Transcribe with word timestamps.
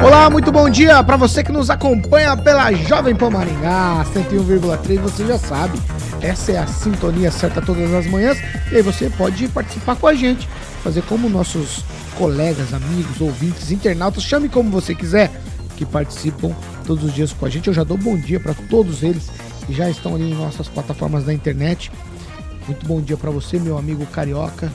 Olá, 0.00 0.30
muito 0.30 0.52
bom 0.52 0.70
dia 0.70 1.02
para 1.02 1.16
você 1.16 1.42
que 1.42 1.50
nos 1.50 1.70
acompanha 1.70 2.36
pela 2.36 2.72
Jovem 2.72 3.16
Pan 3.16 3.30
Maringá 3.30 4.06
101,3, 4.14 5.00
você 5.00 5.26
já 5.26 5.36
sabe. 5.36 5.76
Essa 6.20 6.52
é 6.52 6.58
a 6.58 6.66
sintonia 6.68 7.32
certa 7.32 7.60
todas 7.60 7.92
as 7.92 8.06
manhãs 8.06 8.38
e 8.70 8.76
aí 8.76 8.82
você 8.82 9.10
pode 9.10 9.48
participar 9.48 9.96
com 9.96 10.06
a 10.06 10.14
gente, 10.14 10.48
fazer 10.84 11.02
como 11.02 11.28
nossos 11.28 11.84
colegas, 12.16 12.72
amigos, 12.72 13.20
ouvintes, 13.20 13.72
internautas, 13.72 14.22
chame 14.22 14.48
como 14.48 14.70
você 14.70 14.94
quiser, 14.94 15.32
que 15.76 15.84
participam 15.84 16.54
todos 16.86 17.02
os 17.02 17.12
dias 17.12 17.32
com 17.32 17.44
a 17.44 17.50
gente. 17.50 17.66
Eu 17.66 17.74
já 17.74 17.82
dou 17.82 17.98
bom 17.98 18.16
dia 18.16 18.38
para 18.38 18.54
todos 18.54 19.02
eles 19.02 19.28
que 19.66 19.74
já 19.74 19.90
estão 19.90 20.14
ali 20.14 20.30
em 20.30 20.34
nossas 20.34 20.68
plataformas 20.68 21.24
da 21.24 21.34
internet. 21.34 21.90
Muito 22.68 22.86
bom 22.86 23.00
dia 23.00 23.16
para 23.16 23.32
você, 23.32 23.58
meu 23.58 23.76
amigo 23.76 24.06
carioca. 24.06 24.70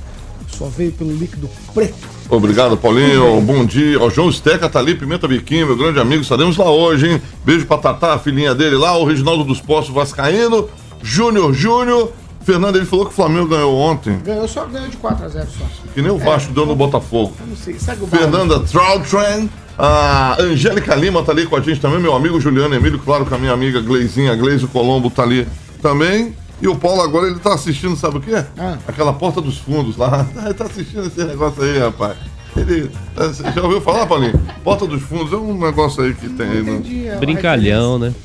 Só 0.57 0.65
veio 0.65 0.91
pelo 0.91 1.11
líquido 1.11 1.49
preto. 1.73 2.07
Obrigado, 2.29 2.77
Paulinho. 2.77 3.41
Bom 3.41 3.65
dia. 3.65 4.01
O 4.01 4.09
João 4.09 4.31
Steca 4.31 4.69
tá 4.69 4.79
ali, 4.79 4.95
Pimenta 4.95 5.27
Biquinho, 5.27 5.67
meu 5.67 5.75
grande 5.75 5.99
amigo. 5.99 6.21
Estaremos 6.21 6.57
lá 6.57 6.69
hoje, 6.69 7.09
hein? 7.09 7.21
Beijo 7.43 7.65
pra 7.65 7.77
Tatá, 7.77 8.13
a 8.13 8.19
filhinha 8.19 8.53
dele 8.53 8.75
lá, 8.75 8.97
o 8.97 9.03
Reginaldo 9.03 9.43
dos 9.43 9.59
Postos 9.59 9.93
Vascaíno, 9.93 10.69
Júnior 11.01 11.53
Júnior. 11.53 12.11
Fernando, 12.43 12.75
ele 12.75 12.85
falou 12.85 13.05
que 13.05 13.11
o 13.11 13.15
Flamengo 13.15 13.47
ganhou 13.47 13.75
ontem. 13.77 14.19
Ganhou 14.19 14.47
só 14.47 14.65
ganhou 14.65 14.89
de 14.89 14.97
4 14.97 15.25
a 15.25 15.29
0 15.29 15.47
só. 15.57 15.65
Que 15.93 16.01
nem 16.01 16.11
o 16.11 16.17
Vasco 16.17 16.51
deu 16.51 16.65
no 16.65 16.75
Botafogo. 16.75 17.33
Eu 17.39 17.47
não 17.47 17.55
sei, 17.55 17.79
segue 17.79 18.03
o. 18.03 18.07
Fernanda 18.07 18.59
Troutran. 18.59 19.47
A 19.77 20.39
Angélica 20.39 20.93
Lima 20.93 21.23
tá 21.23 21.31
ali 21.31 21.47
com 21.47 21.55
a 21.55 21.61
gente 21.61 21.79
também, 21.79 21.99
meu 21.99 22.13
amigo 22.13 22.39
Juliano 22.39 22.75
Emílio, 22.75 22.99
claro 22.99 23.25
que 23.25 23.33
a 23.33 23.39
minha 23.39 23.53
amiga 23.53 23.81
Gleizinha, 23.81 24.35
Gleise 24.35 24.67
Colombo 24.67 25.09
tá 25.09 25.23
ali 25.23 25.47
também. 25.81 26.35
E 26.63 26.67
o 26.69 26.77
Paulo 26.77 27.01
agora 27.01 27.27
ele 27.27 27.39
tá 27.39 27.53
assistindo, 27.55 27.93
sabe 27.97 28.19
o 28.19 28.21
quê? 28.21 28.41
Ah. 28.57 28.77
Aquela 28.87 29.11
porta 29.11 29.41
dos 29.41 29.57
fundos 29.57 29.97
lá. 29.97 30.25
Ele 30.45 30.53
tá 30.53 30.63
assistindo 30.63 31.07
esse 31.07 31.21
negócio 31.21 31.61
aí, 31.61 31.77
rapaz. 31.77 32.15
Ele. 32.55 32.89
Você 33.17 33.43
já 33.51 33.61
ouviu 33.63 33.81
falar, 33.81 34.07
Paulinho? 34.07 34.39
Porta 34.63 34.87
dos 34.87 35.01
fundos 35.01 35.33
é 35.33 35.35
um 35.35 35.59
negócio 35.59 36.01
aí 36.01 36.13
que 36.13 36.29
tem 36.29 36.47
aí, 36.47 36.63
né? 36.63 36.71
Entendi 36.75 37.09
a 37.09 37.17
Brincalhão, 37.17 37.99
né? 37.99 38.15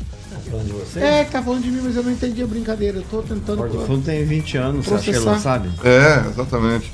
É, 0.94 1.25
tá 1.25 1.42
falando 1.42 1.64
de 1.64 1.70
mim, 1.72 1.81
mas 1.83 1.97
eu 1.97 2.05
não 2.05 2.12
entendi 2.12 2.41
a 2.41 2.47
brincadeira. 2.47 2.98
Eu 2.98 3.05
tô 3.11 3.22
tentando. 3.22 3.59
Porta 3.59 3.77
do 3.77 3.84
Fundo 3.84 4.05
tem 4.05 4.25
20 4.25 4.56
anos, 4.56 4.86
você 4.86 4.94
acha 4.94 5.03
que 5.03 5.16
ela 5.16 5.25
Processar. 5.25 5.55
sabe? 5.55 5.70
É, 5.83 6.28
exatamente. 6.28 6.92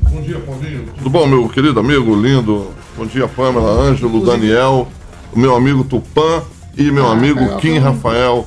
Bom 0.00 0.22
dia, 0.22 0.40
Paulinho. 0.40 0.86
Tudo 0.96 1.10
bom, 1.10 1.26
meu 1.26 1.46
querido 1.50 1.78
amigo 1.78 2.16
lindo? 2.16 2.70
Bom 2.96 3.04
dia, 3.04 3.28
Pamela, 3.28 3.70
Ângelo, 3.70 4.24
Daniel, 4.24 4.88
o 5.30 5.38
meu 5.38 5.54
amigo 5.54 5.84
Tupã 5.84 6.42
e 6.76 6.90
meu 6.90 7.06
Ah, 7.06 7.12
amigo 7.12 7.38
Carioca, 7.40 7.60
Kim 7.60 7.78
Rafael, 7.78 8.46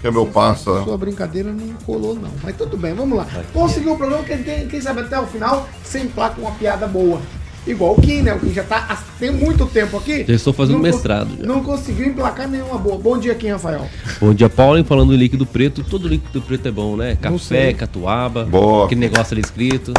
que 0.00 0.06
é 0.06 0.10
meu 0.10 0.26
parça. 0.26 0.82
Sua 0.84 0.98
brincadeira 0.98 1.50
não 1.52 1.74
colou, 1.84 2.14
não. 2.14 2.30
Mas 2.42 2.56
tudo 2.56 2.76
bem, 2.76 2.94
vamos 2.94 3.16
lá. 3.16 3.26
Vamos 3.54 3.72
seguir 3.72 3.88
o 3.88 3.96
programa, 3.96 4.22
quem, 4.24 4.38
tem, 4.42 4.68
quem 4.68 4.80
sabe 4.80 5.00
até 5.00 5.18
o 5.18 5.26
final, 5.26 5.68
sem 5.84 6.06
placa 6.08 6.40
uma 6.40 6.50
piada 6.52 6.86
boa. 6.86 7.20
Igual 7.66 7.94
o 7.94 8.00
Kim, 8.02 8.20
né? 8.20 8.34
O 8.34 8.40
Kim 8.40 8.52
já 8.52 8.62
tá 8.62 8.76
há- 8.90 8.98
tem 9.18 9.30
muito 9.30 9.64
tempo 9.64 9.96
aqui. 9.96 10.22
Já 10.28 10.34
estou 10.34 10.52
fazendo 10.52 10.74
Não 10.76 10.82
mestrado, 10.82 11.30
já. 11.40 11.46
Não 11.46 11.62
conseguiu 11.64 12.06
emplacar 12.08 12.46
nenhuma 12.46 12.76
boa. 12.76 12.98
Bom 12.98 13.16
dia, 13.16 13.34
Kim 13.34 13.48
Rafael. 13.48 13.86
Bom 14.20 14.34
dia, 14.34 14.50
Paulo. 14.50 14.84
Falando 14.84 15.14
em 15.14 15.16
líquido 15.16 15.46
preto, 15.46 15.82
todo 15.82 16.06
líquido 16.06 16.42
preto 16.42 16.68
é 16.68 16.70
bom, 16.70 16.94
né? 16.94 17.16
Café, 17.18 17.72
catuaba, 17.72 18.44
Boa. 18.44 18.84
aquele 18.84 19.00
negócio 19.00 19.32
ali 19.32 19.40
escrito. 19.40 19.94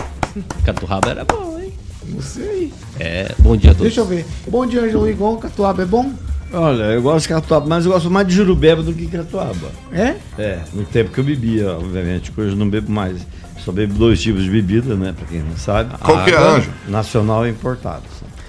Catuaba 0.64 1.10
era 1.10 1.26
bom, 1.26 1.58
hein? 1.60 1.74
Não 2.08 2.22
sei. 2.22 2.72
É, 3.00 3.34
bom 3.40 3.58
dia 3.58 3.72
a 3.72 3.74
todos. 3.74 3.88
Deixa 3.88 4.02
eu 4.02 4.06
ver. 4.06 4.24
Bom 4.48 4.64
dia, 4.68 4.82
Ângelo 4.84 5.10
Igon. 5.10 5.38
Catuaba 5.38 5.82
é 5.82 5.86
bom? 5.88 6.12
Olha, 6.56 6.84
eu 6.84 7.02
gosto 7.02 7.24
de 7.24 7.34
catuaba, 7.34 7.68
mas 7.68 7.86
eu 7.86 7.92
gosto 7.92 8.10
mais 8.10 8.26
de 8.26 8.34
jurubeba 8.34 8.82
do 8.82 8.94
que 8.94 9.08
catuaba. 9.08 9.72
É? 9.92 10.16
É, 10.38 10.60
no 10.74 10.86
tempo 10.86 11.12
que 11.12 11.20
eu 11.20 11.24
bebia, 11.24 11.72
obviamente, 11.72 12.32
hoje 12.36 12.52
eu 12.52 12.56
não 12.56 12.70
bebo 12.70 12.90
mais. 12.90 13.28
Só 13.60 13.74
bebo 13.74 13.94
dois 13.96 14.22
tipos 14.22 14.44
de 14.44 14.50
bebida, 14.50 14.96
né, 14.96 15.14
pra 15.18 15.28
quem 15.28 15.42
não 15.42 15.58
sabe. 15.58 15.98
Qual 15.98 16.24
que 16.24 16.32
é, 16.32 16.38
Ângelo? 16.38 16.74
Nacional 16.88 17.46
e 17.46 17.50
importado. 17.50 18.04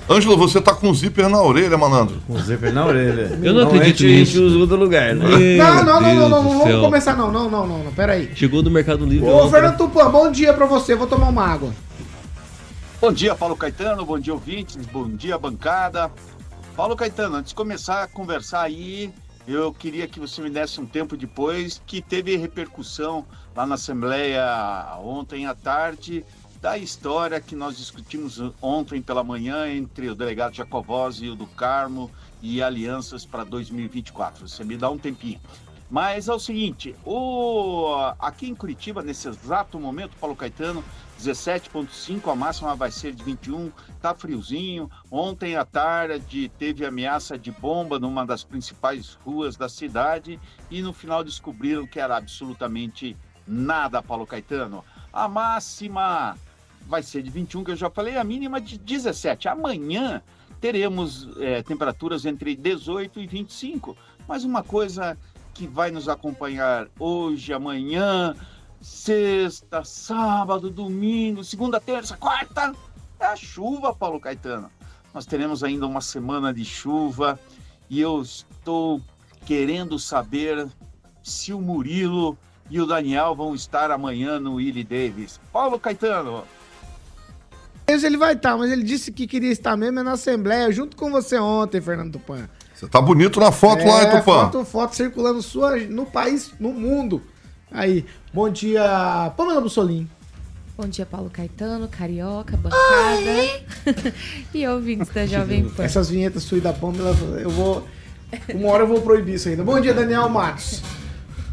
Ângelo, 0.09 0.37
você 0.37 0.61
tá 0.61 0.73
com 0.73 0.95
zíper 0.95 1.29
na 1.29 1.43
orelha, 1.43 1.77
malandro. 1.77 2.17
Com 2.29 2.39
zíper 2.39 2.73
na 2.73 2.87
orelha. 2.87 3.37
Eu 3.43 3.53
não 3.53 3.63
acredito 3.67 4.05
a 4.05 4.07
gente 4.07 4.21
nisso. 4.21 4.45
usa 4.45 4.59
o 4.59 4.67
do 4.67 4.77
lugar, 4.77 5.13
né? 5.17 5.57
Não, 5.57 5.75
não, 5.75 5.85
não, 5.85 6.01
não, 6.01 6.15
não, 6.15 6.29
não, 6.29 6.43
vamos 6.43 6.63
céu. 6.63 6.81
começar 6.81 7.17
não, 7.17 7.33
não, 7.33 7.51
não, 7.51 7.67
não, 7.67 7.79
não, 7.83 7.93
pera 7.93 8.13
aí. 8.13 8.31
Chegou 8.37 8.63
do 8.63 8.71
Mercado 8.71 9.05
Livre. 9.05 9.29
Ô. 9.29 9.49
Fernando 9.49 9.79
Tupã, 9.79 10.09
bom 10.09 10.31
dia 10.31 10.53
pra 10.53 10.67
você, 10.67 10.95
vou 10.95 11.09
tomar 11.09 11.29
uma 11.29 11.45
água. 11.45 11.71
Bom 13.01 13.13
dia, 13.13 13.35
Paulo 13.35 13.57
Caetano. 13.57 14.07
Bom 14.07 14.19
dia, 14.19 14.33
ouvintes. 14.33 14.79
Bom 14.93 15.09
dia, 15.09 15.37
bancada. 15.37 16.11
Paulo 16.77 16.95
Caetano, 16.95 17.37
antes 17.37 17.53
de 17.53 17.55
começar 17.55 18.03
a 18.03 18.07
conversar 18.07 18.61
aí, 18.61 19.11
eu 19.49 19.73
queria 19.73 20.07
que 20.07 20.21
você 20.21 20.43
me 20.43 20.51
desse 20.51 20.79
um 20.79 20.85
tempo 20.85 21.17
depois 21.17 21.81
que 21.87 22.03
teve 22.03 22.37
repercussão 22.37 23.25
lá 23.55 23.65
na 23.65 23.77
Assembleia 23.77 24.45
ontem 24.99 25.47
à 25.47 25.55
tarde 25.55 26.23
da 26.61 26.77
história 26.77 27.41
que 27.41 27.57
nós 27.57 27.79
discutimos 27.79 28.43
ontem 28.61 29.01
pela 29.01 29.25
manhã 29.25 29.67
entre 29.67 30.11
o 30.11 30.15
delegado 30.15 30.55
Jacovós 30.55 31.23
e 31.23 31.31
o 31.31 31.35
do 31.35 31.47
Carmo 31.47 32.11
e 32.43 32.63
alianças 32.63 33.25
para 33.25 33.43
2024. 33.43 34.47
Você 34.47 34.63
me 34.63 34.77
dá 34.77 34.91
um 34.91 34.99
tempinho. 34.99 35.41
Mas 35.91 36.29
é 36.29 36.35
o 36.35 36.39
seguinte, 36.39 36.95
o, 37.07 37.95
aqui 38.19 38.49
em 38.49 38.55
Curitiba, 38.55 39.03
nesse 39.03 39.29
exato 39.29 39.81
momento, 39.81 40.17
Paulo 40.21 40.37
Caetano, 40.37 40.85
17,5, 41.21 42.31
a 42.31 42.35
máxima 42.35 42.75
vai 42.75 42.91
ser 42.91 43.13
de 43.13 43.23
21, 43.23 43.73
tá 44.01 44.15
friozinho. 44.15 44.91
Ontem 45.11 45.57
à 45.57 45.65
tarde 45.65 46.51
teve 46.59 46.85
ameaça 46.85 47.39
de 47.39 47.51
bomba 47.51 47.99
numa 47.99 48.27
das 48.27 48.45
principais 48.45 49.15
ruas 49.25 49.57
da 49.57 49.69
cidade 49.69 50.39
e 50.71 50.83
no 50.83 50.93
final 50.93 51.25
descobriram 51.25 51.87
que 51.87 51.99
era 51.99 52.17
absolutamente 52.17 53.17
nada, 53.47 54.03
Paulo 54.03 54.27
Caetano. 54.27 54.85
A 55.13 55.27
máxima 55.29 56.37
vai 56.87 57.03
ser 57.03 57.23
de 57.23 57.31
21, 57.31 57.65
que 57.65 57.71
eu 57.73 57.77
já 57.77 57.91
falei, 57.91 58.17
a 58.17 58.25
mínima 58.25 58.61
de 58.61 58.79
17. 58.79 59.49
Amanhã 59.49 60.23
teremos 60.61 61.29
eh, 61.39 61.63
temperaturas 61.63 62.25
entre 62.25 62.55
18 62.55 63.21
e 63.21 63.27
25. 63.27 63.97
Mas 64.29 64.45
uma 64.45 64.63
coisa 64.63 65.17
que 65.55 65.67
vai 65.67 65.91
nos 65.91 66.09
acompanhar 66.09 66.87
hoje, 66.99 67.53
amanhã, 67.53 68.35
sexta, 68.87 69.83
sábado, 69.85 70.71
domingo, 70.71 71.43
segunda, 71.43 71.81
terça, 71.81 72.17
quarta, 72.17 72.73
é 73.19 73.27
a 73.27 73.35
chuva, 73.35 73.93
Paulo 73.93 74.21
Caetano. 74.21 74.71
Nós 75.13 75.27
teremos 75.27 75.65
ainda 75.65 75.87
uma 75.87 76.01
semana 76.01 76.55
de 76.55 76.65
chuva 76.65 77.39
e 77.91 78.01
eu 78.01 78.23
estou 78.23 79.01
querendo 79.45 79.99
saber 79.99 80.69
se 81.23 81.53
o 81.53 81.61
Murilo 81.61 82.39
e 82.71 82.81
o 82.81 82.87
Daniel 82.87 83.35
vão 83.35 83.55
estar 83.57 83.91
amanhã 83.91 84.39
no 84.39 84.55
Willie 84.55 84.85
Davis. 84.85 85.41
Paulo 85.53 85.81
Caetano, 85.81 86.45
ele 87.89 88.17
vai 88.17 88.35
estar, 88.35 88.57
mas 88.57 88.71
ele 88.71 88.85
disse 88.85 89.11
que 89.11 89.27
queria 89.27 89.51
estar 89.51 89.77
mesmo 89.77 89.99
é 89.99 90.03
na 90.03 90.13
Assembleia, 90.13 90.71
junto 90.71 90.97
com 90.97 91.11
você 91.11 91.39
ontem, 91.39 91.81
Fernando 91.81 92.13
Tupã. 92.13 92.49
Você 92.75 92.87
tá 92.87 93.01
bonito 93.01 93.41
na 93.41 93.51
foto 93.51 93.85
lá, 93.85 94.03
hein, 94.03 94.09
É, 94.09 94.19
Tupã? 94.19 94.51
foto, 94.51 94.65
foto 94.65 94.95
circulando 94.97 95.43
sua, 95.43 95.77
no 95.77 96.07
país, 96.07 96.53
no 96.61 96.73
mundo. 96.73 97.23
Aí, 97.77 98.07
bom 98.33 98.49
dia, 98.49 99.31
Pamela 99.37 99.61
Bussolim. 99.61 100.09
Bom 100.79 100.89
dia, 100.89 101.05
Paulo 101.05 101.29
Caetano, 101.29 101.87
Carioca, 101.89 102.57
bancada 102.57 104.15
e 104.55 104.67
ouvintes 104.67 105.11
da 105.11 105.27
Jovem 105.27 105.69
Pan. 105.69 105.85
Essas 105.85 106.09
vinhetas 106.09 106.43
suas 106.45 106.63
da 106.63 106.73
Pamela, 106.73 107.15
eu 107.39 107.51
vou... 107.51 107.87
Uma 108.55 108.71
hora 108.71 108.85
eu 108.85 108.89
vou 108.89 109.03
proibir 109.03 109.35
isso 109.35 109.51
ainda. 109.51 109.63
Bom 109.63 109.79
dia, 109.79 109.93
Daniel 109.93 110.27
Matos. 110.31 110.83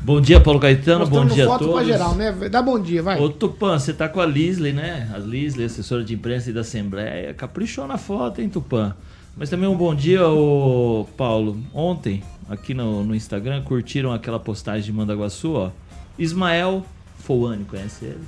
Bom 0.01 0.21
dia, 0.21 0.39
Paulo 0.39 0.61
Caetano. 0.61 1.05
Bom 1.05 1.23
Mostrando 1.23 1.33
dia 1.33 1.43
a 1.43 1.47
foto 1.47 1.65
pra 1.65 1.73
todos. 1.73 1.87
geral, 1.87 2.15
né? 2.15 2.31
Dá 2.49 2.61
bom 2.61 2.79
dia, 2.79 3.03
vai. 3.03 3.19
Ô 3.19 3.27
Tupã, 3.27 3.77
você 3.77 3.91
tá 3.91 4.07
com 4.07 4.21
a 4.21 4.25
Lisley, 4.25 4.71
né? 4.71 5.11
A 5.13 5.17
Lisley, 5.17 5.65
assessora 5.65 6.05
de 6.05 6.13
imprensa 6.13 6.51
e 6.51 6.53
da 6.53 6.61
Assembleia. 6.61 7.33
Caprichou 7.33 7.85
na 7.85 7.97
foto, 7.97 8.39
hein, 8.41 8.47
Tupã? 8.47 8.95
Mas 9.35 9.49
também 9.49 9.67
um 9.67 9.75
bom 9.75 9.93
dia, 9.93 10.25
ô 10.25 11.05
Paulo. 11.17 11.59
Ontem, 11.73 12.23
aqui 12.49 12.73
no, 12.73 13.03
no 13.03 13.13
Instagram, 13.13 13.61
curtiram 13.63 14.13
aquela 14.13 14.39
postagem 14.39 14.83
de 14.83 14.93
Mandaguaçu, 14.93 15.51
ó. 15.53 15.71
Ismael 16.18 16.86
Foane, 17.19 17.63
conhece 17.65 18.06
ele? 18.06 18.24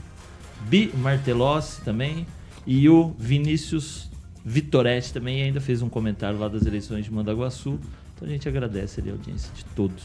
Bi 0.68 0.92
Martelossi 0.98 1.82
também. 1.82 2.26
E 2.66 2.90
o 2.90 3.14
Vinícius 3.20 4.10
Vitoretti 4.44 5.14
também 5.14 5.44
ainda 5.44 5.62
fez 5.62 5.82
um 5.82 5.90
comentário 5.90 6.40
lá 6.40 6.48
das 6.48 6.66
eleições 6.66 7.06
de 7.06 7.12
Mandaguaçu. 7.12 7.80
Então 8.16 8.28
a 8.28 8.32
gente 8.32 8.48
agradece 8.48 9.02
ali 9.02 9.10
a 9.10 9.14
audiência 9.14 9.52
de 9.54 9.64
todos. 9.76 10.04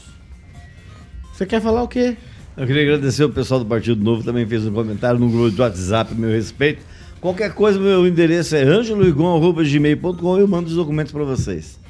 Você 1.33 1.45
quer 1.45 1.61
falar 1.61 1.83
o 1.83 1.87
quê? 1.87 2.17
Eu 2.55 2.67
queria 2.67 2.83
agradecer 2.83 3.23
o 3.23 3.29
pessoal 3.29 3.61
do 3.61 3.65
Partido 3.65 4.03
Novo, 4.03 4.23
também 4.23 4.45
fez 4.45 4.65
um 4.65 4.73
comentário 4.73 5.19
no 5.19 5.29
grupo 5.29 5.49
de 5.49 5.61
WhatsApp 5.61 6.13
a 6.13 6.15
meu 6.15 6.29
respeito. 6.29 6.83
Qualquer 7.21 7.53
coisa, 7.53 7.79
meu 7.79 8.05
endereço 8.05 8.55
é 8.55 8.63
angeloigon.gmail.com 8.63 10.37
e 10.37 10.41
eu 10.41 10.47
mando 10.47 10.67
os 10.69 10.75
documentos 10.75 11.11
para 11.11 11.23
vocês. 11.23 11.80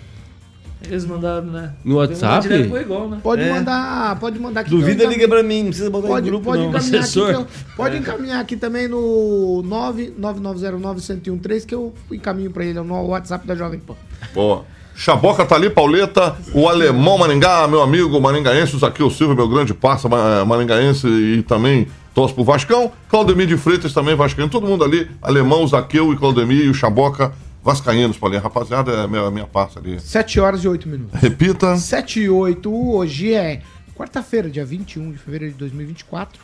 Eles 0.90 1.06
mandaram, 1.06 1.46
né? 1.48 1.74
No 1.86 1.98
WhatsApp? 1.98 2.48
Egon, 2.52 3.08
né? 3.10 3.20
Pode 3.22 3.44
É. 3.44 3.54
mandar, 3.54 4.20
pode 4.20 4.40
mandar 4.40 4.62
aqui. 4.62 4.70
Duvida, 4.72 5.06
liga 5.06 5.28
pra 5.28 5.44
mim, 5.44 5.60
não 5.64 5.68
precisa 5.70 5.90
botar 5.90 6.08
Pode, 6.08 6.28
em 6.28 6.32
grupo 6.32 6.46
pode 6.46 6.62
não. 6.64 6.70
encaminhar 6.70 6.96
aqui, 6.96 7.00
Assessor. 7.04 7.30
eu- 7.30 7.48
pode 7.78 7.98
encaminhar 7.98 8.42
aqui 8.42 8.58
também 8.58 8.88
no 8.88 9.62
99909-1013 9.64 11.66
que 11.66 11.76
eu 11.76 11.94
encaminho 12.12 12.52
pra 12.52 12.66
ele 12.66 12.80
é 12.80 12.82
no 12.82 13.06
WhatsApp 13.08 13.46
da 13.48 13.56
Jovem 13.56 13.80
Pan. 13.80 13.96
Boa. 14.34 14.66
Chaboca 14.96 15.46
tá 15.46 15.56
ali, 15.56 15.70
Pauleta, 15.70 16.36
o 16.54 16.68
alemão 16.68 17.18
Maringá, 17.18 17.68
meu 17.68 17.82
amigo 17.82 18.20
maringaense, 18.20 18.76
o 18.76 18.80
Zaqueu 18.80 19.10
Silva, 19.10 19.34
meu 19.34 19.48
grande 19.48 19.74
parça 19.74 20.10
ma- 20.10 20.44
maringaense 20.46 21.08
e 21.08 21.42
também 21.44 21.88
torce 22.14 22.34
pro 22.34 22.44
Vascão. 22.44 22.92
Claudemir 23.10 23.48
de 23.48 23.56
Freitas 23.58 23.94
também 23.94 24.16
vascaíno, 24.16 24.50
todo 24.52 24.68
mundo 24.68 24.84
ali, 24.84 25.10
alemão, 25.22 25.66
Zaqueu 25.66 26.12
e 26.12 26.18
Claudemir 26.18 26.66
e 26.66 26.70
o 26.70 26.74
Chaboca 26.74 27.32
vascaínos, 27.64 28.18
Paulinho. 28.18 28.42
Rapaziada, 28.42 28.92
é 28.92 29.04
a 29.04 29.08
minha, 29.08 29.30
minha 29.32 29.48
parça 29.48 29.80
ali. 29.80 30.00
7 30.00 30.40
horas 30.40 30.64
e 30.64 30.68
8 30.68 30.88
minutos. 30.88 31.20
Repita. 31.20 31.76
7 31.78 32.22
e 32.22 32.30
8, 32.30 32.74
hoje 32.74 33.34
é 33.34 33.62
quarta-feira, 33.96 34.50
dia 34.50 34.66
21 34.66 35.12
de 35.12 35.18
fevereiro 35.18 35.54
de 35.54 35.60
2024. 35.60 36.42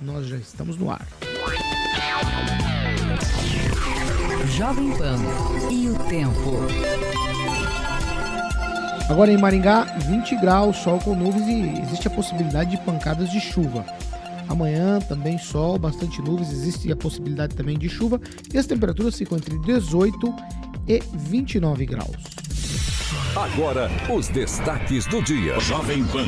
Nós 0.00 0.26
já 0.26 0.36
estamos 0.36 0.76
no 0.76 0.90
ar. 0.90 1.06
Jovem 4.56 4.90
Pan 4.96 5.18
e 5.70 5.88
o 5.88 5.94
tempo. 6.08 6.58
Agora 9.08 9.32
em 9.32 9.38
Maringá, 9.38 9.84
20 10.06 10.36
graus, 10.36 10.76
sol 10.78 10.98
com 10.98 11.14
nuvens 11.14 11.46
e 11.48 11.80
existe 11.80 12.08
a 12.08 12.10
possibilidade 12.10 12.70
de 12.72 12.78
pancadas 12.78 13.30
de 13.30 13.40
chuva. 13.40 13.84
Amanhã 14.48 14.98
também 15.00 15.38
sol, 15.38 15.78
bastante 15.78 16.22
nuvens, 16.22 16.50
existe 16.50 16.90
a 16.90 16.96
possibilidade 16.96 17.54
também 17.54 17.78
de 17.78 17.88
chuva 17.88 18.20
e 18.52 18.58
as 18.58 18.66
temperaturas 18.66 19.16
ficam 19.16 19.36
entre 19.36 19.58
18 19.58 20.34
e 20.86 21.02
29 21.12 21.86
graus. 21.86 22.16
Agora, 23.36 23.90
os 24.10 24.28
destaques 24.28 25.06
do 25.06 25.22
dia. 25.22 25.60
Jovem 25.60 26.04
Pan. 26.06 26.26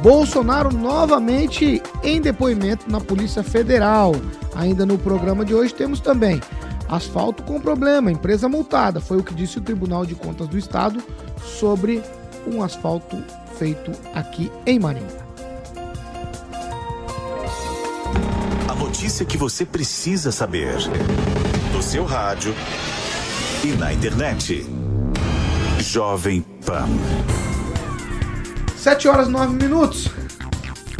Bolsonaro 0.00 0.70
novamente 0.72 1.82
em 2.02 2.20
depoimento 2.20 2.90
na 2.90 3.00
Polícia 3.00 3.42
Federal. 3.42 4.12
Ainda 4.54 4.86
no 4.86 4.98
programa 4.98 5.44
de 5.44 5.54
hoje 5.54 5.74
temos 5.74 5.98
também 5.98 6.40
asfalto 6.88 7.42
com 7.42 7.60
problema, 7.60 8.12
empresa 8.12 8.48
multada. 8.48 9.00
Foi 9.00 9.18
o 9.18 9.24
que 9.24 9.34
disse 9.34 9.58
o 9.58 9.62
Tribunal 9.62 10.04
de 10.04 10.14
Contas 10.14 10.46
do 10.48 10.58
Estado 10.58 11.02
sobre 11.42 12.02
um 12.46 12.62
asfalto 12.62 13.16
feito 13.56 13.90
aqui 14.14 14.50
em 14.66 14.78
Maringá. 14.78 15.23
Notícia 19.14 19.24
que 19.24 19.38
você 19.38 19.64
precisa 19.64 20.32
saber. 20.32 20.74
No 21.72 21.80
seu 21.80 22.04
rádio 22.04 22.52
e 23.62 23.68
na 23.68 23.92
internet. 23.92 24.66
Jovem 25.78 26.44
Pan. 26.66 26.88
7 28.76 29.06
horas 29.06 29.28
e 29.28 29.30
9 29.30 29.54
minutos. 29.54 30.08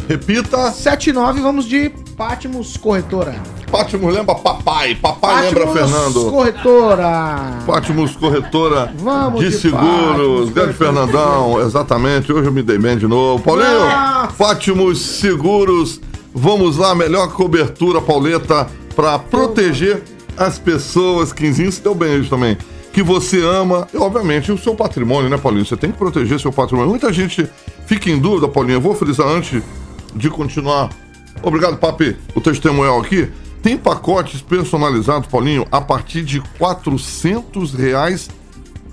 Repita. 0.08 0.70
7 0.70 1.11
e 1.11 1.12
9, 1.12 1.40
vamos 1.40 1.64
de 1.64 1.90
Patmos 2.16 2.76
Corretora. 2.76 3.34
Pátimos 3.69 4.14
lembra 4.14 4.37
papai, 4.37 4.94
papai 4.94 5.46
lembra 5.46 5.67
Patmos 5.67 5.90
Fernando. 5.90 6.31
Corretora. 6.31 7.58
Pátimos 7.67 8.14
Corretora 8.14 8.94
Vamos 8.96 9.40
de 9.40 9.50
de 9.50 9.56
Seguros, 9.56 9.82
Pátimos 9.82 10.50
grande 10.50 10.75
Corretora. 10.75 10.75
Fernandão, 10.75 11.60
exatamente. 11.60 12.32
Hoje 12.32 12.46
eu 12.46 12.52
me 12.52 12.62
dei 12.62 12.78
bem 12.78 12.96
de 12.96 13.08
novo. 13.08 13.43
Paulinho, 13.43 13.81
Nossa! 13.81 14.32
Pátimos 14.38 15.00
Seguros, 15.00 16.00
vamos 16.34 16.76
lá, 16.76 16.94
melhor 16.94 17.32
cobertura, 17.32 18.02
Pauleta, 18.02 18.69
para 18.96 19.19
proteger 19.19 20.02
as 20.36 20.58
pessoas, 20.58 21.32
Quinzinho, 21.32 21.70
se 21.70 21.81
deu 21.81 21.94
bem 21.94 22.16
hoje 22.19 22.28
também, 22.28 22.58
que 22.92 23.02
você 23.02 23.40
ama, 23.40 23.86
e 23.94 23.96
obviamente 23.96 24.50
o 24.50 24.58
seu 24.58 24.75
patrimônio, 24.75 25.31
né, 25.31 25.38
Paulinho? 25.38 25.64
Você 25.64 25.76
tem 25.76 25.92
que 25.92 25.98
proteger 25.98 26.40
seu 26.40 26.52
patrimônio. 26.52 26.90
Muita 26.90 27.12
gente 27.12 27.48
fica 27.86 28.10
em 28.10 28.19
dúvida, 28.19 28.48
Paulinho, 28.48 28.76
eu 28.76 28.81
vou 28.81 28.94
frisar 28.94 29.28
antes 29.28 29.62
de 30.14 30.28
continuar. 30.28 30.90
Obrigado, 31.42 31.76
Papi, 31.76 32.16
o 32.34 32.40
testemunhal 32.40 33.00
aqui. 33.00 33.31
Tem 33.62 33.76
pacotes 33.78 34.42
personalizados, 34.42 35.28
Paulinho, 35.28 35.66
a 35.72 35.81
partir 35.81 36.22
de 36.22 36.40
400 36.58 37.72
reais 37.75 38.28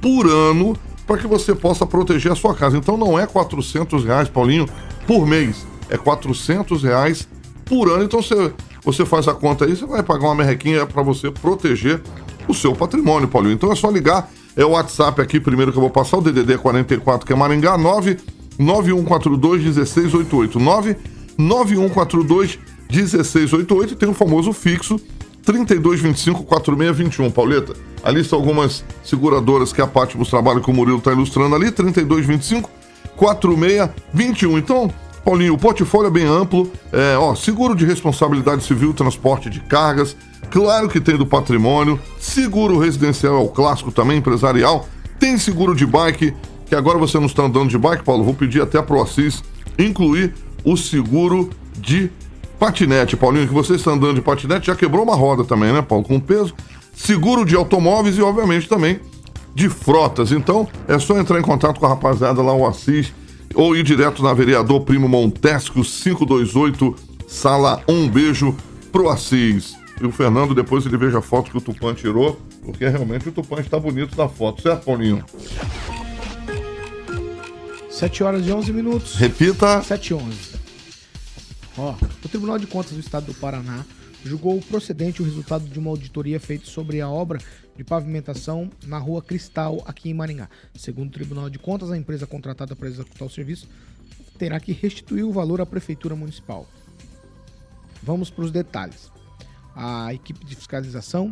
por 0.01 0.27
ano 0.27 0.75
para 1.05 1.17
que 1.17 1.27
você 1.27 1.53
possa 1.53 1.85
proteger 1.85 2.31
a 2.31 2.35
sua 2.35 2.55
casa. 2.55 2.77
Então 2.77 2.95
não 2.97 3.19
é 3.19 3.27
400 3.27 4.05
reais, 4.05 4.29
Paulinho, 4.29 4.67
por 5.05 5.27
mês. 5.27 5.65
É 5.91 5.97
400 5.97 6.81
reais 6.81 7.27
por 7.65 7.87
ano. 7.89 8.03
Então 8.03 8.21
você, 8.21 8.51
você 8.83 9.05
faz 9.05 9.27
a 9.27 9.33
conta 9.33 9.65
aí, 9.65 9.75
você 9.75 9.85
vai 9.85 10.01
pagar 10.01 10.27
uma 10.27 10.35
merrequinha 10.35 10.85
para 10.87 11.03
você 11.03 11.29
proteger 11.29 12.01
o 12.47 12.53
seu 12.53 12.73
patrimônio, 12.73 13.27
Paulinho. 13.27 13.53
Então 13.53 13.71
é 13.71 13.75
só 13.75 13.91
ligar. 13.91 14.31
É 14.55 14.65
o 14.65 14.71
WhatsApp 14.71 15.21
aqui 15.21 15.39
primeiro 15.39 15.71
que 15.71 15.77
eu 15.77 15.81
vou 15.81 15.89
passar, 15.89 16.17
o 16.17 16.21
DDD 16.21 16.57
44, 16.57 17.25
que 17.25 17.31
é 17.31 17.35
Maringá, 17.35 17.77
9 17.77 18.17
9142 18.57 19.63
1688. 19.63 20.59
9 20.59 20.97
9142 21.37 22.59
1688 22.89 23.93
e 23.93 23.95
tem 23.95 24.09
o 24.09 24.13
famoso 24.13 24.51
fixo 24.51 24.99
3225 25.43 26.43
4621, 26.43 27.31
Pauleta. 27.31 27.73
Ali 28.03 28.21
estão 28.21 28.39
algumas 28.39 28.83
seguradoras 29.03 29.71
que 29.71 29.81
a 29.81 29.87
Patmos 29.87 30.29
trabalha 30.29 30.59
que 30.59 30.69
o 30.69 30.73
Murilo 30.73 30.97
está 30.97 31.11
ilustrando 31.11 31.55
ali, 31.55 31.71
3225 31.71 32.69
4621. 33.15 34.57
Então, 34.57 34.91
Paulinho, 35.23 35.53
o 35.53 35.57
portfólio 35.57 36.07
é 36.07 36.11
bem 36.11 36.25
amplo. 36.25 36.71
É, 36.91 37.17
ó, 37.17 37.35
seguro 37.35 37.75
de 37.75 37.85
responsabilidade 37.85 38.63
civil, 38.63 38.93
transporte 38.93 39.49
de 39.49 39.59
cargas, 39.61 40.15
claro 40.49 40.89
que 40.89 40.99
tem 40.99 41.15
do 41.15 41.25
patrimônio, 41.25 41.99
seguro 42.19 42.79
residencial 42.79 43.35
é 43.35 43.43
o 43.43 43.47
clássico 43.47 43.91
também, 43.91 44.17
empresarial, 44.17 44.87
tem 45.19 45.37
seguro 45.37 45.75
de 45.75 45.85
bike, 45.85 46.33
que 46.65 46.75
agora 46.75 46.97
você 46.97 47.19
não 47.19 47.27
está 47.27 47.43
andando 47.43 47.69
de 47.69 47.77
bike, 47.77 48.03
Paulo, 48.03 48.23
vou 48.23 48.33
pedir 48.33 48.61
até 48.61 48.81
pro 48.81 49.01
Assis 49.01 49.43
incluir 49.77 50.33
o 50.63 50.75
seguro 50.75 51.49
de 51.75 52.11
patinete, 52.59 53.15
Paulinho, 53.15 53.47
que 53.47 53.53
você 53.53 53.73
está 53.73 53.91
andando 53.91 54.15
de 54.15 54.21
patinete, 54.21 54.67
já 54.67 54.75
quebrou 54.75 55.03
uma 55.03 55.15
roda 55.15 55.43
também, 55.43 55.71
né, 55.71 55.81
Paulo, 55.81 56.03
com 56.03 56.19
peso, 56.19 56.53
seguro 56.93 57.45
de 57.45 57.55
automóveis 57.55 58.17
e, 58.17 58.21
obviamente, 58.21 58.67
também 58.67 58.99
de 59.53 59.67
frotas. 59.67 60.31
Então, 60.31 60.67
é 60.87 60.97
só 60.99 61.17
entrar 61.17 61.39
em 61.39 61.43
contato 61.43 61.79
com 61.79 61.85
a 61.85 61.89
rapaziada 61.89 62.41
lá, 62.41 62.53
o 62.53 62.65
Assis, 62.65 63.13
ou 63.55 63.75
ir 63.75 63.83
direto 63.83 64.23
na 64.23 64.33
vereador 64.33 64.81
Primo 64.81 65.07
Montesco 65.07 65.83
528, 65.83 66.95
sala 67.27 67.83
1. 67.87 68.09
Beijo 68.09 68.55
pro 68.91 69.09
Assis. 69.09 69.75
E 69.99 70.05
o 70.05 70.11
Fernando, 70.11 70.55
depois 70.55 70.85
ele 70.85 70.97
veja 70.97 71.19
a 71.19 71.21
foto 71.21 71.51
que 71.51 71.57
o 71.57 71.61
Tupã 71.61 71.93
tirou, 71.93 72.39
porque 72.63 72.87
realmente 72.87 73.29
o 73.29 73.31
Tupã 73.31 73.59
está 73.59 73.79
bonito 73.79 74.17
na 74.17 74.27
foto, 74.27 74.61
certo, 74.61 74.85
Paulinho? 74.85 75.23
7 77.89 78.23
horas 78.23 78.47
e 78.47 78.51
11 78.51 78.73
minutos. 78.73 79.15
Repita. 79.15 79.81
7 79.83 80.07
e 80.07 80.13
11. 80.15 80.37
Ó, 81.77 81.93
o 82.23 82.29
Tribunal 82.29 82.57
de 82.57 82.65
Contas 82.65 82.93
do 82.93 82.99
Estado 82.99 83.27
do 83.27 83.33
Paraná 83.35 83.85
julgou 84.25 84.59
procedente 84.61 85.21
o 85.21 85.25
resultado 85.25 85.65
de 85.65 85.77
uma 85.79 85.89
auditoria 85.89 86.39
feita 86.39 86.65
sobre 86.65 87.01
a 87.01 87.09
obra 87.09 87.39
de 87.81 87.83
pavimentação 87.83 88.69
na 88.85 88.99
Rua 88.99 89.23
Cristal, 89.23 89.83
aqui 89.87 90.11
em 90.11 90.13
Maringá. 90.13 90.47
Segundo 90.75 91.09
o 91.09 91.11
Tribunal 91.11 91.49
de 91.49 91.57
Contas, 91.57 91.89
a 91.89 91.97
empresa 91.97 92.27
contratada 92.27 92.75
para 92.75 92.87
executar 92.87 93.27
o 93.27 93.31
serviço 93.31 93.67
terá 94.37 94.59
que 94.59 94.71
restituir 94.71 95.23
o 95.23 95.31
valor 95.31 95.59
à 95.61 95.65
Prefeitura 95.65 96.15
Municipal. 96.15 96.67
Vamos 98.03 98.29
para 98.29 98.43
os 98.43 98.51
detalhes. 98.51 99.11
A 99.75 100.13
equipe 100.13 100.45
de 100.45 100.55
fiscalização 100.55 101.31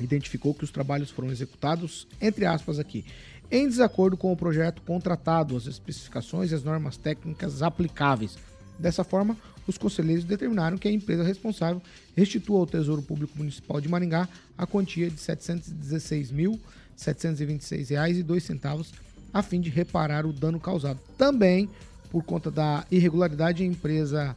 identificou 0.00 0.54
que 0.54 0.62
os 0.62 0.70
trabalhos 0.70 1.10
foram 1.10 1.30
executados, 1.30 2.06
entre 2.20 2.46
aspas 2.46 2.78
aqui, 2.78 3.04
em 3.50 3.68
desacordo 3.68 4.16
com 4.16 4.32
o 4.32 4.36
projeto 4.36 4.80
contratado, 4.82 5.56
as 5.56 5.66
especificações 5.66 6.52
e 6.52 6.54
as 6.54 6.62
normas 6.62 6.96
técnicas 6.96 7.62
aplicáveis. 7.62 8.38
Dessa 8.78 9.02
forma, 9.02 9.36
os 9.66 9.78
conselheiros 9.78 10.24
determinaram 10.24 10.78
que 10.78 10.88
a 10.88 10.92
empresa 10.92 11.22
responsável 11.22 11.80
restitua 12.16 12.58
ao 12.60 12.66
Tesouro 12.66 13.02
Público 13.02 13.38
Municipal 13.38 13.80
de 13.80 13.88
Maringá 13.88 14.28
a 14.56 14.66
quantia 14.66 15.10
de 15.10 15.16
R$ 15.16 15.36
716.726,02 16.96 18.92
a 19.32 19.42
fim 19.42 19.60
de 19.60 19.68
reparar 19.68 20.24
o 20.26 20.32
dano 20.32 20.60
causado. 20.60 21.00
Também, 21.18 21.68
por 22.10 22.22
conta 22.22 22.48
da 22.50 22.86
irregularidade, 22.90 23.64
a 23.64 23.66
empresa 23.66 24.36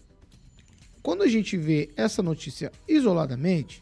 quando 1.01 1.23
a 1.23 1.27
gente 1.27 1.55
vê 1.55 1.89
essa 1.95 2.21
notícia 2.21 2.71
isoladamente, 2.87 3.81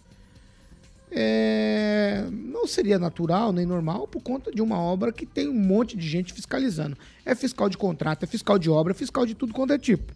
é, 1.17 2.27
não 2.29 2.67
seria 2.67 2.99
natural 2.99 3.53
nem 3.53 3.65
normal 3.65 4.05
por 4.05 4.21
conta 4.21 4.51
de 4.51 4.61
uma 4.61 4.77
obra 4.77 5.13
que 5.13 5.25
tem 5.25 5.47
um 5.47 5.53
monte 5.53 5.95
de 5.95 6.05
gente 6.05 6.33
fiscalizando. 6.33 6.97
É 7.25 7.33
fiscal 7.33 7.69
de 7.69 7.77
contrato, 7.77 8.23
é 8.23 8.27
fiscal 8.27 8.59
de 8.59 8.69
obra, 8.69 8.91
é 8.91 8.93
fiscal 8.93 9.25
de 9.25 9.33
tudo 9.33 9.53
quanto 9.53 9.71
é 9.71 9.77
tipo. 9.77 10.13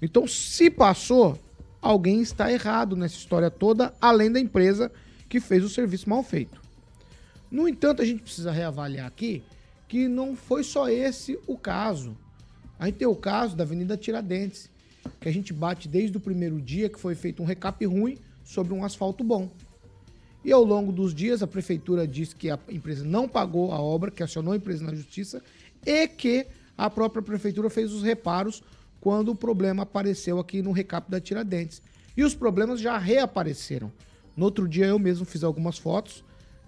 Então, 0.00 0.24
se 0.28 0.70
passou, 0.70 1.36
alguém 1.82 2.20
está 2.20 2.52
errado 2.52 2.94
nessa 2.94 3.16
história 3.16 3.50
toda, 3.50 3.92
além 4.00 4.30
da 4.30 4.38
empresa 4.38 4.92
que 5.28 5.40
fez 5.40 5.64
o 5.64 5.68
serviço 5.68 6.08
mal 6.08 6.22
feito. 6.22 6.62
No 7.50 7.68
entanto, 7.68 8.00
a 8.00 8.04
gente 8.04 8.22
precisa 8.22 8.52
reavaliar 8.52 9.08
aqui 9.08 9.42
que 9.88 10.06
não 10.06 10.36
foi 10.36 10.62
só 10.62 10.88
esse 10.88 11.38
o 11.44 11.58
caso. 11.58 12.16
A 12.78 12.86
gente 12.86 12.98
tem 12.98 13.08
o 13.08 13.16
caso 13.16 13.56
da 13.56 13.64
Avenida 13.64 13.96
Tiradentes, 13.96 14.70
que 15.20 15.28
a 15.28 15.32
gente 15.32 15.52
bate 15.52 15.88
desde 15.88 16.16
o 16.16 16.20
primeiro 16.20 16.60
dia 16.60 16.88
que 16.88 17.00
foi 17.00 17.16
feito 17.16 17.42
um 17.42 17.46
recap 17.46 17.84
ruim 17.84 18.16
sobre 18.44 18.72
um 18.72 18.84
asfalto 18.84 19.24
bom. 19.24 19.50
E 20.44 20.52
ao 20.52 20.62
longo 20.62 20.92
dos 20.92 21.14
dias, 21.14 21.42
a 21.42 21.46
prefeitura 21.46 22.06
disse 22.06 22.36
que 22.36 22.50
a 22.50 22.58
empresa 22.68 23.02
não 23.02 23.26
pagou 23.26 23.72
a 23.72 23.80
obra, 23.80 24.10
que 24.10 24.22
acionou 24.22 24.52
a 24.52 24.56
empresa 24.56 24.84
na 24.84 24.94
justiça 24.94 25.42
e 25.86 26.06
que 26.06 26.46
a 26.76 26.90
própria 26.90 27.22
prefeitura 27.22 27.70
fez 27.70 27.92
os 27.92 28.02
reparos 28.02 28.62
quando 29.00 29.30
o 29.30 29.34
problema 29.34 29.84
apareceu 29.84 30.38
aqui 30.38 30.60
no 30.60 30.72
recap 30.72 31.10
da 31.10 31.20
Tiradentes. 31.20 31.80
E 32.16 32.22
os 32.22 32.34
problemas 32.34 32.80
já 32.80 32.98
reapareceram. 32.98 33.90
No 34.36 34.44
outro 34.44 34.68
dia, 34.68 34.86
eu 34.86 34.98
mesmo 34.98 35.24
fiz 35.24 35.42
algumas 35.42 35.78
fotos 35.78 36.22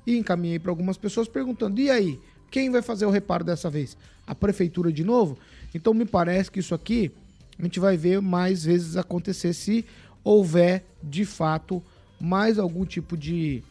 e 0.06 0.16
encaminhei 0.16 0.58
para 0.58 0.70
algumas 0.70 0.96
pessoas 0.96 1.28
perguntando: 1.28 1.80
e 1.80 1.90
aí, 1.90 2.18
quem 2.50 2.70
vai 2.70 2.80
fazer 2.80 3.04
o 3.04 3.10
reparo 3.10 3.44
dessa 3.44 3.68
vez? 3.68 3.96
A 4.26 4.34
prefeitura 4.34 4.92
de 4.92 5.04
novo? 5.04 5.36
Então, 5.74 5.92
me 5.92 6.04
parece 6.04 6.50
que 6.50 6.60
isso 6.60 6.74
aqui 6.74 7.12
a 7.58 7.62
gente 7.62 7.80
vai 7.80 7.96
ver 7.96 8.20
mais 8.20 8.64
vezes 8.64 8.96
acontecer 8.96 9.52
se 9.52 9.84
houver 10.22 10.84
de 11.02 11.24
fato 11.24 11.82
mais 12.20 12.58
algum 12.58 12.84
tipo 12.84 13.16
de 13.16 13.62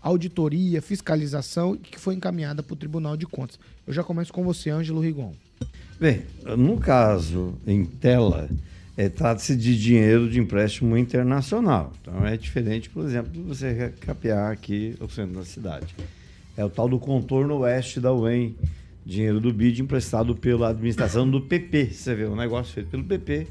auditoria, 0.00 0.80
fiscalização 0.80 1.76
que 1.76 1.98
foi 1.98 2.14
encaminhada 2.14 2.62
para 2.62 2.74
o 2.74 2.76
Tribunal 2.76 3.16
de 3.16 3.26
Contas. 3.26 3.58
Eu 3.86 3.92
já 3.92 4.02
começo 4.02 4.32
com 4.32 4.44
você, 4.44 4.70
Ângelo 4.70 5.00
Rigon. 5.00 5.34
Bem, 6.00 6.22
no 6.56 6.78
caso 6.78 7.54
em 7.66 7.84
tela, 7.84 8.48
é, 8.96 9.08
trata-se 9.08 9.56
de 9.56 9.78
dinheiro 9.78 10.28
de 10.28 10.40
empréstimo 10.40 10.96
internacional. 10.96 11.92
Então 12.00 12.26
é 12.26 12.36
diferente, 12.36 12.88
por 12.90 13.04
exemplo, 13.04 13.30
de 13.30 13.40
você 13.40 13.72
recapear 13.72 14.50
aqui 14.50 14.96
o 15.00 15.08
centro 15.08 15.36
da 15.36 15.44
cidade. 15.44 15.94
É 16.56 16.64
o 16.64 16.70
tal 16.70 16.88
do 16.88 16.98
contorno 16.98 17.58
oeste 17.58 18.00
da 18.00 18.12
UEM, 18.12 18.56
dinheiro 19.04 19.40
do 19.40 19.52
BID 19.52 19.82
emprestado 19.82 20.34
pela 20.34 20.70
administração 20.70 21.28
do 21.28 21.40
PP. 21.40 21.90
Você 21.92 22.14
vê, 22.14 22.26
um 22.26 22.36
negócio 22.36 22.74
feito 22.74 22.90
pelo 22.90 23.04
PP, 23.04 23.46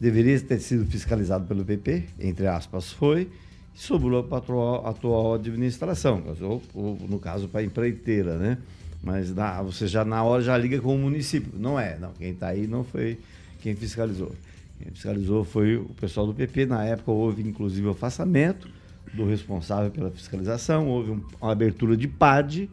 deveria 0.00 0.40
ter 0.40 0.58
sido 0.58 0.84
fiscalizado 0.86 1.46
pelo 1.46 1.64
PP, 1.64 2.04
entre 2.18 2.46
aspas, 2.46 2.90
foi, 2.90 3.28
sobrou 3.74 4.22
para 4.24 4.36
a 4.36 4.40
atual, 4.40 4.86
atual 4.86 5.34
administração, 5.34 6.22
ou, 6.40 6.62
ou, 6.74 6.98
no 7.08 7.18
caso 7.18 7.48
para 7.48 7.60
a 7.60 7.64
empreiteira, 7.64 8.36
né? 8.36 8.58
Mas 9.02 9.34
na, 9.34 9.60
você 9.62 9.86
já 9.86 10.04
na 10.04 10.22
hora 10.22 10.42
já 10.42 10.56
liga 10.56 10.80
com 10.80 10.94
o 10.94 10.98
município. 10.98 11.52
Não 11.58 11.78
é, 11.78 11.98
não. 11.98 12.12
Quem 12.12 12.30
está 12.30 12.48
aí 12.48 12.66
não 12.66 12.84
foi 12.84 13.18
quem 13.60 13.74
fiscalizou. 13.74 14.32
Quem 14.78 14.92
fiscalizou 14.92 15.44
foi 15.44 15.76
o 15.76 15.86
pessoal 16.00 16.26
do 16.26 16.34
PP. 16.34 16.66
Na 16.66 16.84
época 16.84 17.10
houve 17.10 17.42
inclusive 17.42 17.86
o 17.86 17.90
afastamento 17.90 18.68
do 19.12 19.26
responsável 19.26 19.90
pela 19.90 20.10
fiscalização, 20.10 20.88
houve 20.88 21.10
um, 21.10 21.22
uma 21.40 21.52
abertura 21.52 21.96
de 21.96 22.08
PAD, 22.08 22.70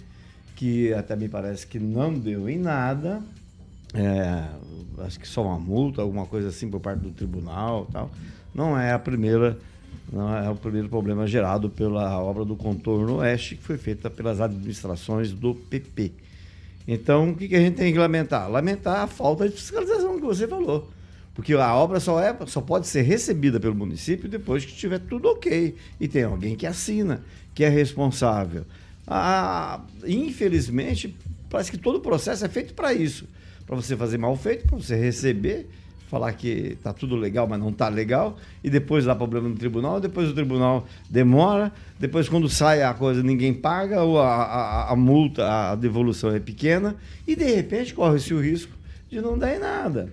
que 0.55 0.93
até 0.93 1.15
me 1.15 1.27
parece 1.27 1.67
que 1.67 1.79
não 1.79 2.13
deu 2.13 2.47
em 2.47 2.57
nada. 2.57 3.21
É, 3.93 4.45
acho 4.99 5.19
que 5.19 5.27
só 5.27 5.43
uma 5.43 5.59
multa, 5.59 6.01
alguma 6.01 6.25
coisa 6.25 6.49
assim 6.49 6.69
por 6.69 6.79
parte 6.79 6.99
do 6.99 7.09
tribunal 7.09 7.87
tal. 7.91 8.11
Não 8.53 8.77
é 8.77 8.93
a 8.93 8.99
primeira 8.99 9.57
não 10.11 10.35
é 10.35 10.49
o 10.49 10.55
primeiro 10.55 10.89
problema 10.89 11.27
gerado 11.27 11.69
pela 11.69 12.19
obra 12.21 12.43
do 12.43 12.55
contorno 12.55 13.17
oeste, 13.17 13.55
que 13.55 13.63
foi 13.63 13.77
feita 13.77 14.09
pelas 14.09 14.41
administrações 14.41 15.31
do 15.31 15.53
PP. 15.53 16.11
Então, 16.87 17.29
o 17.29 17.35
que, 17.35 17.55
a 17.55 17.59
gente 17.59 17.75
tem 17.75 17.93
que 17.93 17.99
lamentar? 17.99 18.49
Lamentar 18.49 19.03
a 19.03 19.07
falta 19.07 19.47
de 19.47 19.55
fiscalização 19.55 20.15
que 20.19 20.25
você 20.25 20.47
falou. 20.47 20.89
Porque 21.35 21.53
a 21.53 21.75
obra 21.75 21.99
só, 21.99 22.19
é, 22.19 22.35
só 22.47 22.59
pode 22.59 22.87
ser 22.87 23.03
recebida 23.03 23.59
pelo 23.59 23.75
município 23.75 24.27
depois 24.27 24.65
que 24.65 24.71
estiver 24.71 24.99
tudo 24.99 25.29
ok. 25.29 25.75
E 25.99 26.07
tem 26.07 26.23
alguém 26.23 26.55
que 26.55 26.65
assina, 26.65 27.23
que 27.53 27.63
é 27.63 27.69
responsável. 27.69 28.65
Ah, 29.07 29.81
infelizmente, 30.05 31.15
parece 31.49 31.69
que 31.69 31.77
todo 31.77 31.97
o 31.97 32.01
processo 32.01 32.43
é 32.43 32.49
feito 32.49 32.73
para 32.73 32.91
isso. 32.93 33.25
Para 33.67 33.75
você 33.75 33.95
fazer 33.95 34.17
mal 34.17 34.35
feito, 34.35 34.67
para 34.67 34.77
você 34.77 34.95
receber 34.95 35.69
falar 36.09 36.33
que 36.33 36.75
tá 36.81 36.91
tudo 36.91 37.15
legal, 37.15 37.47
mas 37.47 37.59
não 37.59 37.71
tá 37.71 37.87
legal, 37.87 38.35
e 38.63 38.69
depois 38.69 39.05
dá 39.05 39.13
problema 39.15 39.47
no 39.47 39.55
tribunal, 39.55 40.01
depois 40.01 40.29
o 40.29 40.33
tribunal 40.33 40.87
demora, 41.07 41.71
depois 41.99 42.27
quando 42.27 42.49
sai 42.49 42.81
a 42.81 42.93
coisa 42.93 43.21
ninguém 43.21 43.53
paga, 43.53 44.01
ou 44.01 44.19
a, 44.19 44.27
a, 44.27 44.91
a 44.91 44.95
multa, 44.95 45.47
a 45.47 45.75
devolução 45.75 46.31
é 46.31 46.39
pequena, 46.39 46.95
e 47.27 47.35
de 47.35 47.45
repente 47.45 47.93
corre-se 47.93 48.33
o 48.33 48.41
risco 48.41 48.73
de 49.07 49.21
não 49.21 49.37
dar 49.37 49.55
em 49.55 49.59
nada. 49.59 50.11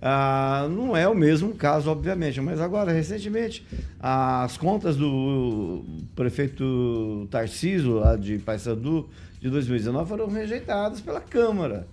Ah, 0.00 0.66
não 0.70 0.96
é 0.96 1.08
o 1.08 1.14
mesmo 1.14 1.54
caso, 1.54 1.90
obviamente, 1.90 2.40
mas 2.40 2.60
agora, 2.60 2.92
recentemente, 2.92 3.66
as 4.00 4.56
contas 4.56 4.96
do 4.96 5.82
prefeito 6.14 7.26
Tarciso, 7.30 7.94
lá 7.94 8.16
de 8.16 8.38
Paysandu, 8.38 9.08
de 9.40 9.48
2019, 9.50 10.08
foram 10.08 10.28
rejeitadas 10.28 11.00
pela 11.00 11.20
Câmara. 11.20 11.86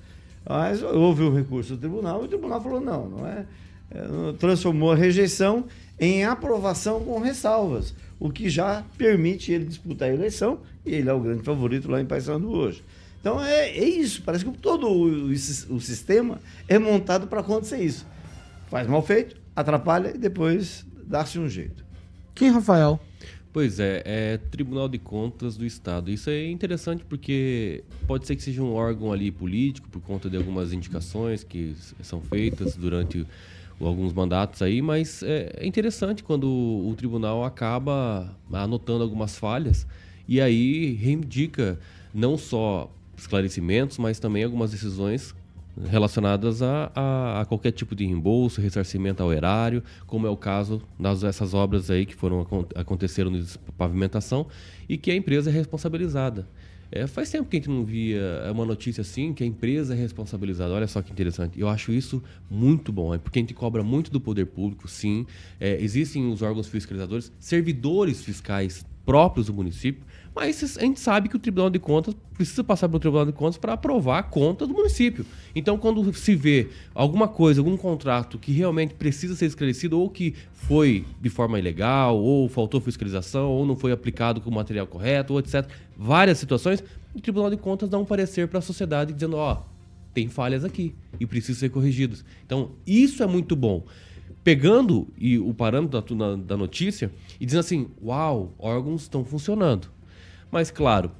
Mas 0.48 0.81
houve 0.81 1.24
o 1.24 1.33
recurso 1.33 1.75
do 1.75 1.79
tribunal 1.79 2.21
e 2.21 2.25
o 2.25 2.27
tribunal 2.27 2.62
falou: 2.62 2.81
não, 2.81 3.10
não 3.10 3.27
é. 3.27 3.45
é 3.91 4.33
transformou 4.39 4.91
a 4.91 4.95
rejeição 4.95 5.65
em 6.00 6.25
aprovação 6.25 7.03
com 7.03 7.19
ressalvas, 7.19 7.93
o 8.19 8.31
que 8.31 8.50
já 8.50 8.83
permite 8.98 9.51
ele 9.51 9.65
disputar 9.65 10.10
a 10.10 10.13
eleição 10.13 10.60
e 10.86 10.95
ele 10.95 11.10
é 11.10 11.13
o 11.13 11.19
grande 11.19 11.43
favorito 11.43 11.89
lá 11.89 12.01
em 12.01 12.05
Paysandu 12.05 12.50
hoje. 12.50 12.83
Então 13.19 13.39
é, 13.43 13.69
é 13.69 13.88
isso, 13.88 14.24
parece 14.24 14.43
que 14.43 14.51
todo 14.57 14.88
o, 14.88 15.27
o, 15.27 15.29
o 15.29 15.79
sistema 15.79 16.39
é 16.67 16.79
montado 16.79 17.27
para 17.27 17.41
acontecer 17.41 17.77
isso. 17.77 18.05
Faz 18.67 18.88
mal 18.88 19.03
feito, 19.03 19.36
atrapalha 19.55 20.12
e 20.15 20.17
depois 20.17 20.86
dá-se 21.05 21.38
um 21.38 21.48
jeito. 21.48 21.86
Quem, 22.33 22.50
Rafael? 22.50 23.00
Pois 23.53 23.81
é, 23.81 24.01
é 24.05 24.38
Tribunal 24.38 24.88
de 24.88 24.98
Contas 24.98 25.58
do 25.58 25.65
Estado. 25.65 26.10
Isso 26.10 26.29
é 26.29 26.50
interessante 26.50 27.03
porque 27.03 27.84
pode 28.08 28.25
ser 28.25 28.38
que 28.38 28.43
seja 28.43 28.62
um 28.62 28.74
órgão 28.74 29.12
ali 29.12 29.29
político 29.29 29.89
por 29.89 30.01
conta 30.01 30.29
de 30.29 30.38
algumas 30.38 30.72
indicações 30.72 31.43
que 31.43 31.75
são 32.01 32.22
feitas 32.22 32.75
durante 32.77 33.27
alguns 33.77 34.13
mandatos 34.13 34.62
aí, 34.62 34.81
mas 34.81 35.24
é, 35.24 35.51
é 35.58 35.65
interessante 35.65 36.24
quando 36.24 36.46
o 36.48 36.93
tribunal 36.96 37.43
acaba 37.43 38.34
anotando 38.53 39.03
algumas 39.03 39.38
falhas 39.38 39.88
e 40.27 40.39
aí 40.39 40.93
reivindica 40.93 41.79
não 42.13 42.38
só 42.38 42.91
esclarecimentos, 43.17 43.98
mas 43.98 44.20
também 44.20 44.43
algumas 44.43 44.72
decisões 44.72 45.36
relacionadas 45.90 46.62
a, 46.62 46.92
a, 46.94 47.42
a, 47.42 47.46
qualquer 47.46 47.72
tipo 47.72 47.96
de 47.96 48.06
reembolso, 48.06 48.62
ressarcimento 48.62 49.24
ao 49.24 49.32
erário, 49.32 49.84
como 50.06 50.28
é 50.28 50.30
o 50.30 50.38
caso 50.38 50.82
dessas 51.20 51.54
obras 51.54 51.90
aí 51.90 52.06
que 52.06 52.16
foram 52.16 52.46
aconteceram 52.75 53.32
de 53.32 53.58
pavimentação 53.78 54.48
e 54.88 54.98
que 54.98 55.12
a 55.12 55.16
empresa 55.16 55.50
é 55.50 55.54
responsabilizada. 55.54 56.48
É, 56.92 57.08
faz 57.08 57.30
tempo 57.30 57.50
que 57.50 57.56
a 57.56 57.60
gente 57.60 57.70
não 57.70 57.86
via 57.86 58.22
uma 58.51 58.66
notícia 58.66 59.00
assim, 59.00 59.34
que 59.34 59.44
a 59.44 59.48
empresa 59.48 59.94
é 59.94 59.98
responsabilizada. 59.98 60.74
Olha 60.74 60.88
só 60.88 61.01
que 61.01 61.10
interessante. 61.10 61.58
Eu 61.58 61.70
acho 61.70 61.94
isso 61.94 62.22
muito 62.50 62.92
bom, 62.92 63.16
é 63.16 63.18
porque 63.18 63.40
a 63.40 63.42
gente 63.42 63.54
cobra 63.54 63.82
muito 63.82 64.12
do 64.12 64.20
poder 64.20 64.48
público, 64.48 64.90
sim. 64.90 65.25
É, 65.58 65.82
existem 65.82 66.30
os 66.30 66.42
órgãos 66.42 66.68
fiscalizadores, 66.68 67.32
servidores 67.40 68.22
fiscais 68.22 68.86
próprios 69.06 69.48
do 69.48 69.54
município, 69.54 70.04
mas 70.34 70.78
a 70.78 70.82
gente 70.82 71.00
sabe 71.00 71.28
que 71.28 71.36
o 71.36 71.40
Tribunal 71.40 71.70
de 71.70 71.78
Contas 71.78 72.16
precisa 72.34 72.64
passar 72.64 72.88
pelo 72.88 73.00
Tribunal 73.00 73.26
de 73.26 73.34
Contas 73.34 73.58
para 73.58 73.74
aprovar 73.74 74.20
a 74.20 74.24
conta 74.24 74.66
do 74.66 74.74
município. 74.74 75.26
Então, 75.54 75.78
quando 75.78 76.14
se 76.14 76.36
vê 76.36 76.70
alguma 76.96 77.28
coisa, 77.28 77.60
algum 77.60 77.76
contrato 77.76 78.40
que 78.40 78.52
realmente 78.54 78.94
precisa 78.94 79.36
ser 79.36 79.48
esclarecido, 79.48 80.00
ou 80.00 80.10
que 80.10 80.34
foi 80.54 81.06
de 81.22 81.30
forma 81.30 81.60
ilegal, 81.60 82.18
ou 82.18 82.48
faltou 82.48 82.80
fiscalização, 82.80 83.50
ou 83.50 83.66
não 83.66 83.76
foi 83.76 83.92
aplicado 83.92 84.40
com 84.40 84.50
o 84.50 84.54
material 84.54 84.88
correto, 84.88 85.34
ou 85.34 85.40
etc., 85.40 85.68
várias 85.98 86.38
situações, 86.38 86.82
o 87.14 87.20
Tribunal 87.20 87.50
de 87.50 87.58
Contas 87.58 87.90
dá 87.90 87.98
um 87.98 88.06
parecer 88.06 88.48
para 88.48 88.60
a 88.60 88.62
sociedade 88.62 89.12
dizendo: 89.12 89.36
ó, 89.36 89.64
tem 90.14 90.30
falhas 90.30 90.64
aqui 90.64 90.96
e 91.20 91.26
precisam 91.26 91.60
ser 91.60 91.70
corrigidos. 91.70 92.24
Então, 92.46 92.72
isso 92.88 93.22
é 93.22 93.28
muito 93.28 93.56
bom 93.56 93.84
pegando 94.44 95.08
e 95.20 95.38
o 95.38 95.54
parâmetro 95.54 96.16
da, 96.16 96.36
da, 96.36 96.58
notícia 96.58 97.12
e 97.40 97.46
dizendo 97.46 97.60
assim: 97.60 97.88
uau, 98.02 98.54
órgãos 98.58 99.04
estão 99.04 99.24
funcionando. 99.24 99.88
Mas, 100.51 100.70
claro, 100.70 101.12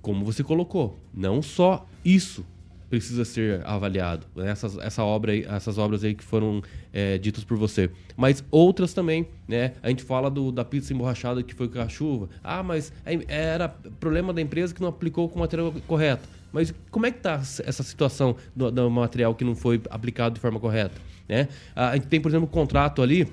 como 0.00 0.24
você 0.24 0.44
colocou, 0.44 0.98
não 1.12 1.42
só 1.42 1.86
isso 2.04 2.44
precisa 2.88 3.24
ser 3.24 3.66
avaliado, 3.66 4.26
né? 4.34 4.48
essas, 4.48 4.78
essa 4.78 5.02
obra 5.02 5.36
essas 5.36 5.76
obras 5.76 6.04
aí 6.04 6.14
que 6.14 6.22
foram 6.22 6.62
é, 6.92 7.18
ditas 7.18 7.42
por 7.42 7.56
você, 7.56 7.90
mas 8.16 8.44
outras 8.50 8.94
também, 8.94 9.26
né? 9.48 9.72
A 9.82 9.88
gente 9.88 10.04
fala 10.04 10.30
do, 10.30 10.52
da 10.52 10.64
pizza 10.64 10.92
emborrachada 10.92 11.42
que 11.42 11.52
foi 11.52 11.68
com 11.68 11.80
a 11.80 11.88
chuva. 11.88 12.28
Ah, 12.42 12.62
mas 12.62 12.92
era 13.26 13.68
problema 13.68 14.32
da 14.32 14.40
empresa 14.40 14.72
que 14.72 14.80
não 14.80 14.88
aplicou 14.88 15.28
com 15.28 15.36
o 15.36 15.40
material 15.40 15.74
correto. 15.86 16.28
Mas 16.52 16.72
como 16.90 17.06
é 17.06 17.10
que 17.10 17.18
está 17.18 17.34
essa 17.34 17.82
situação 17.82 18.36
do, 18.54 18.70
do 18.70 18.90
material 18.90 19.34
que 19.34 19.44
não 19.44 19.54
foi 19.54 19.82
aplicado 19.90 20.36
de 20.36 20.40
forma 20.40 20.60
correta? 20.60 20.94
Né? 21.28 21.48
A 21.74 21.94
gente 21.96 22.06
tem, 22.06 22.20
por 22.20 22.28
exemplo, 22.30 22.46
um 22.46 22.50
contrato 22.50 23.02
ali 23.02 23.28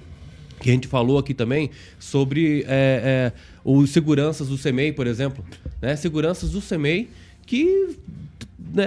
que 0.64 0.70
a 0.70 0.74
gente 0.74 0.88
falou 0.88 1.18
aqui 1.18 1.34
também 1.34 1.70
sobre 2.00 2.62
é, 2.62 2.64
é, 2.68 3.34
os 3.64 3.90
seguranças 3.90 4.48
do 4.48 4.58
CEMEI, 4.58 4.94
por 4.94 5.06
exemplo. 5.06 5.44
Né? 5.82 5.96
Seguranças 5.98 6.52
do 6.52 6.62
CEMEI 6.62 7.10
que 7.46 7.98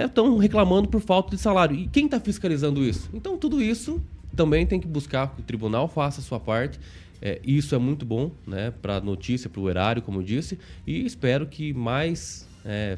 estão 0.05 0.35
né, 0.35 0.41
reclamando 0.41 0.89
por 0.89 0.99
falta 0.99 1.35
de 1.35 1.41
salário. 1.41 1.77
E 1.77 1.87
quem 1.87 2.05
está 2.05 2.19
fiscalizando 2.19 2.83
isso? 2.83 3.09
Então, 3.13 3.37
tudo 3.37 3.61
isso 3.61 4.01
também 4.35 4.65
tem 4.65 4.79
que 4.79 4.87
buscar 4.87 5.33
que 5.35 5.41
o 5.41 5.43
tribunal 5.43 5.87
faça 5.87 6.19
a 6.19 6.23
sua 6.23 6.39
parte. 6.39 6.79
É, 7.21 7.39
isso 7.43 7.75
é 7.75 7.77
muito 7.77 8.05
bom 8.05 8.31
né, 8.45 8.73
para 8.81 8.97
a 8.97 9.01
notícia, 9.01 9.49
para 9.49 9.61
o 9.61 9.69
erário, 9.69 10.01
como 10.01 10.19
eu 10.19 10.23
disse, 10.23 10.57
e 10.85 11.05
espero 11.05 11.47
que 11.47 11.73
mais 11.73 12.47
é, 12.65 12.97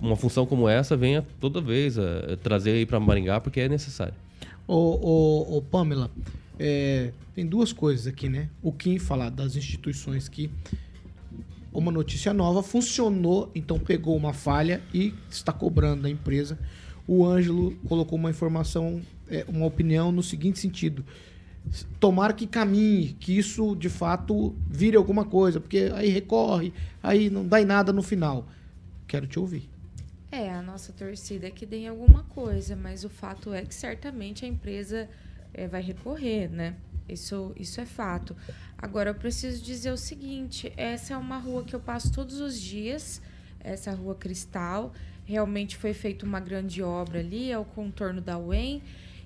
uma 0.00 0.16
função 0.16 0.44
como 0.44 0.68
essa 0.68 0.96
venha 0.96 1.26
toda 1.40 1.60
vez 1.60 1.98
a, 1.98 2.32
a 2.32 2.36
trazer 2.36 2.86
para 2.86 2.98
Maringá, 2.98 3.40
porque 3.40 3.60
é 3.60 3.68
necessário. 3.68 4.14
Ô, 4.68 4.74
ô, 4.74 5.56
ô 5.56 5.62
Pamela, 5.62 6.10
é, 6.58 7.12
tem 7.34 7.46
duas 7.46 7.72
coisas 7.72 8.06
aqui, 8.06 8.28
né? 8.28 8.50
O 8.62 8.70
Kim 8.70 8.98
falar 8.98 9.30
das 9.30 9.56
instituições 9.56 10.28
que 10.28 10.50
uma 11.72 11.90
notícia 11.90 12.34
nova 12.34 12.62
funcionou, 12.62 13.50
então 13.54 13.78
pegou 13.78 14.14
uma 14.14 14.34
falha 14.34 14.82
e 14.92 15.14
está 15.30 15.54
cobrando 15.54 16.02
da 16.02 16.10
empresa. 16.10 16.58
O 17.06 17.24
Ângelo 17.24 17.76
colocou 17.88 18.18
uma 18.18 18.28
informação, 18.28 19.00
é, 19.30 19.42
uma 19.48 19.64
opinião 19.64 20.12
no 20.12 20.22
seguinte 20.22 20.58
sentido: 20.58 21.02
tomara 21.98 22.34
que 22.34 22.46
caminhe, 22.46 23.16
que 23.18 23.38
isso 23.38 23.74
de 23.74 23.88
fato 23.88 24.54
vire 24.68 24.98
alguma 24.98 25.24
coisa, 25.24 25.60
porque 25.60 25.90
aí 25.94 26.10
recorre, 26.10 26.74
aí 27.02 27.30
não 27.30 27.46
dá 27.46 27.58
em 27.58 27.64
nada 27.64 27.90
no 27.90 28.02
final. 28.02 28.46
Quero 29.06 29.26
te 29.26 29.38
ouvir. 29.38 29.77
É, 30.30 30.50
a 30.50 30.60
nossa 30.60 30.92
torcida 30.92 31.46
é 31.46 31.50
que 31.50 31.64
dê 31.64 31.86
alguma 31.86 32.22
coisa, 32.24 32.76
mas 32.76 33.02
o 33.02 33.08
fato 33.08 33.52
é 33.52 33.64
que 33.64 33.74
certamente 33.74 34.44
a 34.44 34.48
empresa 34.48 35.08
é, 35.54 35.66
vai 35.66 35.80
recorrer, 35.80 36.48
né? 36.48 36.76
Isso, 37.08 37.52
isso 37.56 37.80
é 37.80 37.86
fato. 37.86 38.36
Agora, 38.76 39.10
eu 39.10 39.14
preciso 39.14 39.62
dizer 39.64 39.90
o 39.90 39.96
seguinte: 39.96 40.70
essa 40.76 41.14
é 41.14 41.16
uma 41.16 41.38
rua 41.38 41.64
que 41.64 41.74
eu 41.74 41.80
passo 41.80 42.12
todos 42.12 42.40
os 42.40 42.60
dias, 42.60 43.22
essa 43.60 43.92
rua 43.92 44.14
Cristal. 44.14 44.92
Realmente 45.24 45.76
foi 45.76 45.94
feita 45.94 46.26
uma 46.26 46.40
grande 46.40 46.82
obra 46.82 47.20
ali, 47.20 47.50
é 47.50 47.58
o 47.58 47.64
contorno 47.64 48.20
da 48.20 48.38
UEM. 48.38 48.82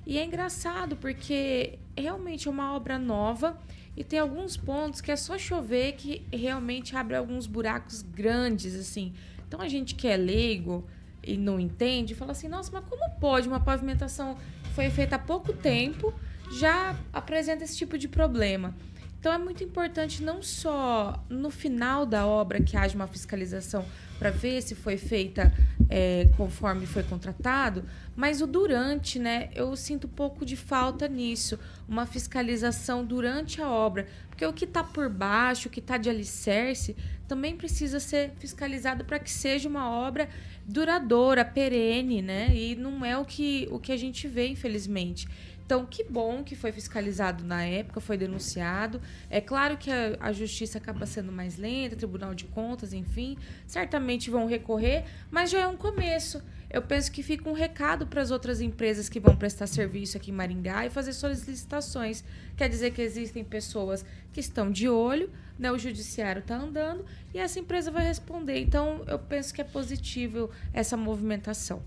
E 0.07 0.19
é 0.19 0.25
engraçado 0.25 0.97
porque 0.97 1.79
realmente 1.97 2.49
é 2.49 2.51
uma 2.51 2.75
obra 2.75 2.99
nova 2.99 3.57
e 3.97 4.03
tem 4.03 4.19
alguns 4.19 4.57
pontos 4.57 5.01
que 5.01 5.13
é 5.13 5.17
só 5.17 5.39
chover 5.39 5.93
que 5.93 6.27
realmente 6.33 6.97
abre 6.97 7.17
alguns 7.17 7.47
buracos 7.47 8.03
grandes, 8.03 8.75
assim. 8.75 9.13
Então 9.53 9.61
a 9.61 9.69
gente 9.69 9.95
que 9.95 10.09
é 10.09 10.17
leigo 10.17 10.83
e 11.23 11.37
não 11.37 11.61
entende, 11.61 12.15
fala 12.15 12.33
assim: 12.33 12.49
nossa, 12.49 12.71
mas 12.73 12.83
como 12.87 13.07
pode 13.21 13.47
uma 13.47 13.61
pavimentação 13.61 14.35
foi 14.75 14.89
feita 14.89 15.17
há 15.17 15.19
pouco 15.19 15.53
tempo 15.53 16.11
já 16.51 16.97
apresenta 17.13 17.63
esse 17.63 17.77
tipo 17.77 17.99
de 17.99 18.09
problema? 18.09 18.75
Então 19.23 19.33
é 19.33 19.39
muito 19.39 19.63
importante 19.63 20.21
não 20.21 20.43
só 20.43 21.25
no 21.31 21.49
final 21.49 22.05
da 22.05 22.27
obra 22.27 22.61
que 22.61 22.77
haja 22.77 22.97
uma 22.97 23.07
fiscalização 23.07 23.87
para 24.19 24.31
ver 24.31 24.61
se 24.63 24.75
foi 24.75 24.97
feita 24.97 25.55
é, 25.89 26.29
conforme 26.37 26.87
foi 26.87 27.05
contratado, 27.05 27.85
mas 28.17 28.43
o 28.43 28.49
durante, 28.49 29.21
né? 29.21 29.49
Eu 29.55 29.77
sinto 29.77 30.09
um 30.09 30.11
pouco 30.11 30.45
de 30.45 30.57
falta 30.57 31.07
nisso, 31.07 31.57
uma 31.89 32.05
fiscalização 32.05 33.05
durante 33.05 33.63
a 33.63 33.69
obra, 33.71 34.09
porque 34.29 34.45
o 34.45 34.53
que 34.53 34.65
está 34.65 34.83
por 34.83 35.09
baixo, 35.09 35.69
o 35.69 35.71
que 35.71 35.79
está 35.79 35.97
de 35.97 36.11
alicerce, 36.11 36.97
também 37.29 37.57
precisa 37.57 38.01
ser 38.01 38.33
fiscalizado 38.41 39.05
para 39.05 39.21
que 39.21 39.31
seja 39.31 39.69
uma 39.69 39.89
obra 39.89 40.29
duradoura, 40.67 41.45
perene, 41.45 42.21
né? 42.21 42.55
E 42.55 42.75
não 42.75 43.05
é 43.05 43.17
o 43.17 43.25
que, 43.25 43.69
o 43.71 43.79
que 43.79 43.93
a 43.93 43.97
gente 43.97 44.27
vê, 44.27 44.49
infelizmente. 44.49 45.29
Então, 45.73 45.87
que 45.87 46.05
bom 46.05 46.45
que 46.45 46.55
foi 46.55 46.71
fiscalizado 46.71 47.43
na 47.45 47.65
época, 47.65 47.99
foi 47.99 48.19
denunciado. 48.19 49.01
É 49.31 49.41
claro 49.41 49.79
que 49.79 49.91
a, 49.91 50.19
a, 50.21 50.31
justiça 50.31 50.77
acaba 50.77 51.07
sendo 51.07 51.33
mais 51.33 51.57
lenta, 51.57 51.97
Tribunal 51.97 52.35
de 52.35 52.45
Contas, 52.45 52.93
enfim, 52.93 53.39
certamente 53.67 54.29
vão 54.29 54.47
recorrer, 54.47 55.07
mas 55.31 55.49
já 55.49 55.61
é 55.61 55.67
um 55.67 55.79
começo. 55.79 56.43
Eu 56.69 56.83
penso 56.83 57.11
que 57.11 57.23
fica 57.23 57.49
um 57.49 57.55
recado 57.55 58.07
para 58.07 58.21
as 58.21 58.31
outras 58.31 58.61
empresas 58.61 59.09
que 59.09 59.19
vão 59.19 59.35
prestar 59.35 59.67
serviço 59.67 60.19
aqui 60.19 60.31
em 60.31 60.35
Maringá 60.35 60.85
e 60.85 60.91
fazer 60.91 61.15
solicitações. 61.15 62.23
Quer 62.55 62.69
dizer 62.69 62.91
que 62.91 63.01
existem 63.01 63.43
pessoas 63.43 64.05
que 64.31 64.41
estão 64.41 64.71
de 64.71 64.91
olho, 64.91 65.31
né, 65.59 65.73
o 65.73 65.79
judiciário 65.79 66.41
está 66.41 66.59
andando 66.59 67.03
e 67.33 67.39
essa 67.39 67.59
empresa 67.59 67.91
vai 67.91 68.05
responder. 68.07 68.61
Então, 68.61 69.01
eu 69.07 69.19
penso 69.19 69.55
que 69.55 69.63
é 69.63 69.65
positivo 69.65 70.51
essa 70.75 70.99
movimentação. 70.99 71.83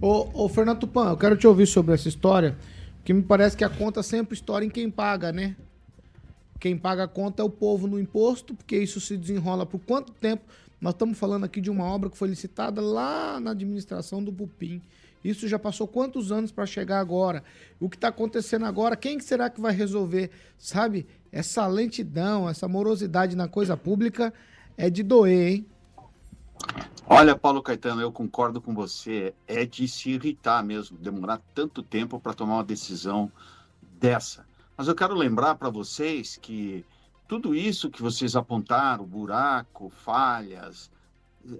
Ô 0.00 0.48
Fernando 0.48 0.80
Tupan, 0.80 1.10
eu 1.10 1.16
quero 1.16 1.36
te 1.36 1.46
ouvir 1.46 1.66
sobre 1.66 1.94
essa 1.94 2.08
história. 2.08 2.56
Que 3.04 3.12
me 3.12 3.22
parece 3.22 3.56
que 3.56 3.64
a 3.64 3.68
conta 3.68 4.02
sempre 4.02 4.34
estoura 4.34 4.64
em 4.64 4.70
quem 4.70 4.90
paga, 4.90 5.30
né? 5.30 5.54
Quem 6.58 6.78
paga 6.78 7.04
a 7.04 7.08
conta 7.08 7.42
é 7.42 7.44
o 7.44 7.50
povo 7.50 7.86
no 7.86 8.00
imposto, 8.00 8.54
porque 8.54 8.78
isso 8.78 9.00
se 9.00 9.16
desenrola 9.16 9.66
por 9.66 9.80
quanto 9.80 10.12
tempo? 10.12 10.44
Nós 10.80 10.94
estamos 10.94 11.18
falando 11.18 11.44
aqui 11.44 11.60
de 11.60 11.70
uma 11.70 11.84
obra 11.84 12.08
que 12.08 12.16
foi 12.16 12.28
licitada 12.28 12.80
lá 12.80 13.38
na 13.38 13.50
administração 13.50 14.24
do 14.24 14.32
Pupim. 14.32 14.80
Isso 15.22 15.48
já 15.48 15.58
passou 15.58 15.86
quantos 15.86 16.30
anos 16.32 16.52
para 16.52 16.66
chegar 16.66 17.00
agora? 17.00 17.42
O 17.80 17.88
que 17.88 17.96
está 17.96 18.08
acontecendo 18.08 18.66
agora? 18.66 18.96
Quem 18.96 19.18
será 19.20 19.48
que 19.48 19.60
vai 19.60 19.74
resolver? 19.74 20.30
Sabe? 20.58 21.06
Essa 21.32 21.66
lentidão, 21.66 22.48
essa 22.48 22.68
morosidade 22.68 23.34
na 23.34 23.48
coisa 23.48 23.76
pública 23.76 24.32
é 24.76 24.90
de 24.90 25.02
doer, 25.02 25.48
hein? 25.52 25.66
Olha, 27.06 27.36
Paulo 27.36 27.62
Caetano, 27.62 28.00
eu 28.00 28.10
concordo 28.10 28.60
com 28.60 28.74
você. 28.74 29.34
É 29.46 29.64
de 29.64 29.86
se 29.86 30.10
irritar 30.10 30.64
mesmo, 30.64 30.96
demorar 30.96 31.40
tanto 31.54 31.82
tempo 31.82 32.18
para 32.18 32.34
tomar 32.34 32.54
uma 32.54 32.64
decisão 32.64 33.30
dessa. 33.98 34.46
Mas 34.76 34.88
eu 34.88 34.94
quero 34.94 35.14
lembrar 35.14 35.54
para 35.54 35.68
vocês 35.68 36.36
que 36.36 36.84
tudo 37.28 37.54
isso 37.54 37.90
que 37.90 38.02
vocês 38.02 38.34
apontaram, 38.34 39.04
buraco, 39.04 39.90
falhas, 39.90 40.90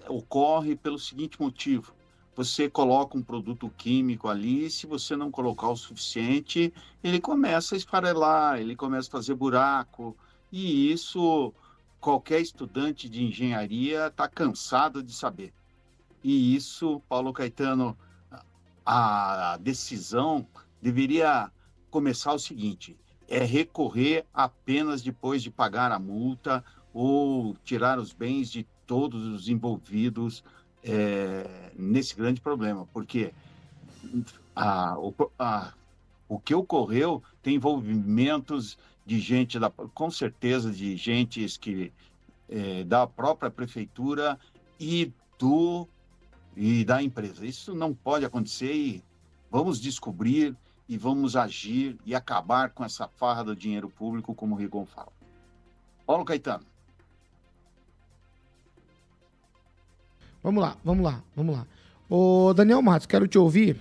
ocorre 0.09 0.75
pelo 0.77 0.99
seguinte 0.99 1.41
motivo. 1.41 1.93
Você 2.37 2.69
coloca 2.69 3.17
um 3.17 3.23
produto 3.23 3.71
químico 3.77 4.29
ali, 4.29 4.69
se 4.69 4.87
você 4.87 5.15
não 5.15 5.31
colocar 5.31 5.69
o 5.69 5.77
suficiente, 5.77 6.73
ele 7.03 7.21
começa 7.21 7.75
a 7.75 7.79
esfarelar, 7.79 8.59
ele 8.59 8.75
começa 8.75 9.09
a 9.09 9.13
fazer 9.13 9.35
buraco, 9.35 10.17
e 10.51 10.91
isso 10.91 11.55
qualquer 12.05 12.43
estudante 12.43 13.09
de 13.09 13.25
engenharia 13.25 14.09
está 14.09 14.29
cansado 14.29 15.03
de 15.03 15.11
saber. 15.11 15.55
E 16.23 16.55
isso, 16.55 17.01
Paulo 17.09 17.33
Caetano, 17.33 17.97
a 18.85 19.59
decisão 19.63 20.47
deveria 20.83 21.51
começar 21.91 22.35
o 22.35 22.39
seguinte: 22.39 22.95
é 23.27 23.43
recorrer 23.43 24.27
apenas 24.35 25.01
depois 25.01 25.43
de 25.43 25.51
pagar 25.51 25.91
a 25.93 25.99
multa 25.99 26.63
ou 26.93 27.57
tirar 27.65 27.99
os 27.99 28.13
bens 28.13 28.53
de 28.53 28.67
todos 28.87 29.25
os 29.25 29.49
envolvidos 29.49 30.45
é, 30.83 31.73
nesse 31.75 32.15
grande 32.15 32.39
problema, 32.39 32.87
porque 32.93 33.33
a, 34.55 34.95
a, 35.39 35.73
o 36.29 36.39
que 36.39 36.55
ocorreu 36.55 37.23
tem 37.43 37.55
envolvimentos 37.55 38.77
de 39.05 39.21
gente, 39.21 39.59
da, 39.59 39.71
com 39.71 40.11
certeza, 40.11 40.71
de 40.71 40.97
gentes 40.97 41.57
que 41.57 41.93
é, 42.49 42.85
da 42.85 43.07
própria 43.07 43.51
prefeitura 43.51 44.39
e 44.79 45.13
do 45.39 45.87
e 46.57 46.85
da 46.85 47.03
empresa. 47.03 47.45
Isso 47.45 47.75
não 47.75 47.93
pode 47.93 48.25
acontecer 48.25 48.73
e 48.73 49.03
vamos 49.51 49.81
descobrir 49.81 50.57
e 50.89 50.97
vamos 50.97 51.35
agir 51.35 51.99
e 52.05 52.15
acabar 52.15 52.71
com 52.71 52.85
essa 52.85 53.09
farra 53.09 53.43
do 53.43 53.57
dinheiro 53.57 53.89
público, 53.89 54.35
como 54.35 54.55
o 54.55 54.59
Rigon 54.59 54.87
fala. 54.87 55.13
Paulo 56.07 56.25
Caetano. 56.25 56.65
Vamos 60.43 60.63
lá, 60.63 60.77
vamos 60.85 61.05
lá, 61.05 61.23
vamos 61.35 61.57
lá. 61.57 61.67
Ô 62.09 62.53
Daniel 62.53 62.83
Matos, 62.83 63.07
quero 63.07 63.27
te 63.27 63.39
ouvir. 63.39 63.81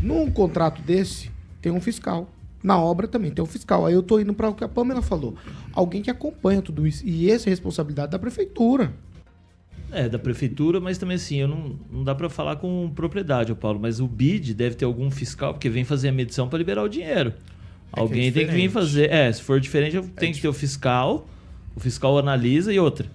Num 0.00 0.30
contrato 0.30 0.82
desse, 0.82 1.32
tem 1.62 1.72
um 1.72 1.80
fiscal 1.80 2.28
na 2.62 2.78
obra 2.78 3.08
também 3.08 3.30
tem 3.30 3.42
o 3.42 3.46
fiscal. 3.46 3.86
Aí 3.86 3.94
eu 3.94 4.02
tô 4.02 4.20
indo 4.20 4.32
para 4.32 4.48
o 4.48 4.54
que 4.54 4.62
a 4.62 4.68
Pamela 4.68 5.02
falou. 5.02 5.34
Alguém 5.72 6.02
que 6.02 6.10
acompanha 6.10 6.62
tudo 6.62 6.86
isso. 6.86 7.06
E 7.06 7.30
essa 7.30 7.48
é 7.48 7.50
a 7.50 7.52
responsabilidade 7.52 8.12
da 8.12 8.18
prefeitura. 8.18 8.92
É, 9.90 10.08
da 10.08 10.18
prefeitura, 10.18 10.80
mas 10.80 10.96
também 10.96 11.16
assim, 11.16 11.36
eu 11.36 11.48
não, 11.48 11.78
não 11.90 12.02
dá 12.02 12.14
para 12.14 12.30
falar 12.30 12.56
com 12.56 12.90
propriedade, 12.94 13.54
Paulo, 13.54 13.78
mas 13.78 14.00
o 14.00 14.06
BID 14.06 14.54
deve 14.54 14.74
ter 14.74 14.86
algum 14.86 15.10
fiscal, 15.10 15.52
porque 15.52 15.68
vem 15.68 15.84
fazer 15.84 16.08
a 16.08 16.12
medição 16.12 16.48
para 16.48 16.56
liberar 16.56 16.82
o 16.82 16.88
dinheiro. 16.88 17.34
É 17.94 18.00
Alguém 18.00 18.28
é 18.28 18.30
tem 18.30 18.46
que 18.46 18.52
vir 18.54 18.70
fazer. 18.70 19.10
É, 19.10 19.30
se 19.30 19.42
for 19.42 19.60
diferente, 19.60 19.98
é 19.98 20.00
tem 20.00 20.32
que 20.32 20.40
ter 20.40 20.48
o 20.48 20.52
fiscal, 20.52 21.28
o 21.76 21.80
fiscal 21.80 22.16
analisa 22.16 22.72
e 22.72 22.78
outra. 22.78 23.06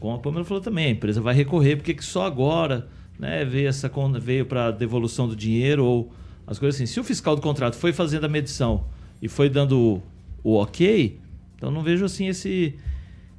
Como 0.00 0.14
a 0.14 0.18
Pamela 0.18 0.44
falou 0.44 0.62
também, 0.62 0.86
a 0.86 0.90
empresa 0.90 1.20
vai 1.20 1.34
recorrer, 1.34 1.76
porque 1.76 1.94
só 2.00 2.24
agora 2.24 2.88
né, 3.18 3.44
veio 3.44 3.68
essa 3.68 3.90
veio 4.18 4.46
para 4.46 4.70
devolução 4.70 5.28
do 5.28 5.36
dinheiro 5.36 5.84
ou 5.84 6.12
as 6.46 6.58
coisas 6.58 6.76
assim. 6.76 6.86
Se 6.86 7.00
o 7.00 7.04
fiscal 7.04 7.34
do 7.34 7.42
contrato 7.42 7.76
foi 7.76 7.92
fazendo 7.92 8.24
a 8.24 8.28
medição 8.28 8.84
e 9.20 9.28
foi 9.28 9.48
dando 9.48 9.78
o, 9.78 10.02
o 10.42 10.54
ok, 10.54 11.18
então 11.56 11.70
não 11.70 11.82
vejo 11.82 12.04
assim 12.04 12.28
esse 12.28 12.74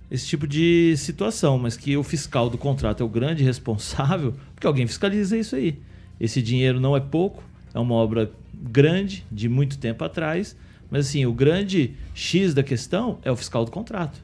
esse 0.10 0.26
tipo 0.26 0.48
de 0.48 0.96
situação, 0.96 1.58
mas 1.58 1.76
que 1.76 1.98
o 1.98 2.04
fiscal 2.04 2.50
do 2.50 2.58
contrato 2.58 3.04
é 3.04 3.06
o 3.06 3.10
grande 3.10 3.44
responsável, 3.44 4.34
porque 4.56 4.66
alguém 4.66 4.88
fiscaliza 4.88 5.38
isso 5.38 5.56
aí. 5.56 5.80
Esse 6.20 6.42
dinheiro 6.42 6.80
não 6.80 6.96
é 6.96 7.00
pouco, 7.00 7.44
é 7.74 7.80
uma 7.80 7.96
obra 7.96 8.32
grande, 8.54 9.26
de 9.30 9.50
muito 9.50 9.78
tempo 9.78 10.04
atrás, 10.04 10.56
mas 10.90 11.08
assim, 11.08 11.26
o 11.26 11.34
grande 11.34 11.94
X 12.16 12.54
da 12.54 12.64
questão 12.64 13.20
é 13.22 13.32
o 13.32 13.36
fiscal 13.36 13.66
do 13.66 13.72
contrato. 13.72 14.24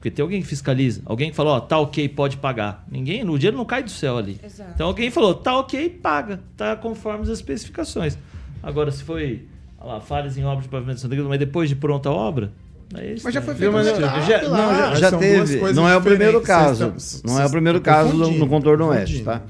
Porque 0.00 0.10
tem 0.10 0.22
alguém 0.22 0.40
que 0.40 0.46
fiscaliza, 0.48 1.02
alguém 1.04 1.28
que 1.28 1.36
falou, 1.36 1.52
ó, 1.52 1.60
tá 1.60 1.78
ok, 1.78 2.08
pode 2.08 2.38
pagar. 2.38 2.86
Ninguém, 2.90 3.22
o 3.28 3.36
dinheiro 3.36 3.54
não 3.58 3.66
cai 3.66 3.82
do 3.82 3.90
céu 3.90 4.16
ali. 4.16 4.40
Exato. 4.42 4.70
Então 4.74 4.86
alguém 4.86 5.10
falou, 5.10 5.34
tá 5.34 5.58
ok, 5.58 5.90
paga, 5.90 6.40
tá 6.56 6.74
conforme 6.74 7.22
as 7.24 7.28
especificações. 7.28 8.16
Agora, 8.62 8.90
se 8.90 9.02
foi, 9.04 9.44
olha 9.78 9.92
lá, 9.94 10.00
falhas 10.00 10.38
em 10.38 10.44
obra 10.44 10.62
de 10.62 10.70
pavimentação, 10.70 11.10
mas 11.28 11.38
depois 11.38 11.68
de 11.68 11.76
pronta 11.76 12.08
a 12.08 12.12
obra, 12.12 12.50
aí 12.94 13.16
Mas 13.22 13.34
já 13.34 13.42
foi 13.42 13.54
feito 13.54 13.72
mas 13.74 13.86
um 13.86 13.90
eu- 13.90 13.96
recap 13.96 14.20
Já, 14.26 14.42
não, 14.48 14.74
já, 14.74 14.94
já 14.94 15.18
teve. 15.18 15.72
Não 15.74 15.86
é 15.86 15.94
o 15.94 16.00
primeiro 16.00 16.40
caso. 16.40 16.94
estão- 16.96 17.30
não 17.34 17.38
é 17.38 17.44
o 17.44 17.50
primeiro 17.50 17.80
caso 17.82 18.16
no, 18.16 18.48
contorno 18.48 18.86
oeste, 18.86 19.22
tá? 19.22 19.42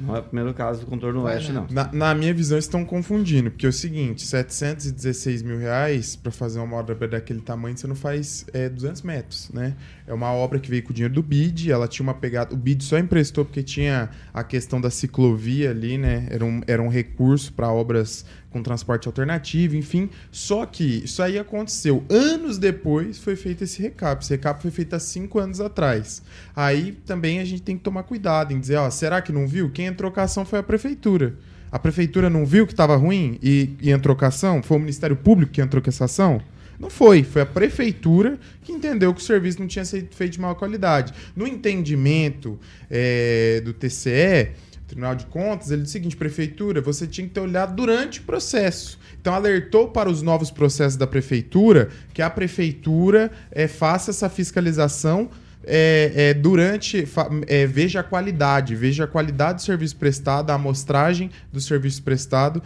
Não 0.00 0.16
é 0.16 0.20
o 0.20 0.22
primeiro 0.22 0.52
caso 0.54 0.80
do 0.80 0.86
contorno 0.86 1.22
oeste, 1.22 1.52
não. 1.52 1.66
Na, 1.70 1.90
na 1.92 2.14
minha 2.14 2.34
visão, 2.34 2.58
estão 2.58 2.84
confundindo, 2.84 3.50
porque 3.50 3.66
é 3.66 3.68
o 3.68 3.72
seguinte, 3.72 4.22
716 4.22 5.42
mil 5.42 5.58
reais 5.58 6.16
para 6.16 6.32
fazer 6.32 6.58
uma 6.60 6.76
obra 6.76 6.94
daquele 7.08 7.40
tamanho, 7.40 7.76
você 7.76 7.86
não 7.86 7.94
faz 7.94 8.44
é, 8.52 8.68
200 8.68 9.02
metros, 9.02 9.50
né? 9.52 9.74
É 10.06 10.12
uma 10.12 10.32
obra 10.32 10.58
que 10.58 10.68
veio 10.68 10.82
com 10.82 10.90
o 10.90 10.94
dinheiro 10.94 11.14
do 11.14 11.22
BID, 11.22 11.70
ela 11.70 11.88
tinha 11.88 12.04
uma 12.04 12.14
pegada... 12.14 12.54
O 12.54 12.56
BID 12.56 12.82
só 12.84 12.98
emprestou 12.98 13.44
porque 13.44 13.62
tinha 13.62 14.10
a 14.32 14.42
questão 14.42 14.80
da 14.80 14.90
ciclovia 14.90 15.70
ali, 15.70 15.96
né? 15.96 16.26
Era 16.30 16.44
um, 16.44 16.60
era 16.66 16.82
um 16.82 16.88
recurso 16.88 17.52
para 17.52 17.70
obras 17.72 18.24
com 18.54 18.62
transporte 18.62 19.08
alternativo, 19.08 19.74
enfim. 19.74 20.08
Só 20.30 20.64
que 20.64 21.02
isso 21.04 21.20
aí 21.20 21.36
aconteceu. 21.36 22.04
Anos 22.08 22.56
depois 22.56 23.18
foi 23.18 23.34
feito 23.34 23.64
esse 23.64 23.82
recap. 23.82 24.22
Esse 24.22 24.32
recap 24.32 24.62
foi 24.62 24.70
feito 24.70 24.94
há 24.94 25.00
cinco 25.00 25.40
anos 25.40 25.60
atrás. 25.60 26.22
Aí 26.54 26.92
também 27.04 27.40
a 27.40 27.44
gente 27.44 27.62
tem 27.62 27.76
que 27.76 27.82
tomar 27.82 28.04
cuidado 28.04 28.52
em 28.52 28.60
dizer, 28.60 28.76
ó, 28.76 28.88
será 28.88 29.20
que 29.20 29.32
não 29.32 29.48
viu? 29.48 29.70
Quem 29.70 29.86
entrou 29.86 30.12
com 30.12 30.20
a 30.20 30.22
ação 30.22 30.44
foi 30.44 30.60
a 30.60 30.62
prefeitura. 30.62 31.34
A 31.70 31.78
prefeitura 31.80 32.30
não 32.30 32.46
viu 32.46 32.64
que 32.64 32.72
estava 32.72 32.94
ruim 32.94 33.36
e, 33.42 33.76
e 33.82 33.90
entrou 33.90 34.14
com 34.14 34.24
a 34.24 34.28
ação? 34.28 34.62
Foi 34.62 34.76
o 34.76 34.80
Ministério 34.80 35.16
Público 35.16 35.52
que 35.52 35.60
entrou 35.60 35.82
com 35.82 35.90
essa 35.90 36.04
ação? 36.04 36.40
Não 36.78 36.88
foi, 36.88 37.24
foi 37.24 37.42
a 37.42 37.46
prefeitura 37.46 38.38
que 38.62 38.70
entendeu 38.70 39.12
que 39.12 39.20
o 39.20 39.24
serviço 39.24 39.58
não 39.58 39.66
tinha 39.66 39.84
sido 39.84 40.14
feito 40.14 40.34
de 40.34 40.40
maior 40.40 40.54
qualidade. 40.54 41.12
No 41.34 41.46
entendimento 41.46 42.58
é, 42.88 43.60
do 43.64 43.72
TCE, 43.72 44.52
Tribunal 44.86 45.14
de 45.14 45.26
Contas, 45.26 45.70
ele 45.70 45.82
diz 45.82 45.90
o 45.90 45.92
seguinte: 45.92 46.16
prefeitura, 46.16 46.80
você 46.80 47.06
tinha 47.06 47.26
que 47.26 47.32
ter 47.32 47.40
olhado 47.40 47.74
durante 47.74 48.20
o 48.20 48.22
processo. 48.22 48.98
Então, 49.20 49.34
alertou 49.34 49.88
para 49.88 50.10
os 50.10 50.20
novos 50.20 50.50
processos 50.50 50.96
da 50.96 51.06
prefeitura 51.06 51.88
que 52.12 52.20
a 52.20 52.28
prefeitura 52.28 53.30
é, 53.50 53.66
faça 53.66 54.10
essa 54.10 54.28
fiscalização 54.28 55.30
é, 55.66 56.12
é, 56.14 56.34
durante. 56.34 57.08
é, 57.46 57.66
veja 57.66 58.00
a 58.00 58.02
qualidade, 58.02 58.76
veja 58.76 59.04
a 59.04 59.06
qualidade 59.06 59.62
do 59.62 59.62
serviço 59.62 59.96
prestado, 59.96 60.50
a 60.50 60.54
amostragem 60.54 61.30
do 61.50 61.60
serviço 61.60 62.02
prestado 62.02 62.62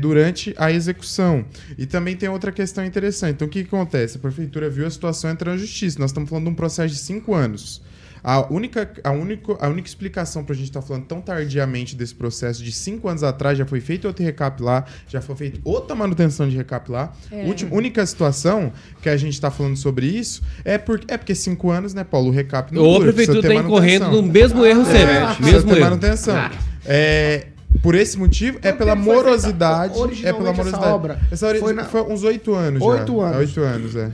durante 0.00 0.54
a 0.56 0.72
execução. 0.72 1.44
E 1.76 1.84
também 1.84 2.16
tem 2.16 2.30
outra 2.30 2.50
questão 2.50 2.84
interessante. 2.84 3.34
Então, 3.34 3.46
o 3.46 3.50
que, 3.50 3.62
que 3.62 3.68
acontece? 3.68 4.16
A 4.16 4.20
prefeitura 4.20 4.70
viu 4.70 4.86
a 4.86 4.90
situação 4.90 5.30
entrar 5.30 5.52
na 5.52 5.58
justiça. 5.58 5.98
Nós 5.98 6.10
estamos 6.10 6.30
falando 6.30 6.46
de 6.46 6.50
um 6.50 6.54
processo 6.54 6.94
de 6.94 7.00
cinco 7.00 7.34
anos. 7.34 7.82
A 8.22 8.52
única, 8.52 8.90
a 9.02 9.10
única, 9.10 9.56
a 9.60 9.68
única 9.68 9.88
explicação 9.88 10.44
para 10.44 10.54
a 10.54 10.56
gente 10.56 10.68
estar 10.68 10.82
falando 10.82 11.04
tão 11.04 11.20
tardiamente 11.20 11.96
desse 11.96 12.14
processo 12.14 12.62
de 12.62 12.72
cinco 12.72 13.08
anos 13.08 13.22
atrás 13.22 13.56
já 13.56 13.66
foi 13.66 13.80
feito 13.80 14.06
outro 14.06 14.24
recap 14.24 14.62
lá, 14.62 14.84
já 15.08 15.20
foi 15.20 15.36
feita 15.36 15.60
outra 15.64 15.94
manutenção 15.94 16.48
de 16.48 16.56
recap 16.56 16.90
lá. 16.90 17.12
É. 17.30 17.44
Última, 17.44 17.74
única 17.74 18.04
situação 18.04 18.72
que 19.02 19.08
a 19.08 19.16
gente 19.16 19.34
está 19.34 19.50
falando 19.50 19.76
sobre 19.76 20.06
isso 20.06 20.42
é, 20.64 20.78
por, 20.78 21.00
é 21.08 21.16
porque 21.16 21.34
cinco 21.34 21.70
anos, 21.70 21.94
né, 21.94 22.04
Paulo? 22.04 22.28
O 22.28 22.30
recap 22.30 22.74
não 22.74 22.82
Ou 22.82 22.96
a 22.96 22.98
dura, 22.98 23.12
precisa 23.12 23.32
prefeitura 23.32 23.54
está 23.54 23.66
incorrendo 23.66 24.10
no 24.10 24.22
mesmo 24.22 24.64
erro 24.64 24.84
sempre. 24.84 25.16
É, 25.16 25.52
mesmo 25.52 25.70
ter 25.70 25.76
erro. 25.76 25.84
manutenção. 25.84 26.50
É, 26.84 27.46
por 27.82 27.94
esse 27.94 28.18
motivo, 28.18 28.58
é 28.58 28.60
Quanto 28.72 28.78
pela 28.78 28.92
tempo 28.96 29.04
foi 29.04 29.14
feita 29.14 29.24
morosidade. 29.30 29.92
É 29.92 29.94
pela 29.94 30.02
originalmente 30.06 30.50
essa 30.50 30.56
morosidade. 30.64 30.92
obra? 30.94 31.20
Essa 31.30 31.46
ori- 31.46 31.58
Foi 31.60 31.72
na- 31.72 31.84
foi 31.84 32.02
uns 32.02 32.22
oito 32.24 32.54
anos. 32.54 32.82
Oito 32.82 33.20
anos. 33.20 33.36
É, 33.36 33.38
Oito 33.38 33.60
anos, 33.60 33.96
é. 33.96 34.10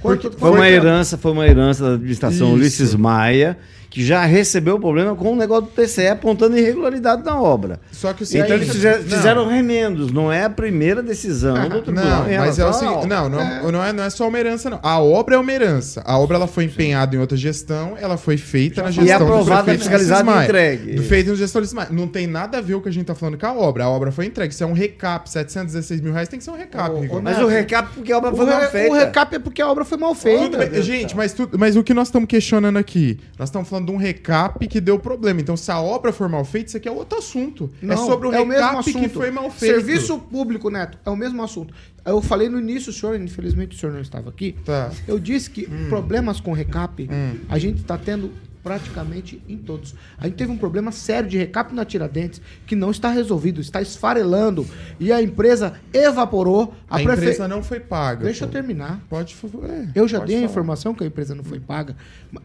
Quanto- 0.00 0.32
Foi 0.38 0.50
uma 0.50 0.68
herança, 0.68 1.16
foi 1.16 1.32
uma 1.32 1.46
herança 1.46 1.82
da 1.84 1.92
administração 1.94 2.48
Isso. 2.48 2.56
Ulisses 2.56 2.94
Maia, 2.94 3.56
já 4.04 4.24
recebeu 4.24 4.76
o 4.76 4.80
problema 4.80 5.14
com 5.14 5.32
o 5.32 5.36
negócio 5.36 5.64
do 5.66 5.70
TCE 5.70 6.08
apontando 6.08 6.56
irregularidade 6.58 7.24
na 7.24 7.40
obra. 7.40 7.80
Só 7.92 8.12
que 8.12 8.22
o 8.22 8.26
Então 8.26 8.56
eles 8.56 8.70
fizeram, 8.70 9.48
remendos, 9.48 10.12
não 10.12 10.30
é 10.32 10.44
a 10.44 10.50
primeira 10.50 11.02
decisão 11.02 11.68
do 11.68 11.82
tribunal. 11.82 12.22
Não, 12.24 12.30
em 12.30 12.38
mas 12.38 12.58
é 12.58 12.64
o 12.66 12.72
seguinte, 12.72 13.06
não, 13.06 13.28
não 13.28 13.40
é, 13.40 13.72
não, 13.72 13.84
é, 13.84 13.92
não 13.92 14.04
é 14.04 14.10
só 14.10 14.28
uma 14.28 14.38
herança, 14.38 14.68
não. 14.70 14.80
A 14.82 15.00
obra 15.00 15.36
é 15.36 15.38
uma 15.38 15.52
herança. 15.52 16.02
A 16.04 16.18
obra 16.18 16.36
ela 16.36 16.46
foi 16.46 16.64
empenhada 16.64 17.14
em 17.16 17.18
outra 17.18 17.36
gestão, 17.36 17.94
ela 18.00 18.16
foi 18.16 18.36
feita 18.36 18.82
na 18.82 18.92
foi. 18.92 19.04
gestão 19.04 19.06
E 19.06 19.12
aprovada, 19.30 19.72
do 19.72 19.78
fiscalizada 19.78 20.30
e 20.30 20.44
entregue. 20.44 20.98
Feita 21.02 21.30
no 21.30 21.36
gestor 21.36 21.62
Maia. 21.74 21.88
Não 21.90 22.06
tem 22.06 22.26
nada 22.26 22.58
a 22.58 22.60
ver 22.60 22.74
o 22.74 22.80
que 22.80 22.88
a 22.88 22.92
gente 22.92 23.06
tá 23.06 23.14
falando 23.14 23.38
com 23.38 23.46
a 23.46 23.52
obra. 23.54 23.84
A 23.84 23.88
obra 23.90 24.12
foi 24.12 24.26
entregue. 24.26 24.54
Se 24.54 24.62
é 24.62 24.66
um 24.66 24.72
recap, 24.72 25.28
716 25.28 26.00
mil 26.00 26.12
reais, 26.12 26.28
tem 26.28 26.38
que 26.38 26.44
ser 26.44 26.50
um 26.50 26.56
recap. 26.56 26.98
Rigon. 27.00 27.20
Mas 27.22 27.38
o 27.38 27.46
recap 27.46 27.88
porque 27.94 28.12
a 28.12 28.18
obra 28.18 28.32
O, 28.32 28.36
foi 28.36 28.46
mal 28.46 28.60
re- 28.60 28.68
feita. 28.68 28.90
o 28.90 28.94
recap 28.94 29.34
é 29.34 29.38
porque 29.38 29.62
a 29.62 29.68
obra 29.70 29.84
foi 29.84 29.98
mal 29.98 30.14
feita. 30.14 30.44
Tudo 30.44 30.58
bem, 30.58 30.82
gente, 30.82 31.16
mas, 31.16 31.32
tu- 31.32 31.48
mas 31.58 31.76
o 31.76 31.82
que 31.82 31.92
nós 31.94 32.08
estamos 32.08 32.28
questionando 32.28 32.76
aqui? 32.76 33.18
Nós 33.38 33.48
estamos 33.48 33.68
falando 33.68 33.85
de 33.86 33.92
um 33.92 33.96
recap 33.96 34.66
que 34.68 34.80
deu 34.80 34.98
problema. 34.98 35.40
Então, 35.40 35.56
se 35.56 35.70
a 35.70 35.80
obra 35.80 36.12
for 36.12 36.28
mal 36.28 36.44
feita, 36.44 36.68
isso 36.68 36.76
aqui 36.76 36.88
é 36.88 36.92
outro 36.92 37.18
assunto. 37.18 37.70
é 37.82 37.86
Não, 37.86 37.96
sobre 37.96 38.28
o 38.28 38.32
é 38.34 38.40
o 38.40 38.46
mesmo 38.46 38.66
recap 38.68 38.92
que 38.92 39.08
foi 39.08 39.30
mal 39.30 39.50
feito. 39.50 39.74
Serviço 39.74 40.18
público, 40.18 40.68
Neto, 40.68 40.98
é 41.04 41.10
o 41.10 41.16
mesmo 41.16 41.42
assunto. 41.42 41.72
Eu 42.04 42.20
falei 42.20 42.48
no 42.48 42.58
início, 42.60 42.90
o 42.90 42.92
senhor, 42.92 43.18
infelizmente 43.20 43.76
o 43.76 43.80
senhor 43.80 43.92
não 43.92 44.00
estava 44.00 44.28
aqui. 44.28 44.54
Tá. 44.64 44.90
Eu 45.08 45.18
disse 45.18 45.50
que 45.50 45.66
Hum. 45.66 45.88
problemas 45.88 46.38
com 46.40 46.52
recap 46.52 47.08
a 47.48 47.58
gente 47.58 47.80
está 47.80 47.96
tendo 47.98 48.30
praticamente 48.70 49.40
em 49.48 49.56
todos. 49.56 49.94
A 50.18 50.26
gente 50.26 50.34
teve 50.34 50.50
um 50.50 50.58
problema 50.58 50.90
sério 50.90 51.28
de 51.30 51.38
recap 51.38 51.72
na 51.72 51.84
Tiradentes 51.84 52.40
que 52.66 52.74
não 52.74 52.90
está 52.90 53.10
resolvido, 53.10 53.60
está 53.60 53.80
esfarelando 53.80 54.66
e 54.98 55.12
a 55.12 55.22
empresa 55.22 55.74
evaporou. 55.92 56.74
A, 56.90 56.96
A 56.96 57.02
prefe- 57.02 57.22
empresa 57.22 57.46
não 57.46 57.62
foi 57.62 57.78
paga. 57.78 58.24
Deixa 58.24 58.42
eu 58.42 58.48
pô. 58.48 58.52
terminar. 58.54 59.00
Pode. 59.08 59.36
é, 59.68 59.86
Eu 59.94 60.08
já 60.08 60.18
dei 60.18 60.34
a 60.34 60.38
falar. 60.40 60.50
informação 60.50 60.94
que 60.94 61.04
a 61.04 61.06
empresa 61.06 61.32
não 61.32 61.44
foi 61.44 61.60
paga. 61.60 61.94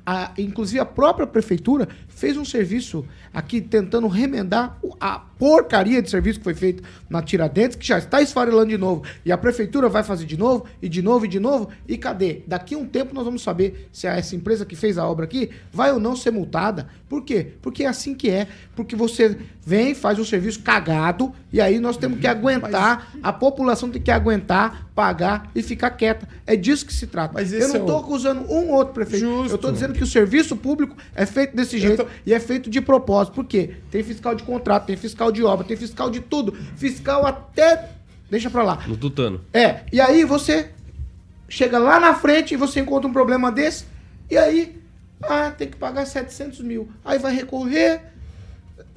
A- 0.06 0.32
inclusive, 0.38 0.80
a 0.80 0.86
própria 0.86 1.26
prefeitura 1.26 1.88
fez 2.08 2.38
um 2.38 2.46
serviço 2.46 3.04
aqui 3.34 3.60
tentando 3.60 4.08
remendar 4.08 4.78
a 5.00 5.18
porcaria 5.18 6.04
de 6.04 6.10
serviço 6.12 6.38
que 6.38 6.44
foi 6.44 6.54
feito 6.54 6.84
na 7.10 7.24
Tiradentes, 7.24 7.76
que 7.76 7.88
já 7.88 7.98
está 7.98 8.22
esfarelando 8.22 8.70
de 8.70 8.78
novo. 8.78 9.02
E 9.26 9.32
a 9.32 9.38
prefeitura 9.40 9.90
vai 9.90 10.04
fazer 10.04 10.26
de 10.28 10.38
novo, 10.38 10.66
e 10.80 10.88
de 10.88 11.02
novo, 11.02 11.26
e 11.26 11.28
de 11.28 11.40
novo. 11.40 11.70
E 11.88 11.98
cadê? 11.98 12.44
Daqui 12.46 12.76
a 12.76 12.78
um 12.78 12.86
tempo 12.86 13.16
nós 13.16 13.26
vamos 13.26 13.42
saber 13.42 13.90
se 13.92 14.06
essa 14.06 14.36
empresa 14.36 14.68
que 14.68 14.76
fez 14.76 15.00
a 15.00 15.08
obra 15.08 15.26
aqui 15.26 15.50
vai 15.74 15.92
ou 15.92 16.00
não 16.00 16.11
ser 16.15 16.32
multada. 16.32 16.88
Por 17.10 17.24
quê? 17.24 17.54
Porque 17.62 17.84
é 17.84 17.88
assim 17.88 18.13
que 18.15 18.30
é. 18.30 18.47
Porque 18.76 18.95
você 18.95 19.38
vem, 19.65 19.93
faz 19.93 20.17
um 20.19 20.26
serviço 20.26 20.62
cagado, 20.62 21.32
e 21.52 21.60
aí 21.62 21.80
nós 21.80 21.97
temos 21.97 22.19
que 22.19 22.28
aguentar, 22.28 23.12
a 23.21 23.32
população 23.34 23.89
tem 23.89 24.02
que 24.02 24.10
aguentar, 24.12 24.88
pagar 24.95 25.50
e 25.54 25.62
ficar 25.62 25.91
quieta. 25.91 26.28
É 26.47 26.56
disso 26.56 26.86
que 26.86 26.93
se 26.93 27.08
trata. 27.08 27.34
Mas 27.34 27.52
Eu 27.54 27.67
não 27.67 27.76
é 27.76 27.80
estou 27.80 27.95
o- 27.95 28.00
acusando 28.00 28.41
um 28.52 28.69
ou 28.69 28.76
outro 28.76 28.93
prefeito. 28.93 29.19
Justo. 29.26 29.50
Eu 29.52 29.56
estou 29.56 29.71
dizendo 29.71 29.93
que 29.93 30.04
o 30.04 30.08
serviço 30.08 30.56
público 30.56 30.95
é 31.15 31.26
feito 31.26 31.56
desse 31.56 31.78
jeito 31.78 32.04
tô- 32.04 32.10
e 32.26 32.34
é 32.34 32.39
feito 32.39 32.69
de 32.69 32.82
propósito. 32.82 33.34
Por 33.36 33.45
quê? 33.45 33.76
Tem 33.91 34.04
fiscal 34.04 34.34
de 34.36 34.43
contrato, 34.43 34.86
tem 34.86 34.95
fiscal 34.97 35.32
de 35.32 35.43
obra, 35.43 35.65
tem 35.65 35.78
fiscal 35.78 36.10
de 36.10 36.19
tudo. 36.21 36.54
Fiscal 36.76 37.26
até. 37.26 37.89
Deixa 38.30 38.50
pra 38.50 38.63
lá. 38.63 38.80
No 38.88 38.95
tutano. 38.95 39.41
É, 39.54 39.82
e 39.91 40.00
aí 40.00 40.24
você 40.24 40.69
chega 41.50 41.78
lá 41.78 42.00
na 42.00 42.13
frente 42.15 42.54
e 42.54 42.58
você 42.58 42.80
encontra 42.80 43.08
um 43.08 43.12
problema 43.12 43.52
desse, 43.52 43.84
e 44.30 44.38
aí, 44.38 44.80
ah, 45.24 45.52
tem 45.52 45.70
que 45.70 45.78
pagar 45.78 46.06
700 46.06 46.62
mil. 46.62 46.90
Aí 47.04 47.18
vai 47.18 47.34
recorrer, 47.34 48.02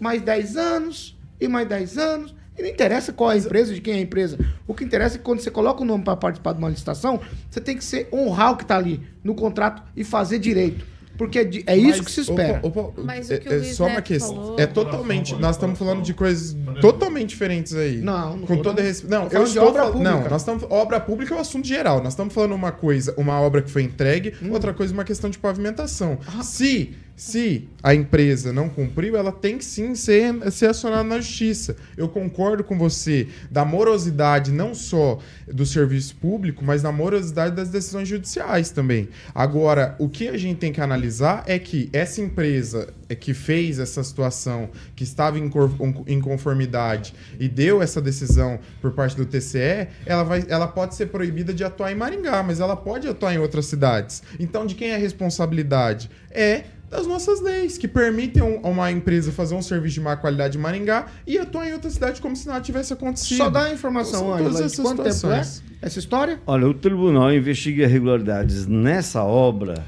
mais 0.01 0.23
10 0.23 0.57
anos, 0.57 1.19
e 1.41 1.49
mais 1.49 1.69
10 1.69 1.99
anos. 1.99 2.35
E 2.57 2.63
não 2.63 2.69
interessa 2.69 3.13
qual 3.13 3.33
é 3.33 3.35
a 3.35 3.39
empresa, 3.39 3.75
de 3.75 3.81
quem 3.81 3.95
é 3.95 3.97
a 3.99 4.01
empresa. 4.01 4.39
O 4.67 4.75
que 4.75 4.85
interessa 4.85 5.17
é 5.17 5.19
que 5.19 5.25
quando 5.25 5.41
você 5.41 5.51
coloca 5.51 5.83
o 5.83 5.85
nome 5.85 6.05
para 6.05 6.17
participar 6.17 6.53
de 6.53 6.59
uma 6.59 6.69
licitação, 6.69 7.21
você 7.51 7.61
tem 7.61 7.77
que 7.77 7.85
ser 7.85 8.09
honrar 8.13 8.53
o 8.53 8.57
que 8.57 8.63
está 8.63 8.77
ali 8.77 9.01
no 9.25 9.35
contrato 9.35 9.83
e 9.97 10.05
fazer 10.05 10.39
direito. 10.39 10.87
Porque 11.16 11.38
é, 11.38 11.44
de- 11.44 11.62
é 11.66 11.77
isso 11.77 11.98
Mas, 11.98 12.00
que 12.00 12.11
se 12.11 12.20
espera. 12.22 12.61
ô, 12.62 12.68
ô, 12.68 12.92
Mas 13.05 13.31
é, 13.31 13.37
o 13.37 13.40
que 13.40 13.48
o 13.48 13.53
é 13.53 13.57
Luiz 13.59 13.77
só 13.77 13.87
uma 13.87 14.03
questão. 14.03 14.35
falou- 14.35 14.57
É 14.59 14.66
totalmente. 14.66 15.35
Nós 15.37 15.57
estamos 15.57 15.79
falando 15.79 16.03
de 16.03 16.12
coisas 16.14 16.57
totalmente 16.81 17.29
diferentes 17.31 17.74
aí. 17.74 17.98
Não, 17.98 18.37
não 18.38 18.46
Com 18.46 18.57
todo 18.62 18.79
não. 18.79 18.85
respeito. 18.85 19.11
Não, 19.11 19.22
eu 19.24 19.31
falando 19.31 19.44
de 19.44 19.50
estou 19.50 19.68
obra 19.68 19.83
pública. 19.87 20.11
Não, 20.11 20.29
nós 20.29 20.42
estamos. 20.42 20.64
Obra 20.68 21.00
pública 21.00 21.35
é 21.35 21.37
o 21.37 21.40
assunto 21.40 21.66
geral. 21.66 21.98
Nós 22.03 22.14
estamos 22.14 22.35
falando 22.35 22.53
uma 22.55 22.72
coisa, 22.72 23.14
uma 23.16 23.40
obra 23.40 23.62
que 23.62 23.70
foi 23.70 23.83
entregue, 23.83 24.35
Hum. 24.42 24.50
outra 24.53 24.74
coisa, 24.74 24.92
uma 24.92 25.05
questão 25.05 25.31
de 25.31 25.38
pavimentação. 25.38 26.18
Se 26.42 26.94
Se 27.16 27.68
a 27.81 27.94
empresa 27.94 28.53
não 28.53 28.68
cumpriu, 28.68 29.16
ela 29.16 29.31
tem 29.31 29.57
que 29.57 29.64
sim 29.64 29.94
ser, 29.94 30.35
ser 30.50 30.70
acionada 30.70 31.05
na 31.05 31.20
justiça. 31.20 31.77
Eu 31.96 32.09
concordo 32.09 32.64
com 32.64 32.77
você 32.77 33.29
da 33.48 33.64
morosidade 33.64 34.50
não 34.50 34.74
só 34.74 35.20
do 35.46 35.64
serviço 35.64 36.16
público, 36.16 36.64
mas 36.64 36.83
da 36.83 36.90
morosidade 36.90 37.55
das 37.55 37.68
decisões 37.68 38.09
judiciais 38.09 38.70
também. 38.70 39.09
Agora, 39.33 39.94
o 40.00 40.09
que 40.09 40.27
a 40.27 40.37
gente 40.37 40.59
tem 40.59 40.72
que 40.72 40.81
analisar 40.81 41.44
é 41.46 41.57
que 41.57 41.88
essa 41.92 42.20
empresa 42.20 42.92
que 43.20 43.33
fez 43.33 43.79
essa 43.79 44.03
situação, 44.03 44.70
que 44.96 45.05
estava 45.05 45.38
em 45.38 46.20
conformidade 46.20 47.14
e 47.38 47.48
deu 47.48 47.81
essa 47.81 48.00
decisão 48.00 48.59
por 48.81 48.92
parte 48.92 49.16
do 49.16 49.24
TCE, 49.24 49.88
ela, 50.05 50.24
vai, 50.24 50.44
ela 50.48 50.66
pode 50.66 50.96
ser 50.96 51.07
proibida 51.07 51.55
de 51.55 51.62
atuar 51.62 51.92
em 51.92 51.94
Maringá, 51.94 52.42
mas 52.42 52.59
ela 52.59 52.74
pode 52.74 53.07
atuar 53.07 53.35
em 53.35 53.38
outras 53.38 53.66
cidades. 53.66 54.22
Então, 54.40 54.66
de 54.66 54.74
quem 54.74 54.90
é 54.90 54.96
a 54.96 54.98
responsabilidade? 54.98 56.11
É 56.31 56.64
das 56.90 57.07
nossas 57.07 57.40
leis, 57.40 57.77
que 57.77 57.88
permitem 57.88 58.42
um- 58.42 58.61
uma 58.61 58.90
empresa 58.92 59.33
fazer 59.33 59.55
um 59.55 59.62
serviço 59.62 59.94
de 59.94 60.01
má 60.01 60.16
qualidade 60.16 60.57
em 60.57 60.61
Maringá 60.61 61.07
e 61.27 61.38
atuar 61.38 61.68
em 61.68 61.73
outra 61.73 61.90
cidade 61.90 62.20
como 62.20 62.37
se 62.37 62.47
nada 62.47 62.61
tivesse 62.61 62.92
acontecido. 62.92 63.38
Só 63.38 63.51
dá 63.51 63.64
a 63.64 63.73
informação, 63.73 64.20
São 64.20 64.35
Ângela, 64.35 64.68
de 64.68 64.77
quanto 64.77 64.97
tempo 64.99 65.09
é 65.09 65.12
situações. 65.12 65.62
essa 65.83 65.99
história? 65.99 66.40
Olha, 66.47 66.68
o 66.68 66.75
tribunal 66.75 67.33
investiga 67.33 67.85
irregularidades 67.85 68.66
nessa 68.66 69.25
obra 69.25 69.85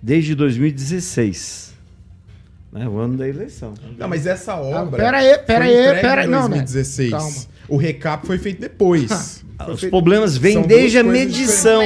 desde 0.00 0.34
2016. 0.34 1.72
Né, 2.72 2.88
o 2.88 2.98
ano 2.98 3.16
da 3.16 3.28
eleição. 3.28 3.72
Não, 3.96 4.08
mas 4.08 4.26
essa 4.26 4.56
obra. 4.56 4.96
pera 4.96 5.18
aí, 5.18 5.38
pera 5.38 5.64
aí, 5.64 6.00
pera 6.00 6.20
aí. 6.22 6.26
Não, 6.26 6.42
né? 6.48 6.56
2016. 6.56 7.10
Calma. 7.10 7.36
O 7.68 7.76
recap 7.76 8.26
foi 8.26 8.36
feito 8.38 8.60
depois. 8.60 9.42
Ah, 9.58 9.64
Foi 9.66 9.74
Os 9.74 9.80
feito- 9.80 9.92
problemas 9.92 10.36
vêm 10.36 10.62
desde 10.62 10.98
a 10.98 11.04
medição. 11.04 11.80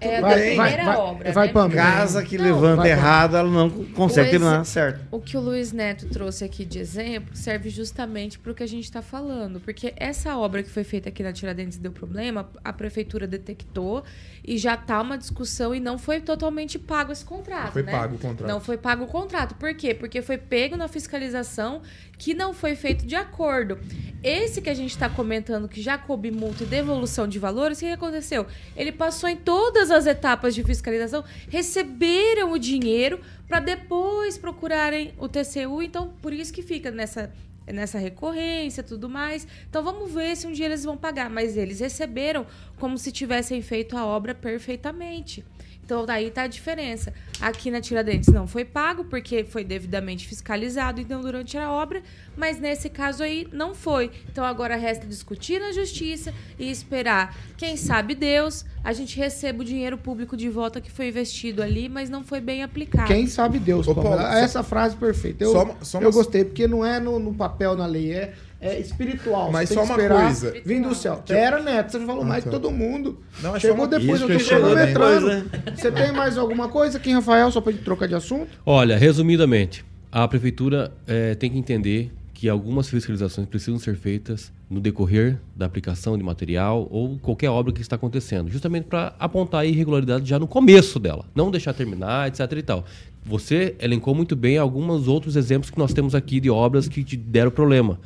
Não 0.00 0.10
é 0.10 0.20
Vai, 0.20 0.20
da 0.20 0.28
vai, 0.28 0.46
primeira 0.46 0.84
vai, 0.84 0.96
obra, 0.96 1.32
vai, 1.32 1.46
né? 1.46 1.52
Pamela. 1.52 1.82
Casa 1.82 2.22
que 2.22 2.36
Não, 2.36 2.44
levanta 2.44 2.82
vai, 2.82 2.90
errado, 2.90 3.36
ela 3.36 3.50
não 3.50 3.70
consegue 3.70 4.30
terminar 4.30 4.64
certo. 4.64 5.00
O 5.10 5.20
que 5.20 5.36
o 5.36 5.40
Luiz 5.40 5.72
Neto 5.72 6.08
trouxe 6.08 6.44
aqui 6.44 6.64
de 6.64 6.78
exemplo 6.78 7.34
serve 7.34 7.70
justamente 7.70 8.38
para 8.38 8.52
o 8.52 8.54
que 8.54 8.62
a 8.62 8.66
gente 8.66 8.84
está 8.84 9.00
falando. 9.00 9.60
Porque 9.60 9.94
essa 9.96 10.36
obra 10.36 10.62
que 10.62 10.70
foi 10.70 10.84
feita 10.84 11.08
aqui 11.08 11.22
na 11.22 11.32
Tiradentes 11.32 11.78
deu 11.78 11.92
problema, 11.92 12.48
a 12.62 12.72
prefeitura 12.72 13.26
detectou 13.26 14.04
e 14.44 14.58
já 14.58 14.76
tá 14.76 15.00
uma 15.00 15.16
discussão 15.16 15.74
e 15.74 15.80
não 15.80 15.98
foi 15.98 16.20
totalmente 16.20 16.78
pago 16.78 17.12
esse 17.12 17.24
contrato. 17.24 17.72
Foi 17.72 17.82
né? 17.82 17.92
pago 17.92 18.16
o 18.16 18.18
contrato. 18.18 18.48
Não 18.48 18.60
foi 18.60 18.76
pago 18.76 19.04
o 19.04 19.08
contrato. 19.08 19.54
Por 19.54 19.74
quê? 19.74 19.94
Porque 19.94 20.22
foi 20.22 20.38
pego 20.38 20.76
na 20.76 20.88
fiscalização 20.88 21.82
que 22.18 22.34
não 22.34 22.52
foi 22.52 22.74
feito 22.74 23.06
de 23.06 23.14
acordo. 23.14 23.78
Esse 24.22 24.60
que 24.60 24.70
a 24.70 24.74
gente 24.74 24.90
está 24.90 25.08
comentando, 25.08 25.68
que 25.68 25.80
já 25.80 25.96
coube 25.96 26.30
multa 26.30 26.64
e 26.64 26.66
devolução 26.66 27.28
de 27.28 27.38
valores, 27.38 27.78
o 27.78 27.80
que 27.82 27.86
aconteceu? 27.86 28.46
Ele 28.76 28.90
passou 28.90 29.28
em 29.28 29.36
todas 29.36 29.90
as 29.90 30.06
etapas 30.06 30.54
de 30.54 30.64
fiscalização, 30.64 31.22
receberam 31.48 32.52
o 32.52 32.58
dinheiro 32.58 33.20
para 33.46 33.60
depois 33.60 34.36
procurarem 34.36 35.14
o 35.18 35.28
TCU, 35.28 35.82
então 35.82 36.12
por 36.20 36.32
isso 36.32 36.52
que 36.52 36.62
fica 36.62 36.90
nessa 36.90 37.32
nessa 37.72 37.98
recorrência, 37.98 38.82
tudo 38.82 39.08
mais. 39.08 39.46
Então 39.68 39.82
vamos 39.82 40.12
ver 40.12 40.36
se 40.36 40.46
um 40.46 40.52
dia 40.52 40.66
eles 40.66 40.84
vão 40.84 40.96
pagar, 40.96 41.28
mas 41.28 41.56
eles 41.56 41.80
receberam 41.80 42.46
como 42.78 42.96
se 42.96 43.10
tivessem 43.10 43.60
feito 43.60 43.96
a 43.96 44.06
obra 44.06 44.34
perfeitamente. 44.34 45.44
Então 45.86 46.04
daí 46.04 46.32
tá 46.32 46.42
a 46.42 46.46
diferença. 46.48 47.14
Aqui 47.40 47.70
na 47.70 47.80
Tiradentes 47.80 48.28
não 48.32 48.48
foi 48.48 48.64
pago 48.64 49.04
porque 49.04 49.44
foi 49.44 49.62
devidamente 49.62 50.26
fiscalizado 50.26 51.00
então 51.00 51.20
durante 51.20 51.56
a 51.56 51.70
obra, 51.70 52.02
mas 52.36 52.58
nesse 52.58 52.90
caso 52.90 53.22
aí 53.22 53.46
não 53.52 53.72
foi. 53.72 54.10
Então 54.30 54.44
agora 54.44 54.74
resta 54.74 55.06
discutir 55.06 55.60
na 55.60 55.70
justiça 55.70 56.34
e 56.58 56.68
esperar, 56.68 57.36
quem 57.56 57.76
sabe 57.76 58.16
Deus, 58.16 58.64
a 58.82 58.92
gente 58.92 59.16
receba 59.16 59.62
o 59.62 59.64
dinheiro 59.64 59.96
público 59.96 60.36
de 60.36 60.48
volta 60.48 60.80
que 60.80 60.90
foi 60.90 61.06
investido 61.08 61.62
ali, 61.62 61.88
mas 61.88 62.10
não 62.10 62.24
foi 62.24 62.40
bem 62.40 62.64
aplicado. 62.64 63.06
Quem 63.06 63.28
sabe 63.28 63.60
Deus, 63.60 63.86
Ô. 63.86 63.94
Paulo, 63.94 64.16
só- 64.18 64.26
Essa 64.32 64.62
frase 64.64 64.96
perfeita. 64.96 65.44
Eu, 65.44 65.52
Só 65.52 65.76
só 65.82 65.98
eu 66.00 66.06
uma- 66.08 66.10
gostei, 66.10 66.44
porque 66.44 66.66
não 66.66 66.84
é 66.84 66.98
no, 66.98 67.20
no 67.20 67.32
papel, 67.32 67.76
na 67.76 67.86
lei, 67.86 68.12
é, 68.12 68.34
é 68.60 68.78
espiritual. 68.80 69.50
Mas 69.52 69.68
só 69.68 69.84
uma 69.84 69.96
coisa. 69.96 70.54
Vim 70.64 70.80
do 70.82 70.94
céu. 70.94 71.22
Pera, 71.26 71.62
Neto, 71.62 71.92
você 71.92 72.06
falou 72.06 72.24
mais 72.24 72.44
que 72.44 72.50
tá. 72.50 72.58
todo 72.58 72.70
mundo. 72.70 73.18
Não, 73.42 73.50
é 73.50 73.60
só 73.60 73.68
Chegou 73.68 73.84
uma- 73.84 73.88
depois, 73.88 74.20
Isso 74.20 74.24
eu 74.24 74.26
que 74.28 74.32
tô 74.44 74.48
chegou 74.48 74.70
cronometrando. 74.70 75.50
Você 75.76 75.92
tem 75.92 76.12
mais 76.12 76.38
alguma 76.38 76.68
coisa 76.68 76.98
aqui, 76.98 77.12
Rafael, 77.12 77.50
só 77.50 77.60
pra 77.60 77.72
gente 77.72 77.84
trocar 77.84 78.06
de 78.08 78.14
assunto? 78.14 78.48
Olha, 78.64 78.96
resumidamente, 78.96 79.84
a 80.10 80.26
prefeitura 80.26 80.92
eh, 81.06 81.34
tem 81.34 81.50
que 81.50 81.58
entender 81.58 82.12
que 82.32 82.48
algumas 82.50 82.88
fiscalizações 82.90 83.46
precisam 83.48 83.78
ser 83.78 83.96
feitas 83.96 84.52
no 84.68 84.78
decorrer 84.78 85.38
da 85.56 85.64
aplicação 85.64 86.18
de 86.18 86.22
material 86.24 86.86
ou 86.90 87.18
qualquer 87.18 87.48
obra 87.48 87.72
que 87.72 87.80
está 87.80 87.96
acontecendo, 87.96 88.50
justamente 88.50 88.84
para 88.84 89.14
apontar 89.18 89.60
a 89.62 89.64
irregularidade 89.64 90.28
já 90.28 90.38
no 90.38 90.46
começo 90.46 90.98
dela, 90.98 91.24
não 91.34 91.50
deixar 91.50 91.72
terminar, 91.72 92.28
etc 92.28 92.40
e 92.52 92.62
tal. 92.62 92.84
Você 93.24 93.74
elencou 93.80 94.14
muito 94.14 94.36
bem 94.36 94.58
alguns 94.58 95.08
outros 95.08 95.34
exemplos 95.34 95.70
que 95.70 95.78
nós 95.78 95.94
temos 95.94 96.14
aqui 96.14 96.38
de 96.38 96.50
obras 96.50 96.86
que 96.88 97.02
te 97.02 97.16
deram 97.16 97.50
problema. 97.50 97.98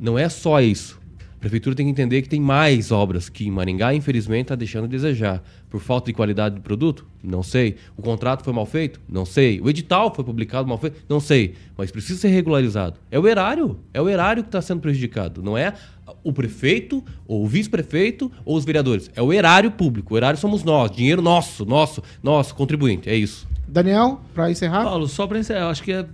Não 0.00 0.18
é 0.18 0.28
só 0.28 0.60
isso. 0.62 0.98
A 1.36 1.40
prefeitura 1.40 1.76
tem 1.76 1.86
que 1.86 1.92
entender 1.92 2.20
que 2.22 2.28
tem 2.28 2.40
mais 2.40 2.90
obras 2.90 3.28
que 3.28 3.46
em 3.46 3.50
Maringá, 3.50 3.94
infelizmente, 3.94 4.42
está 4.42 4.54
deixando 4.54 4.84
a 4.84 4.88
desejar. 4.88 5.42
Por 5.68 5.80
falta 5.80 6.06
de 6.06 6.12
qualidade 6.12 6.56
do 6.56 6.60
produto? 6.60 7.06
Não 7.22 7.42
sei. 7.42 7.76
O 7.96 8.02
contrato 8.02 8.44
foi 8.44 8.52
mal 8.52 8.66
feito? 8.66 9.00
Não 9.08 9.24
sei. 9.24 9.60
O 9.60 9.68
edital 9.70 10.14
foi 10.14 10.24
publicado 10.24 10.66
mal 10.66 10.76
feito? 10.76 11.02
Não 11.08 11.20
sei. 11.20 11.54
Mas 11.76 11.90
precisa 11.90 12.18
ser 12.18 12.28
regularizado. 12.28 12.98
É 13.10 13.18
o 13.18 13.26
erário. 13.26 13.78
É 13.92 14.00
o 14.02 14.08
erário 14.08 14.42
que 14.42 14.48
está 14.48 14.60
sendo 14.60 14.80
prejudicado. 14.80 15.42
Não 15.42 15.56
é 15.56 15.74
o 16.22 16.32
prefeito, 16.32 17.04
ou 17.26 17.44
o 17.44 17.46
vice-prefeito, 17.46 18.30
ou 18.44 18.56
os 18.56 18.64
vereadores. 18.64 19.10
É 19.14 19.22
o 19.22 19.32
erário 19.32 19.70
público. 19.70 20.14
O 20.14 20.16
erário 20.16 20.38
somos 20.38 20.62
nós. 20.64 20.90
Dinheiro 20.90 21.22
nosso, 21.22 21.64
nosso, 21.64 22.02
nosso, 22.22 22.54
contribuinte. 22.54 23.08
É 23.08 23.14
isso. 23.14 23.46
Daniel, 23.66 24.20
pra 24.34 24.50
encerrar? 24.50 24.84
Paulo, 24.84 25.06
só 25.06 25.26
para 25.26 25.38
encerrar, 25.38 25.60
eu 25.60 25.68
acho 25.68 25.82
que 25.82 25.92
é, 25.92 26.04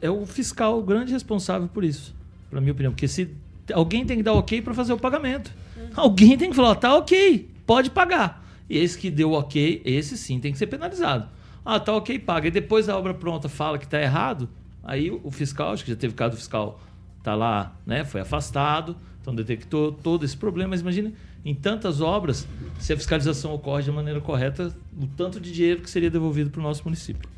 é 0.00 0.10
o 0.10 0.24
fiscal 0.24 0.78
o 0.78 0.82
grande 0.82 1.12
responsável 1.12 1.68
por 1.68 1.84
isso, 1.84 2.14
na 2.54 2.60
minha 2.60 2.72
opinião. 2.72 2.92
Porque 2.92 3.08
se 3.08 3.34
alguém 3.72 4.04
tem 4.04 4.16
que 4.16 4.22
dar 4.22 4.32
ok 4.32 4.62
para 4.62 4.74
fazer 4.74 4.92
o 4.92 4.98
pagamento. 4.98 5.52
Alguém 5.94 6.36
tem 6.36 6.50
que 6.50 6.56
falar, 6.56 6.74
tá 6.74 6.96
ok, 6.96 7.48
pode 7.66 7.90
pagar. 7.90 8.44
E 8.68 8.78
esse 8.78 8.98
que 8.98 9.10
deu 9.10 9.32
ok, 9.32 9.82
esse 9.84 10.16
sim 10.16 10.40
tem 10.40 10.52
que 10.52 10.58
ser 10.58 10.66
penalizado. 10.66 11.28
Ah, 11.64 11.78
tá 11.78 11.94
ok, 11.94 12.18
paga. 12.18 12.48
E 12.48 12.50
depois 12.50 12.86
da 12.86 12.98
obra 12.98 13.14
pronta 13.14 13.48
fala 13.48 13.78
que 13.78 13.86
tá 13.86 14.00
errado, 14.00 14.48
aí 14.82 15.10
o 15.10 15.30
fiscal, 15.30 15.72
acho 15.72 15.84
que 15.84 15.90
já 15.90 15.96
teve 15.96 16.14
caso 16.14 16.36
fiscal, 16.36 16.80
tá 17.22 17.34
lá, 17.34 17.76
né? 17.86 18.04
Foi 18.04 18.20
afastado, 18.20 18.96
então 19.20 19.34
detectou 19.34 19.92
todo 19.92 20.24
esse 20.24 20.36
problema. 20.36 20.70
Mas 20.70 20.80
imagina, 20.80 21.12
em 21.44 21.54
tantas 21.54 22.00
obras, 22.00 22.46
se 22.78 22.92
a 22.92 22.96
fiscalização 22.96 23.54
ocorre 23.54 23.82
de 23.82 23.92
maneira 23.92 24.20
correta, 24.20 24.74
o 24.98 25.06
tanto 25.06 25.38
de 25.40 25.52
dinheiro 25.52 25.80
que 25.80 25.90
seria 25.90 26.10
devolvido 26.10 26.50
para 26.50 26.60
o 26.60 26.62
nosso 26.62 26.82
município. 26.84 27.28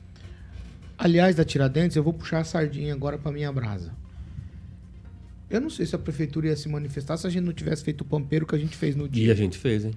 Aliás, 0.98 1.36
da 1.36 1.44
Tiradentes, 1.44 1.96
eu 1.96 2.02
vou 2.02 2.12
puxar 2.12 2.40
a 2.40 2.44
sardinha 2.44 2.94
agora 2.94 3.18
pra 3.18 3.30
minha 3.30 3.52
brasa. 3.52 3.92
Eu 5.48 5.60
não 5.60 5.70
sei 5.70 5.86
se 5.86 5.94
a 5.94 5.98
prefeitura 5.98 6.48
ia 6.48 6.56
se 6.56 6.68
manifestar 6.68 7.16
se 7.16 7.26
a 7.26 7.30
gente 7.30 7.44
não 7.44 7.52
tivesse 7.52 7.84
feito 7.84 8.00
o 8.00 8.04
pampeiro 8.04 8.46
que 8.46 8.54
a 8.54 8.58
gente 8.58 8.76
fez 8.76 8.96
no 8.96 9.06
E 9.06 9.08
dia. 9.08 9.32
a 9.32 9.36
gente 9.36 9.56
fez, 9.56 9.84
hein? 9.84 9.92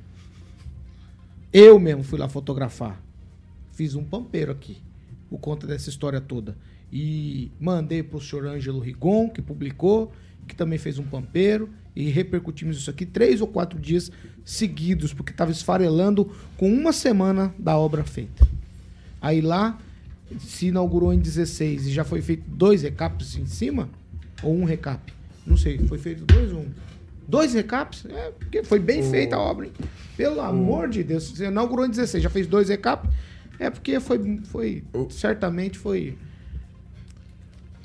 Eu 1.51 1.79
mesmo 1.79 2.03
fui 2.03 2.19
lá 2.19 2.29
fotografar. 2.29 3.01
Fiz 3.73 3.95
um 3.95 4.03
pampeiro 4.03 4.51
aqui, 4.51 4.77
por 5.29 5.39
conta 5.39 5.65
dessa 5.65 5.89
história 5.89 6.21
toda. 6.21 6.55
E 6.91 7.51
mandei 7.59 8.03
pro 8.03 8.19
senhor 8.21 8.45
Ângelo 8.45 8.79
Rigon, 8.79 9.29
que 9.29 9.41
publicou, 9.41 10.11
que 10.47 10.55
também 10.55 10.77
fez 10.77 10.99
um 10.99 11.03
pampeiro. 11.03 11.69
E 11.95 12.09
repercutimos 12.09 12.77
isso 12.77 12.89
aqui 12.89 13.05
três 13.05 13.41
ou 13.41 13.47
quatro 13.47 13.79
dias 13.79 14.11
seguidos, 14.45 15.13
porque 15.13 15.31
estava 15.31 15.51
esfarelando 15.51 16.31
com 16.57 16.71
uma 16.71 16.93
semana 16.93 17.53
da 17.57 17.77
obra 17.77 18.03
feita. 18.03 18.47
Aí 19.19 19.41
lá 19.41 19.79
se 20.39 20.67
inaugurou 20.67 21.11
em 21.11 21.19
16 21.19 21.87
e 21.87 21.91
já 21.91 22.03
foi 22.03 22.21
feito 22.21 22.43
dois 22.47 22.83
recaps 22.83 23.35
em 23.35 23.47
cima? 23.47 23.89
Ou 24.43 24.55
um 24.55 24.63
recap? 24.63 25.11
Não 25.49 25.57
sei, 25.57 25.79
foi 25.79 25.97
feito 25.97 26.23
dois 26.25 26.53
um? 26.53 26.65
Dois 27.27 27.53
recaps? 27.53 28.05
É, 28.05 28.31
porque 28.31 28.63
foi 28.63 28.77
bem 28.77 29.01
feita 29.03 29.35
a 29.35 29.39
obra, 29.39 29.65
hein? 29.65 29.73
Pelo 30.15 30.39
amor 30.41 30.87
de 30.87 31.03
Deus. 31.03 31.29
Você 31.29 31.45
inaugurou 31.45 31.85
em 31.85 31.89
16, 31.89 32.23
já 32.23 32.29
fez 32.29 32.45
dois 32.45 32.69
recaps? 32.69 33.09
É 33.57 33.69
porque 33.69 33.99
foi, 33.99 34.39
foi 34.45 34.83
certamente 35.09 35.77
foi 35.77 36.17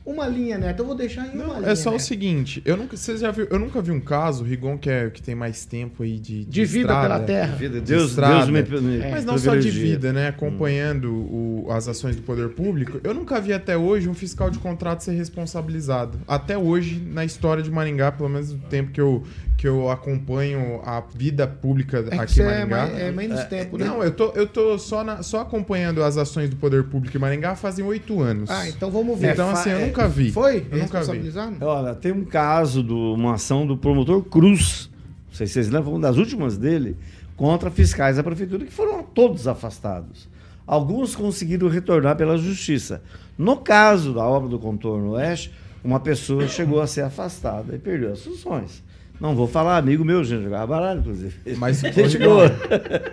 uma 0.07 0.27
linha, 0.29 0.59
Neto. 0.59 0.81
Eu 0.81 0.87
vou 0.87 0.95
deixar 0.95 1.27
em 1.27 1.39
uma 1.41 1.59
linha. 1.61 1.71
É 1.71 1.75
só 1.75 1.91
o 1.91 1.93
Neto. 1.93 2.03
seguinte, 2.03 2.63
eu 2.65 2.77
nunca, 2.77 2.97
você 2.97 3.17
já 3.17 3.31
viu, 3.31 3.47
eu 3.51 3.59
nunca 3.59 3.81
vi 3.81 3.91
um 3.91 4.01
caso, 4.01 4.45
o 4.45 4.47
Rigon, 4.47 4.77
que, 4.77 4.91
é, 4.91 5.09
que 5.11 5.23
tem 5.23 5.35
mais 5.35 5.65
tempo 5.65 6.03
aí 6.03 6.19
de, 6.19 6.45
De 6.45 6.65
vida 6.65 6.89
estrada, 6.93 7.03
pela 7.03 7.21
terra. 7.21 7.57
Vida, 7.57 7.81
de 7.81 7.87
Deus, 7.87 8.11
estrada, 8.11 8.47
Deus 8.53 8.83
me, 8.83 8.99
me 8.99 9.11
Mas 9.11 9.25
não 9.25 9.39
só 9.39 9.55
de 9.57 9.71
vida, 9.71 10.13
né? 10.13 10.29
Acompanhando 10.29 11.11
o- 11.13 11.67
as 11.71 11.89
ações 11.89 12.17
do 12.17 12.23
poder 12.23 12.51
público, 12.51 13.01
eu 13.03 13.15
nunca 13.15 13.41
vi 13.41 13.53
até 13.53 13.77
hoje 13.77 14.09
um 14.09 14.15
fiscal 14.15 14.51
de 14.51 14.59
contrato 14.59 15.03
ser 15.03 15.13
responsabilizado. 15.13 16.19
Até 16.29 16.57
hoje, 16.59 17.01
na 17.01 17.25
história 17.25 17.63
de 17.63 17.71
Maringá, 17.71 18.13
pelo 18.13 18.29
menos 18.29 18.53
no 18.53 18.59
tempo 18.59 18.91
que 18.91 19.01
eu, 19.01 19.23
que 19.65 19.69
eu 19.69 19.89
acompanho 19.91 20.83
a 20.85 21.01
vida 21.01 21.47
pública 21.49 22.05
É 22.11 22.19
aqui 22.19 22.39
em 22.41 22.43
é, 22.43 22.67
Maringá. 22.67 22.77
mais, 22.87 22.99
é 22.99 23.11
menos 23.11 23.45
tempo, 23.45 23.79
né? 23.79 23.87
Não, 23.87 24.05
eu 24.05 24.11
tô, 24.11 24.27
eu 24.33 24.47
tô 24.47 24.79
só, 24.79 25.03
na- 25.03 25.23
só 25.23 25.41
acompanhando 25.41 26.03
as 26.05 26.19
ações 26.19 26.51
do 26.51 26.57
poder 26.57 26.85
público 26.85 27.17
em 27.17 27.21
Maringá 27.21 27.55
fazem 27.57 27.83
oito 27.83 28.21
anos. 28.21 28.51
Ah, 28.51 28.69
então 28.69 28.91
vamos 28.91 29.19
ver. 29.19 29.33
Então, 29.33 29.49
É, 29.49 29.53
assim, 29.55 29.71
eu 29.71 29.79
é- 29.79 29.87
nunca 29.87 30.07
vi. 30.07 30.31
Foi? 30.31 30.67
Eu 30.71 30.77
nunca 30.81 31.01
vi. 31.03 31.33
Olha, 31.63 31.95
tem 31.95 32.13
um 32.13 32.27
caso, 32.27 32.83
de 32.83 32.93
uma 32.93 33.37
ação 33.37 33.67
do 33.67 33.75
promotor 33.75 34.23
Cruz, 34.25 34.91
não 35.29 35.35
sei 35.35 35.47
se 35.47 35.55
vocês 35.55 35.71
lembram, 35.71 35.93
uma 35.93 36.01
das 36.01 36.19
últimas 36.19 36.59
dele, 36.59 36.99
contra 37.35 37.71
fiscais 37.71 38.19
da 38.19 38.23
prefeitura, 38.23 38.67
que 38.67 38.71
foram 38.71 39.03
todos 39.03 39.49
afastados. 39.49 40.29
Alguns 40.67 41.17
conseguiram 41.17 41.69
retornar 41.71 42.17
pela 42.17 42.37
justiça. 42.37 43.03
No 43.39 43.57
caso 43.57 44.13
da 44.13 44.27
obra 44.27 44.47
do 44.51 44.59
contorno 44.59 45.13
oeste, 45.13 45.51
uma 45.83 46.01
pessoa 46.01 46.47
chegou 46.49 46.83
a 46.83 46.87
ser 46.87 47.01
afastada 47.01 47.75
e 47.75 47.79
perdeu 47.79 48.13
as 48.13 48.21
funções. 48.23 48.85
Não 49.21 49.35
vou 49.35 49.47
falar, 49.47 49.77
amigo 49.79 50.05
meu, 50.05 50.23
gente, 50.25 50.43
jogava 50.43 50.67
baralho, 50.67 51.01
inclusive. 51.01 51.35
Mas, 51.57 51.79
gente 51.95 52.19
boa. 52.19 52.51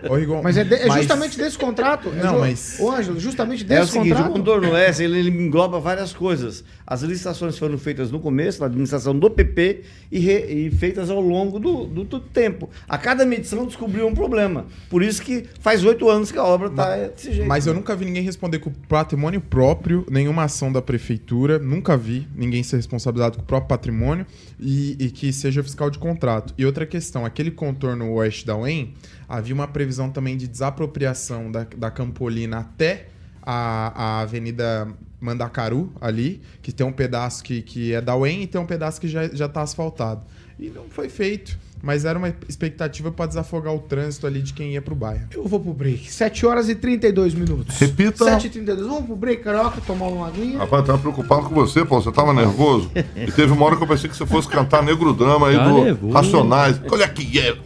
ô, 0.09 0.15
Rigon, 0.15 0.41
Mas 0.41 0.57
é, 0.57 0.63
de- 0.63 0.73
é 0.73 0.87
mas- 0.87 0.97
justamente 1.01 1.37
desse 1.37 1.57
contrato. 1.57 2.09
é 2.09 2.23
Não, 2.23 2.39
mas- 2.39 2.77
Ô, 2.79 2.91
Ângelo, 2.91 3.19
justamente 3.19 3.61
É 3.63 3.65
o 3.77 3.81
desse 3.81 3.91
seguinte, 3.93 4.11
o 4.13 4.15
contrato. 4.15 4.33
contorno 4.33 4.71
oeste 4.71 5.03
ele, 5.03 5.19
ele 5.19 5.29
engloba 5.29 5.79
várias 5.79 6.11
coisas. 6.11 6.63
As 6.87 7.03
licitações 7.03 7.57
foram 7.57 7.77
feitas 7.77 8.11
no 8.11 8.19
começo, 8.19 8.59
na 8.59 8.65
administração 8.65 9.17
do 9.17 9.29
PP, 9.29 9.83
e, 10.11 10.19
re- 10.19 10.45
e 10.67 10.71
feitas 10.71 11.09
ao 11.09 11.21
longo 11.21 11.59
do, 11.59 11.85
do, 11.85 12.03
do 12.03 12.19
tempo. 12.19 12.69
A 12.89 12.97
cada 12.97 13.23
medição 13.25 13.65
descobriu 13.65 14.07
um 14.07 14.13
problema. 14.15 14.65
Por 14.89 15.03
isso 15.03 15.21
que 15.21 15.45
faz 15.59 15.85
oito 15.85 16.09
anos 16.09 16.31
que 16.31 16.37
a 16.37 16.43
obra 16.43 16.67
está 16.67 16.97
desse 16.97 17.31
jeito. 17.31 17.47
Mas 17.47 17.67
eu 17.67 17.73
nunca 17.75 17.95
vi 17.95 18.05
ninguém 18.05 18.23
responder 18.23 18.57
com 18.59 18.71
patrimônio 18.89 19.39
próprio, 19.39 20.05
nenhuma 20.09 20.43
ação 20.45 20.71
da 20.71 20.81
prefeitura. 20.81 21.59
Nunca 21.59 21.95
vi 21.95 22.27
ninguém 22.35 22.63
ser 22.63 22.77
responsabilizado 22.77 23.37
com 23.37 23.43
o 23.43 23.45
próprio 23.45 23.69
patrimônio 23.69 24.25
e, 24.59 24.97
e 24.99 25.09
que 25.11 25.31
seja 25.31 25.61
fiscal 25.63 25.90
de 25.91 25.99
contrato. 25.99 26.53
E 26.57 26.65
outra 26.65 26.85
questão, 26.85 27.25
aquele 27.25 27.51
contorno 27.51 28.11
oeste 28.13 28.45
da 28.45 28.55
UEM, 28.55 28.93
havia 29.27 29.53
uma 29.53 29.67
previsão 29.67 30.09
também 30.09 30.35
de 30.35 30.47
desapropriação 30.47 31.51
da, 31.51 31.65
da 31.77 31.91
Campolina 31.91 32.59
até 32.59 33.07
a, 33.41 34.19
a 34.19 34.19
Avenida 34.21 34.87
Mandacaru, 35.19 35.91
ali, 36.01 36.41
que 36.61 36.71
tem 36.71 36.85
um 36.85 36.91
pedaço 36.91 37.43
que, 37.43 37.61
que 37.61 37.93
é 37.93 38.01
da 38.01 38.15
UEM 38.15 38.43
e 38.43 38.47
tem 38.47 38.59
um 38.59 38.65
pedaço 38.65 38.99
que 38.99 39.07
já 39.07 39.25
está 39.27 39.61
asfaltado. 39.61 40.25
E 40.57 40.69
não 40.69 40.89
foi 40.89 41.09
feito. 41.09 41.57
Mas 41.83 42.05
era 42.05 42.17
uma 42.19 42.31
expectativa 42.47 43.11
para 43.11 43.25
desafogar 43.25 43.73
o 43.73 43.79
trânsito 43.79 44.27
ali 44.27 44.41
de 44.41 44.53
quem 44.53 44.73
ia 44.73 44.81
pro 44.81 44.93
bairro. 44.93 45.25
Eu 45.33 45.47
vou 45.47 45.59
pro 45.59 45.73
break. 45.73 46.11
7 46.11 46.45
horas 46.45 46.69
e 46.69 46.75
32 46.75 47.33
minutos. 47.33 47.75
Repita. 47.79 48.23
7 48.25 48.47
e 48.47 48.49
32. 48.51 48.87
Vamos 48.87 49.05
pro 49.05 49.15
break, 49.15 49.43
Carioca, 49.43 49.81
tomar 49.81 50.07
uma 50.07 50.27
aguinha. 50.27 50.59
Rapaz, 50.59 50.81
eu 50.81 50.85
tava 50.87 50.99
preocupado 50.99 51.43
com 51.49 51.55
você, 51.55 51.83
Paulo. 51.83 52.03
Você 52.03 52.11
tava 52.11 52.33
nervoso. 52.33 52.91
E 53.15 53.31
teve 53.31 53.51
uma 53.51 53.65
hora 53.65 53.75
que 53.75 53.83
eu 53.83 53.87
pensei 53.87 54.09
que 54.09 54.15
você 54.15 54.25
fosse 54.25 54.47
cantar 54.47 54.83
Negro 54.83 55.13
Drama 55.13 55.47
aí 55.47 55.55
Tá 55.57 55.67
do 55.67 55.83
nervoso. 55.83 56.13
Racionais. 56.13 56.81
Olha 56.91 57.05
aqui, 57.05 57.39
é. 57.39 57.57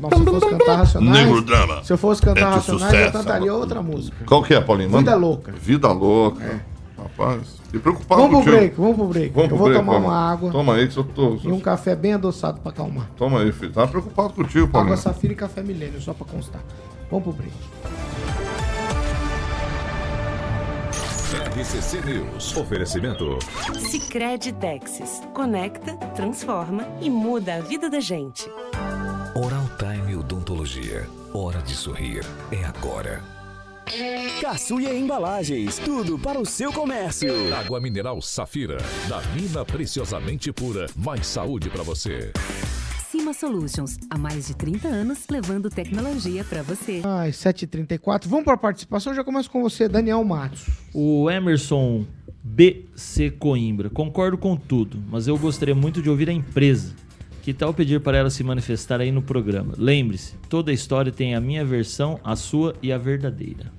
Nossa, 0.00 0.16
se 0.16 0.22
eu 0.22 0.32
fosse 0.32 0.48
cantar 0.50 0.76
Racionais... 0.76 1.18
Negro 1.18 1.42
Drama. 1.42 1.84
Se 1.84 1.92
eu 1.92 1.98
fosse 1.98 2.22
cantar 2.22 2.40
É 2.40 2.54
Racionais, 2.54 2.68
eu 2.68 2.78
sucesso, 2.90 3.12
cantaria 3.12 3.50
rapaz. 3.52 3.60
outra 3.60 3.82
música. 3.82 4.16
Qual 4.24 4.42
que 4.42 4.54
é, 4.54 4.60
Paulinho? 4.60 4.96
Vida. 4.96 5.14
Louca. 5.14 5.52
Vida 5.52 5.92
louca. 5.92 6.62
Rapaz, 7.20 7.60
fiquei 7.64 7.80
preocupado 7.80 8.22
Vamos 8.22 8.42
pro 8.44 8.52
break, 8.52 8.76
vamos 8.76 8.96
pro 8.96 9.06
break. 9.08 9.34
Vamos 9.34 9.42
eu 9.42 9.48
pro 9.48 9.58
vou 9.58 9.68
break, 9.68 9.84
tomar 9.84 9.92
Paulinho. 9.92 10.10
uma 10.10 10.32
água 10.32 10.50
Toma 10.50 10.74
aí 10.76 10.88
que 10.88 10.96
eu 10.96 11.04
tô. 11.04 11.36
e 11.44 11.48
um 11.52 11.60
café 11.60 11.94
bem 11.94 12.14
adoçado 12.14 12.60
pra 12.60 12.70
acalmar. 12.72 13.10
Toma 13.14 13.42
aí, 13.42 13.52
filho. 13.52 13.72
Tava 13.72 13.88
preocupado 13.88 14.32
contigo, 14.32 14.66
Paulinho. 14.68 14.94
Água 14.94 15.02
Safira 15.02 15.34
e 15.34 15.36
café 15.36 15.62
milênio, 15.62 16.00
só 16.00 16.14
pra 16.14 16.26
constar. 16.26 16.62
Vamos 17.10 17.24
pro 17.24 17.34
break. 17.34 17.52
RCC 21.60 22.00
News. 22.06 22.56
Oferecimento. 22.56 23.38
Sicredi 23.78 24.52
Texas. 24.54 25.20
Conecta, 25.34 25.94
transforma 26.14 26.86
e 27.02 27.10
muda 27.10 27.56
a 27.56 27.60
vida 27.60 27.90
da 27.90 28.00
gente. 28.00 28.50
Oral 29.34 29.68
Time 29.78 30.16
Odontologia. 30.16 31.06
Hora 31.34 31.60
de 31.60 31.74
sorrir. 31.74 32.24
É 32.50 32.64
agora. 32.64 33.39
Caçuia 34.40 34.94
Embalagens, 34.94 35.78
tudo 35.78 36.18
para 36.18 36.38
o 36.38 36.46
seu 36.46 36.72
comércio. 36.72 37.54
Água 37.54 37.80
mineral 37.80 38.20
Safira. 38.20 38.78
Da 39.08 39.20
mina 39.34 39.64
preciosamente 39.64 40.52
pura. 40.52 40.86
Mais 40.96 41.26
saúde 41.26 41.68
pra 41.70 41.82
você. 41.82 42.32
Cima 43.10 43.34
Solutions, 43.34 43.96
há 44.08 44.16
mais 44.16 44.46
de 44.46 44.54
30 44.54 44.86
anos 44.86 45.26
levando 45.28 45.68
tecnologia 45.68 46.44
para 46.44 46.62
você. 46.62 47.02
Ai, 47.04 47.30
7h34. 47.30 48.28
Vamos 48.28 48.44
pra 48.44 48.56
participação. 48.56 49.12
Já 49.12 49.24
começo 49.24 49.50
com 49.50 49.60
você, 49.62 49.88
Daniel 49.88 50.22
Matos. 50.22 50.66
O 50.94 51.28
Emerson 51.28 52.06
BC 52.42 53.32
Coimbra. 53.32 53.90
Concordo 53.90 54.38
com 54.38 54.56
tudo, 54.56 55.02
mas 55.10 55.26
eu 55.26 55.36
gostaria 55.36 55.74
muito 55.74 56.00
de 56.00 56.08
ouvir 56.08 56.28
a 56.28 56.32
empresa. 56.32 56.94
Que 57.42 57.54
tal 57.54 57.72
pedir 57.72 58.00
para 58.00 58.18
ela 58.18 58.30
se 58.30 58.44
manifestar 58.44 59.00
aí 59.00 59.10
no 59.10 59.22
programa? 59.22 59.72
Lembre-se, 59.76 60.34
toda 60.48 60.72
história 60.72 61.10
tem 61.10 61.34
a 61.34 61.40
minha 61.40 61.64
versão, 61.64 62.20
a 62.22 62.36
sua 62.36 62.74
e 62.82 62.92
a 62.92 62.98
verdadeira. 62.98 63.72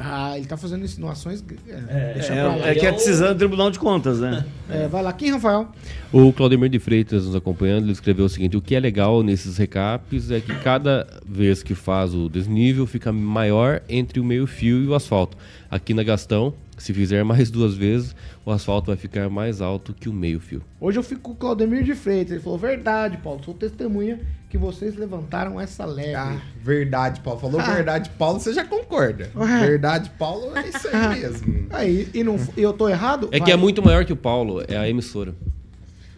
Ah, 0.00 0.38
ele 0.38 0.46
tá 0.46 0.56
fazendo 0.56 0.84
insinuações. 0.84 1.42
É, 1.88 2.14
deixa 2.14 2.32
É, 2.32 2.42
pra 2.44 2.56
lá. 2.56 2.68
é 2.68 2.74
que 2.76 2.86
é 2.86 2.92
decisão 2.92 3.32
do 3.32 3.38
Tribunal 3.38 3.68
de 3.70 3.78
Contas, 3.80 4.20
né? 4.20 4.44
É, 4.70 4.86
vai 4.86 5.02
lá. 5.02 5.12
Quem, 5.12 5.32
Rafael? 5.32 5.66
O 6.12 6.32
Claudemir 6.32 6.68
de 6.68 6.78
Freitas 6.78 7.24
nos 7.26 7.34
acompanhando, 7.34 7.84
ele 7.84 7.92
escreveu 7.92 8.26
o 8.26 8.28
seguinte: 8.28 8.56
o 8.56 8.60
que 8.62 8.74
é 8.76 8.80
legal 8.80 9.22
nesses 9.24 9.56
recaps 9.56 10.30
é 10.30 10.40
que 10.40 10.54
cada 10.60 11.06
vez 11.26 11.62
que 11.62 11.74
faz 11.74 12.14
o 12.14 12.28
desnível 12.28 12.86
fica 12.86 13.10
maior 13.12 13.82
entre 13.88 14.20
o 14.20 14.24
meio-fio 14.24 14.84
e 14.84 14.86
o 14.86 14.94
asfalto. 14.94 15.36
Aqui 15.70 15.92
na 15.94 16.02
Gastão, 16.04 16.54
se 16.78 16.94
fizer 16.94 17.24
mais 17.24 17.50
duas 17.50 17.74
vezes, 17.74 18.14
o 18.44 18.50
asfalto 18.50 18.86
vai 18.88 18.96
ficar 18.96 19.28
mais 19.28 19.60
alto 19.60 19.92
que 19.92 20.08
o 20.08 20.12
meio-fio. 20.12 20.62
Hoje 20.80 20.98
eu 20.98 21.02
fico 21.02 21.20
com 21.22 21.32
o 21.32 21.34
Claudemir 21.34 21.82
de 21.84 21.94
Freitas. 21.94 22.32
Ele 22.32 22.40
falou: 22.40 22.58
Verdade, 22.58 23.16
Paulo. 23.18 23.40
Sou 23.44 23.54
testemunha 23.54 24.20
que 24.48 24.56
vocês 24.56 24.96
levantaram 24.96 25.60
essa 25.60 25.84
leve. 25.84 26.14
Ah, 26.14 26.40
verdade, 26.62 27.20
Paulo. 27.20 27.38
Falou 27.40 27.60
Ah. 27.60 27.74
verdade, 27.74 28.10
Paulo, 28.18 28.40
você 28.40 28.52
já 28.52 28.64
concorda. 28.64 29.30
Ué. 29.36 29.60
Verdade, 29.66 30.10
Paulo, 30.18 30.56
é 30.56 30.68
isso 30.68 30.88
aí 30.90 31.20
mesmo. 31.20 31.66
Aí, 31.70 32.08
e, 32.14 32.24
não, 32.24 32.36
e 32.56 32.62
eu 32.62 32.72
tô 32.72 32.88
errado? 32.88 33.28
É 33.30 33.38
que 33.38 33.46
Vai. 33.46 33.52
é 33.52 33.56
muito 33.56 33.82
maior 33.82 34.04
que 34.04 34.12
o 34.12 34.16
Paulo, 34.16 34.62
é 34.66 34.76
a 34.76 34.88
emissora. 34.88 35.34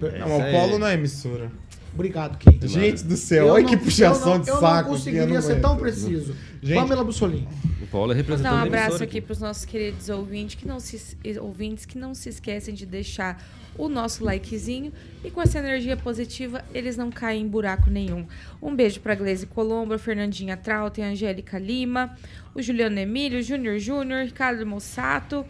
Não, 0.00 0.38
o 0.38 0.52
Paulo 0.52 0.78
não 0.78 0.86
é 0.86 0.94
emissora. 0.94 1.50
Obrigado, 1.92 2.38
Kim. 2.38 2.56
Gente 2.68 3.02
do 3.02 3.16
céu, 3.16 3.48
Eu 3.48 3.52
olha 3.54 3.62
não- 3.64 3.70
que 3.70 3.76
puxação 3.76 4.34
não- 4.34 4.40
de 4.40 4.48
eu 4.48 4.54
não 4.54 4.60
saco. 4.60 4.90
conseguiria 4.90 5.26
não 5.26 5.42
ser 5.42 5.60
tão 5.60 5.76
preciso. 5.76 6.34
Gente, 6.62 6.76
Pamela 6.76 7.02
Bussolini. 7.02 7.48
O 7.82 7.86
Paulo 7.86 8.12
é 8.12 8.14
Vou 8.14 8.22
representante 8.22 8.54
dar 8.54 8.62
um 8.62 8.66
abraço 8.66 8.88
emissora. 8.88 9.04
aqui 9.04 9.20
para 9.20 9.32
os 9.32 9.40
nossos 9.40 9.64
queridos 9.64 10.08
ouvintes 10.10 10.56
que 10.56 10.68
não 10.68 10.78
se, 10.78 11.16
ouvintes 11.40 11.86
que 11.86 11.96
não 11.96 12.14
se 12.14 12.28
esquecem 12.28 12.74
de 12.74 12.84
deixar 12.84 13.42
o 13.78 13.88
nosso 13.88 14.22
likezinho 14.22 14.92
e 15.24 15.30
com 15.30 15.40
essa 15.40 15.58
energia 15.58 15.96
positiva 15.96 16.62
eles 16.74 16.96
não 16.96 17.10
caem 17.10 17.42
em 17.42 17.48
buraco 17.48 17.88
nenhum. 17.88 18.26
Um 18.60 18.74
beijo 18.74 19.00
para 19.00 19.14
Gleise 19.14 19.46
Colombo, 19.46 19.94
a 19.94 19.98
Fernandinha 19.98 20.56
Trautem, 20.56 21.04
a 21.04 21.08
Angélica 21.08 21.58
Lima, 21.58 22.14
o 22.54 22.60
Juliano 22.60 22.98
Emílio, 22.98 23.38
o 23.38 23.42
Júnior 23.42 23.78
Júnior, 23.78 24.24
Ricardo 24.24 24.66
Mossato, 24.66 25.46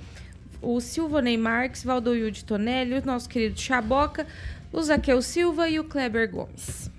o 0.63 0.81
Silvanei 0.81 1.37
Marques, 1.37 1.83
Valdoilde 1.83 2.45
Tonelli, 2.45 2.95
o 2.95 3.05
nosso 3.05 3.29
querido 3.29 3.59
Chaboca, 3.59 4.27
o 4.73 4.81
Zaqueu 4.81 5.21
Silva 5.21 5.69
e 5.69 5.81
o 5.81 5.85
Kleber 5.85 6.31
Gomes. 6.31 6.91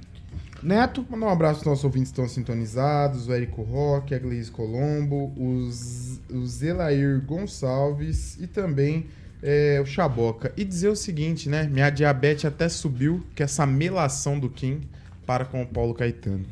Neto. 0.64 1.06
Mandar 1.10 1.28
um 1.28 1.30
abraço 1.30 1.60
aos 1.60 1.66
nossos 1.66 1.84
ouvintes 1.84 2.12
que 2.12 2.20
estão 2.20 2.28
sintonizados, 2.28 3.28
o 3.28 3.34
Érico 3.34 3.62
Roque, 3.64 4.14
a 4.14 4.20
Gleise 4.20 4.52
Colombo, 4.52 5.34
os, 5.36 6.20
o 6.30 6.46
Zelair 6.46 7.22
Gonçalves 7.26 8.38
e 8.40 8.48
também 8.48 9.08
é, 9.42 9.80
o 9.82 9.86
Chaboca. 9.86 10.54
E 10.56 10.64
dizer 10.64 10.90
o 10.90 10.96
seguinte, 10.96 11.50
né? 11.50 11.64
Minha 11.64 11.90
diabetes 11.90 12.46
até 12.46 12.70
subiu, 12.70 13.24
que 13.36 13.44
essa 13.44 13.66
melação 13.66 14.40
do 14.40 14.50
Kim 14.50 14.82
para 15.26 15.46
com 15.46 15.62
o 15.62 15.68
Paulo 15.68 15.94
Caetano. 15.94 16.46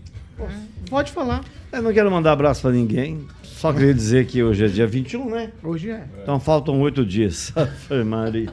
Pode 0.89 1.11
falar. 1.11 1.43
Eu 1.71 1.81
não 1.81 1.93
quero 1.93 2.09
mandar 2.09 2.31
abraço 2.31 2.61
pra 2.61 2.71
ninguém. 2.71 3.25
Só 3.43 3.73
queria 3.73 3.93
dizer 3.93 4.25
que 4.25 4.41
hoje 4.41 4.63
é 4.65 4.67
dia 4.69 4.87
21, 4.87 5.29
né? 5.29 5.51
Hoje 5.61 5.89
é. 5.91 6.03
Então 6.23 6.39
faltam 6.39 6.79
oito 6.81 7.05
dias. 7.05 7.51
Foi, 7.87 8.03
Maria. 8.03 8.49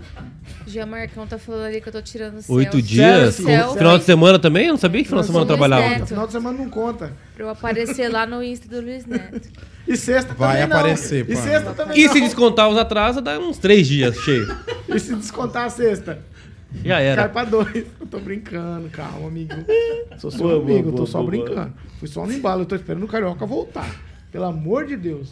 Gia 0.67 0.85
Marcão 0.85 1.25
tá 1.29 1.39
falando 1.39 1.63
ali 1.67 1.81
que 1.81 1.89
eu 1.89 1.93
tô 1.93 2.03
tirando. 2.03 2.41
Oito 2.49 2.83
dias? 2.83 3.37
Selfie. 3.37 3.79
Final 3.79 3.99
de 3.99 4.05
semana 4.05 4.37
também? 4.39 4.67
Eu 4.67 4.73
não 4.73 4.79
sabia 4.79 5.03
que 5.03 5.09
final 5.09 5.21
de 5.23 5.29
semana 5.29 5.45
eu 5.45 5.47
trabalhava. 5.47 5.89
Neto. 5.89 6.07
Final 6.09 6.27
de 6.27 6.33
semana 6.33 6.59
não 6.59 6.69
conta. 6.69 7.13
Pra 7.37 7.45
eu 7.45 7.49
aparecer 7.49 8.09
lá 8.09 8.27
no 8.27 8.43
Insta 8.43 8.69
do 8.69 8.81
Luiz 8.85 9.07
Neto. 9.07 9.49
E 9.87 9.97
sexta 9.97 10.35
Vai 10.35 10.55
também 10.63 10.69
não. 10.69 10.77
aparecer, 10.77 11.31
E 11.31 11.37
sexta 11.37 11.71
também 11.73 12.01
E 12.01 12.07
não. 12.07 12.13
se 12.13 12.21
descontar 12.21 12.69
os 12.69 12.77
atrasos, 12.77 13.23
dá 13.23 13.39
uns 13.39 13.59
três 13.59 13.87
dias 13.87 14.17
cheio. 14.19 14.49
E 14.89 14.99
se 14.99 15.15
descontar 15.15 15.67
a 15.67 15.71
sexta? 15.71 16.19
Já 16.85 16.95
Cai 16.97 17.07
era. 17.07 17.29
pra 17.29 17.45
dois. 17.45 17.87
Eu 18.01 18.07
tô 18.11 18.19
brincando, 18.19 18.89
calma, 18.91 19.27
amigo. 19.29 19.55
Sou 20.19 20.31
seu 20.31 20.41
Boa, 20.41 20.63
amigo, 20.63 20.83
boa, 20.83 20.91
tô 20.93 20.97
boa, 20.99 21.07
só 21.07 21.19
boa, 21.19 21.31
brincando. 21.31 21.73
Fui 21.99 22.09
só 22.09 22.27
no 22.27 22.33
embalo, 22.33 22.63
eu 22.63 22.67
tô 22.67 22.75
esperando 22.77 23.05
o 23.05 23.09
Carioca 23.09 23.45
voltar. 23.47 24.01
Pelo 24.31 24.45
amor 24.45 24.87
de 24.87 24.97
Deus. 24.97 25.31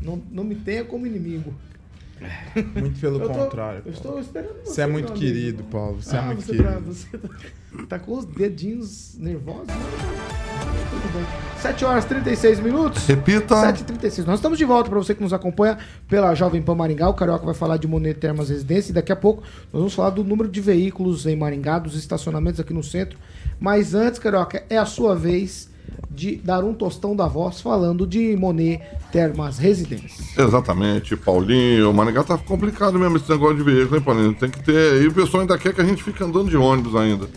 Não, 0.00 0.20
não 0.30 0.44
me 0.44 0.54
tenha 0.54 0.84
como 0.84 1.06
inimigo. 1.06 1.54
Muito 2.80 3.00
pelo 3.00 3.20
Eu 3.22 3.28
tô- 3.28 3.34
contrário. 3.34 3.82
Eu 3.84 3.92
estou 3.92 4.18
esperando 4.20 4.54
você. 4.64 4.70
Você 4.70 4.80
é 4.82 4.86
muito 4.86 5.06
meu 5.12 5.16
amigo. 5.16 5.26
querido, 5.34 5.62
Paulo. 5.64 6.02
Você 6.02 6.16
é 6.16 6.18
Ah, 6.18 6.22
muito 6.22 6.42
você 6.42 6.50
querido. 6.52 6.68
Tá, 6.68 6.78
você 6.80 7.18
tá, 7.18 7.86
tá 7.88 7.98
com 7.98 8.18
os 8.18 8.24
dedinhos 8.24 9.16
nervosos? 9.18 9.66
Tudo 9.68 11.12
bem. 11.12 11.24
7 11.60 11.84
horas 11.84 12.04
e 12.04 12.08
36 12.08 12.60
minutos. 12.60 13.06
Repita. 13.06 13.54
7h36. 13.54 14.24
Nós 14.26 14.36
estamos 14.38 14.58
de 14.58 14.64
volta 14.64 14.90
para 14.90 14.98
você 14.98 15.14
que 15.14 15.22
nos 15.22 15.32
acompanha 15.32 15.78
pela 16.08 16.34
Jovem 16.34 16.60
Pan 16.62 16.74
Maringá. 16.74 17.08
O 17.08 17.14
Carioca 17.14 17.44
vai 17.44 17.54
falar 17.54 17.78
de 17.78 17.86
Monet 17.88 18.18
Termas 18.20 18.50
Residência 18.50 18.90
e 18.90 18.94
daqui 18.94 19.10
a 19.10 19.16
pouco 19.16 19.42
nós 19.72 19.80
vamos 19.80 19.94
falar 19.94 20.10
do 20.10 20.22
número 20.22 20.48
de 20.48 20.60
veículos 20.60 21.26
em 21.26 21.34
Maringá, 21.36 21.78
dos 21.78 21.96
estacionamentos 21.96 22.60
aqui 22.60 22.72
no 22.74 22.82
centro. 22.82 23.18
Mas 23.58 23.94
antes, 23.94 24.18
Carioca, 24.18 24.62
é 24.68 24.76
a 24.76 24.84
sua 24.84 25.14
vez 25.16 25.70
de 26.10 26.36
dar 26.36 26.62
um 26.62 26.72
tostão 26.72 27.16
da 27.16 27.26
voz 27.26 27.60
falando 27.60 28.06
de 28.06 28.36
Monet 28.36 28.80
Termas 29.10 29.58
Residência. 29.58 30.24
Exatamente, 30.40 31.16
Paulinho. 31.16 31.90
O 31.90 31.94
Maringá 31.94 32.22
tá 32.22 32.38
complicado 32.38 32.98
mesmo 32.98 33.16
esse 33.16 33.28
negócio 33.28 33.56
de 33.56 33.62
veículo, 33.62 33.96
hein, 33.96 34.02
Paulinho? 34.02 34.34
Tem 34.34 34.48
que 34.48 34.62
ter. 34.62 35.02
E 35.02 35.08
o 35.08 35.12
pessoal 35.12 35.40
ainda 35.40 35.58
quer 35.58 35.74
que 35.74 35.80
a 35.80 35.84
gente 35.84 36.02
fique 36.02 36.22
andando 36.22 36.48
de 36.48 36.56
ônibus 36.56 36.94
ainda. 36.94 37.28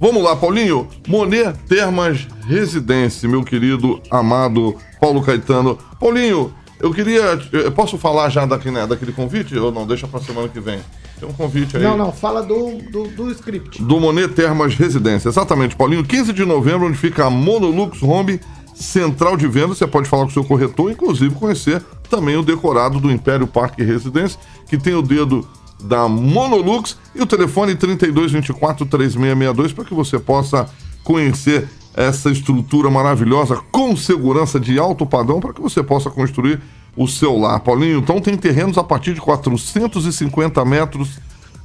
Vamos 0.00 0.22
lá, 0.22 0.34
Paulinho. 0.34 0.88
Monet 1.06 1.56
Termas 1.68 2.26
Residência, 2.46 3.28
meu 3.28 3.44
querido 3.44 4.00
amado 4.10 4.74
Paulo 5.00 5.22
Caetano. 5.22 5.78
Paulinho, 6.00 6.52
eu 6.80 6.92
queria. 6.92 7.38
eu 7.52 7.72
Posso 7.72 7.96
falar 7.96 8.28
já 8.28 8.44
daqui, 8.44 8.70
né, 8.70 8.86
daquele 8.86 9.12
convite? 9.12 9.56
Ou 9.56 9.72
não? 9.72 9.86
Deixa 9.86 10.06
pra 10.06 10.20
semana 10.20 10.48
que 10.48 10.60
vem. 10.60 10.80
Tem 11.18 11.28
um 11.28 11.32
convite 11.32 11.76
aí. 11.76 11.82
Não, 11.82 11.96
não, 11.96 12.12
fala 12.12 12.42
do, 12.42 12.78
do, 12.90 13.08
do 13.08 13.30
script. 13.30 13.82
Do 13.82 14.00
Monet 14.00 14.28
Termas 14.28 14.74
Residência. 14.74 15.28
Exatamente, 15.28 15.76
Paulinho. 15.76 16.04
15 16.04 16.32
de 16.32 16.44
novembro, 16.44 16.86
onde 16.86 16.98
fica 16.98 17.26
a 17.26 17.30
Monolux 17.30 18.02
Home 18.02 18.40
Central 18.74 19.36
de 19.36 19.46
Vendas. 19.46 19.78
Você 19.78 19.86
pode 19.86 20.08
falar 20.08 20.24
com 20.24 20.30
o 20.30 20.32
seu 20.32 20.44
corretor, 20.44 20.90
inclusive 20.90 21.34
conhecer 21.34 21.82
também 22.10 22.36
o 22.36 22.42
decorado 22.42 23.00
do 23.00 23.10
Império 23.10 23.46
Parque 23.46 23.82
Residência, 23.82 24.38
que 24.68 24.76
tem 24.76 24.94
o 24.94 25.02
dedo 25.02 25.46
da 25.82 26.08
Monolux 26.08 26.96
e 27.14 27.22
o 27.22 27.26
telefone 27.26 27.74
3224-3662 27.76 29.74
para 29.74 29.84
que 29.84 29.94
você 29.94 30.18
possa 30.18 30.68
conhecer 31.02 31.68
essa 31.96 32.30
estrutura 32.30 32.90
maravilhosa 32.90 33.60
com 33.70 33.96
segurança 33.96 34.58
de 34.58 34.78
alto 34.78 35.06
padrão 35.06 35.40
para 35.40 35.52
que 35.52 35.60
você 35.60 35.82
possa 35.82 36.10
construir 36.10 36.60
o 36.96 37.06
seu 37.06 37.38
lar. 37.38 37.60
Paulinho, 37.60 37.98
então 37.98 38.20
tem 38.20 38.36
terrenos 38.36 38.78
a 38.78 38.84
partir 38.84 39.14
de 39.14 39.20
450 39.20 40.64
metros 40.64 41.18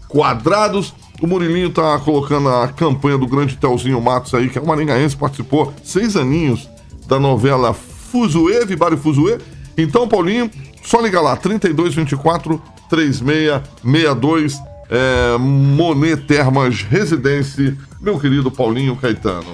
quadrados. 0.07 0.93
O 1.21 1.27
Murilinho 1.27 1.69
tá 1.69 1.99
colocando 1.99 2.49
a 2.49 2.67
campanha 2.67 3.17
do 3.17 3.27
grande 3.27 3.57
Telzinho 3.57 4.01
Matos 4.01 4.33
aí, 4.33 4.49
que 4.49 4.57
é 4.57 4.61
um 4.61 4.65
maringaense, 4.65 5.15
participou 5.15 5.73
seis 5.83 6.15
aninhos 6.15 6.69
da 7.07 7.19
novela 7.19 7.73
Fuzue, 7.73 8.65
Vibário 8.65 8.97
Fuzue. 8.97 9.37
Então, 9.77 10.07
Paulinho, 10.07 10.49
só 10.83 10.99
liga 11.01 11.21
lá, 11.21 11.35
3224 11.35 12.61
3662, 12.89 14.59
é, 14.89 15.37
Monet 15.37 16.25
Termas 16.25 16.81
Residência, 16.81 17.77
meu 18.01 18.19
querido 18.19 18.49
Paulinho 18.49 18.95
Caetano. 18.95 19.45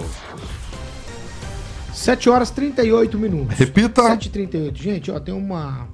7 2.06 2.30
horas 2.30 2.52
38 2.52 3.18
minutos. 3.18 3.58
Repita. 3.58 4.04
7h38. 4.04 4.76
Gente, 4.76 5.10
ó, 5.10 5.20
tem 5.20 5.34
uma 5.34 5.88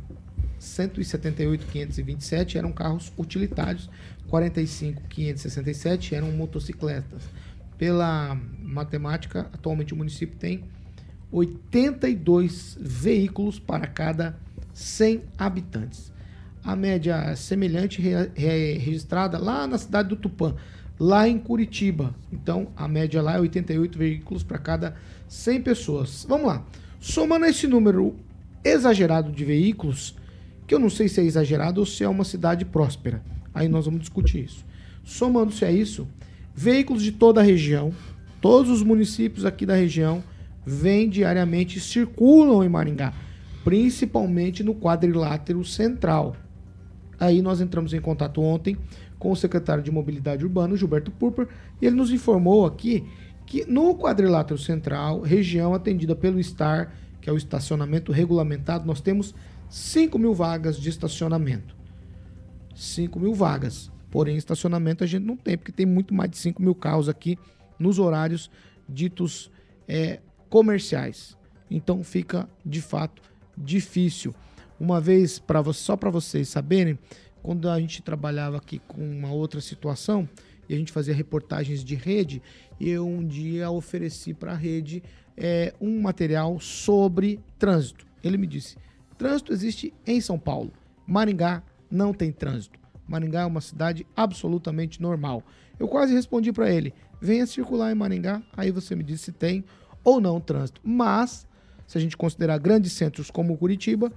178.527 0.60 2.54
eram 2.54 2.70
carros 2.70 3.12
utilitários, 3.18 3.90
45.567 4.30 6.12
eram 6.12 6.30
motocicletas. 6.30 7.24
Pela 7.76 8.40
matemática, 8.62 9.50
atualmente 9.52 9.92
o 9.92 9.96
município 9.96 10.38
tem 10.38 10.62
82 11.32 12.78
veículos 12.80 13.58
para 13.58 13.88
cada 13.88 14.38
100 14.72 15.20
habitantes. 15.36 16.13
A 16.64 16.74
média 16.74 17.36
semelhante 17.36 18.00
re- 18.00 18.30
re- 18.34 18.78
registrada 18.78 19.38
lá 19.38 19.66
na 19.66 19.76
cidade 19.76 20.08
do 20.08 20.16
Tupã, 20.16 20.54
lá 20.98 21.28
em 21.28 21.38
Curitiba. 21.38 22.14
Então, 22.32 22.68
a 22.76 22.88
média 22.88 23.20
lá 23.20 23.34
é 23.34 23.40
88 23.40 23.98
veículos 23.98 24.42
para 24.42 24.58
cada 24.58 24.96
100 25.28 25.60
pessoas. 25.62 26.24
Vamos 26.28 26.46
lá. 26.46 26.64
Somando 26.98 27.44
esse 27.44 27.66
número 27.66 28.16
exagerado 28.64 29.30
de 29.30 29.44
veículos, 29.44 30.16
que 30.66 30.74
eu 30.74 30.78
não 30.78 30.88
sei 30.88 31.06
se 31.06 31.20
é 31.20 31.24
exagerado 31.24 31.80
ou 31.80 31.86
se 31.86 32.02
é 32.02 32.08
uma 32.08 32.24
cidade 32.24 32.64
próspera. 32.64 33.22
Aí 33.52 33.68
nós 33.68 33.84
vamos 33.84 34.00
discutir 34.00 34.44
isso. 34.44 34.64
Somando-se 35.04 35.66
a 35.66 35.70
isso, 35.70 36.08
veículos 36.54 37.02
de 37.02 37.12
toda 37.12 37.40
a 37.42 37.44
região, 37.44 37.92
todos 38.40 38.70
os 38.70 38.82
municípios 38.82 39.44
aqui 39.44 39.66
da 39.66 39.74
região 39.74 40.24
vêm 40.64 41.10
diariamente 41.10 41.78
circulam 41.78 42.64
em 42.64 42.70
Maringá, 42.70 43.12
principalmente 43.62 44.62
no 44.64 44.74
quadrilátero 44.74 45.62
central. 45.62 46.34
Aí 47.18 47.42
nós 47.42 47.60
entramos 47.60 47.92
em 47.92 48.00
contato 48.00 48.40
ontem 48.42 48.76
com 49.18 49.30
o 49.30 49.36
secretário 49.36 49.82
de 49.82 49.90
Mobilidade 49.90 50.44
Urbana, 50.44 50.76
Gilberto 50.76 51.10
Purper, 51.10 51.48
e 51.80 51.86
ele 51.86 51.96
nos 51.96 52.10
informou 52.10 52.66
aqui 52.66 53.04
que 53.46 53.64
no 53.64 53.96
quadrilátero 53.96 54.58
central, 54.58 55.20
região 55.20 55.74
atendida 55.74 56.14
pelo 56.16 56.42
STAR, 56.42 56.92
que 57.20 57.28
é 57.28 57.32
o 57.32 57.36
estacionamento 57.36 58.12
regulamentado, 58.12 58.86
nós 58.86 59.00
temos 59.00 59.34
5 59.68 60.18
mil 60.18 60.34
vagas 60.34 60.76
de 60.76 60.88
estacionamento. 60.88 61.74
5 62.74 63.18
mil 63.18 63.34
vagas. 63.34 63.90
Porém, 64.10 64.36
estacionamento 64.36 65.02
a 65.02 65.06
gente 65.06 65.24
não 65.24 65.36
tem, 65.36 65.56
porque 65.56 65.72
tem 65.72 65.86
muito 65.86 66.14
mais 66.14 66.30
de 66.30 66.36
5 66.38 66.62
mil 66.62 66.74
carros 66.74 67.08
aqui 67.08 67.38
nos 67.78 67.98
horários 67.98 68.50
ditos 68.88 69.50
é, 69.88 70.20
comerciais. 70.48 71.36
Então 71.70 72.04
fica 72.04 72.48
de 72.64 72.80
fato 72.80 73.22
difícil. 73.56 74.34
Uma 74.78 75.00
vez, 75.00 75.40
vo- 75.62 75.72
só 75.72 75.96
para 75.96 76.10
vocês 76.10 76.48
saberem, 76.48 76.98
quando 77.42 77.68
a 77.68 77.78
gente 77.78 78.02
trabalhava 78.02 78.56
aqui 78.56 78.78
com 78.88 79.00
uma 79.02 79.30
outra 79.32 79.60
situação 79.60 80.28
e 80.68 80.74
a 80.74 80.78
gente 80.78 80.92
fazia 80.92 81.14
reportagens 81.14 81.84
de 81.84 81.94
rede, 81.94 82.42
eu 82.80 83.06
um 83.06 83.24
dia 83.26 83.70
ofereci 83.70 84.32
para 84.34 84.52
a 84.52 84.56
rede 84.56 85.02
é, 85.36 85.74
um 85.80 86.00
material 86.00 86.58
sobre 86.58 87.38
trânsito. 87.58 88.06
Ele 88.22 88.36
me 88.38 88.46
disse: 88.46 88.76
trânsito 89.18 89.52
existe 89.52 89.92
em 90.06 90.20
São 90.20 90.38
Paulo, 90.38 90.72
Maringá 91.06 91.62
não 91.90 92.12
tem 92.12 92.32
trânsito. 92.32 92.78
Maringá 93.06 93.42
é 93.42 93.46
uma 93.46 93.60
cidade 93.60 94.06
absolutamente 94.16 95.00
normal. 95.02 95.42
Eu 95.78 95.86
quase 95.86 96.14
respondi 96.14 96.50
para 96.52 96.70
ele: 96.72 96.94
venha 97.20 97.46
circular 97.46 97.92
em 97.92 97.94
Maringá, 97.94 98.42
aí 98.56 98.70
você 98.70 98.96
me 98.96 99.04
diz 99.04 99.20
se 99.20 99.32
tem 99.32 99.64
ou 100.02 100.20
não 100.20 100.40
trânsito. 100.40 100.80
Mas, 100.82 101.46
se 101.86 101.98
a 101.98 102.00
gente 102.00 102.16
considerar 102.16 102.58
grandes 102.58 102.92
centros 102.92 103.30
como 103.30 103.56
Curitiba, 103.58 104.10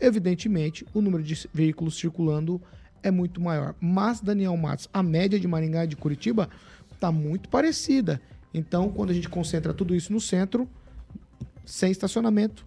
evidentemente 0.00 0.86
o 0.94 1.00
número 1.00 1.22
de 1.22 1.48
veículos 1.52 1.98
circulando 1.98 2.60
é 3.02 3.10
muito 3.10 3.40
maior. 3.40 3.74
Mas, 3.80 4.20
Daniel 4.20 4.56
Matos, 4.56 4.88
a 4.92 5.02
média 5.02 5.38
de 5.38 5.48
Maringá 5.48 5.84
e 5.84 5.88
de 5.88 5.96
Curitiba 5.96 6.48
está 6.92 7.10
muito 7.10 7.48
parecida. 7.48 8.20
Então, 8.52 8.90
quando 8.90 9.10
a 9.10 9.14
gente 9.14 9.28
concentra 9.28 9.72
tudo 9.72 9.94
isso 9.94 10.12
no 10.12 10.20
centro, 10.20 10.68
sem 11.64 11.90
estacionamento, 11.90 12.66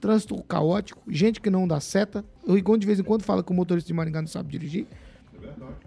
trânsito 0.00 0.36
caótico, 0.44 1.02
gente 1.08 1.40
que 1.40 1.50
não 1.50 1.66
dá 1.66 1.80
seta. 1.80 2.24
O 2.46 2.54
Rigon 2.54 2.78
de 2.78 2.86
vez 2.86 3.00
em 3.00 3.02
quando 3.02 3.22
fala 3.22 3.42
que 3.42 3.50
o 3.50 3.54
motorista 3.54 3.88
de 3.88 3.94
Maringá 3.94 4.20
não 4.20 4.28
sabe 4.28 4.50
dirigir. 4.50 4.86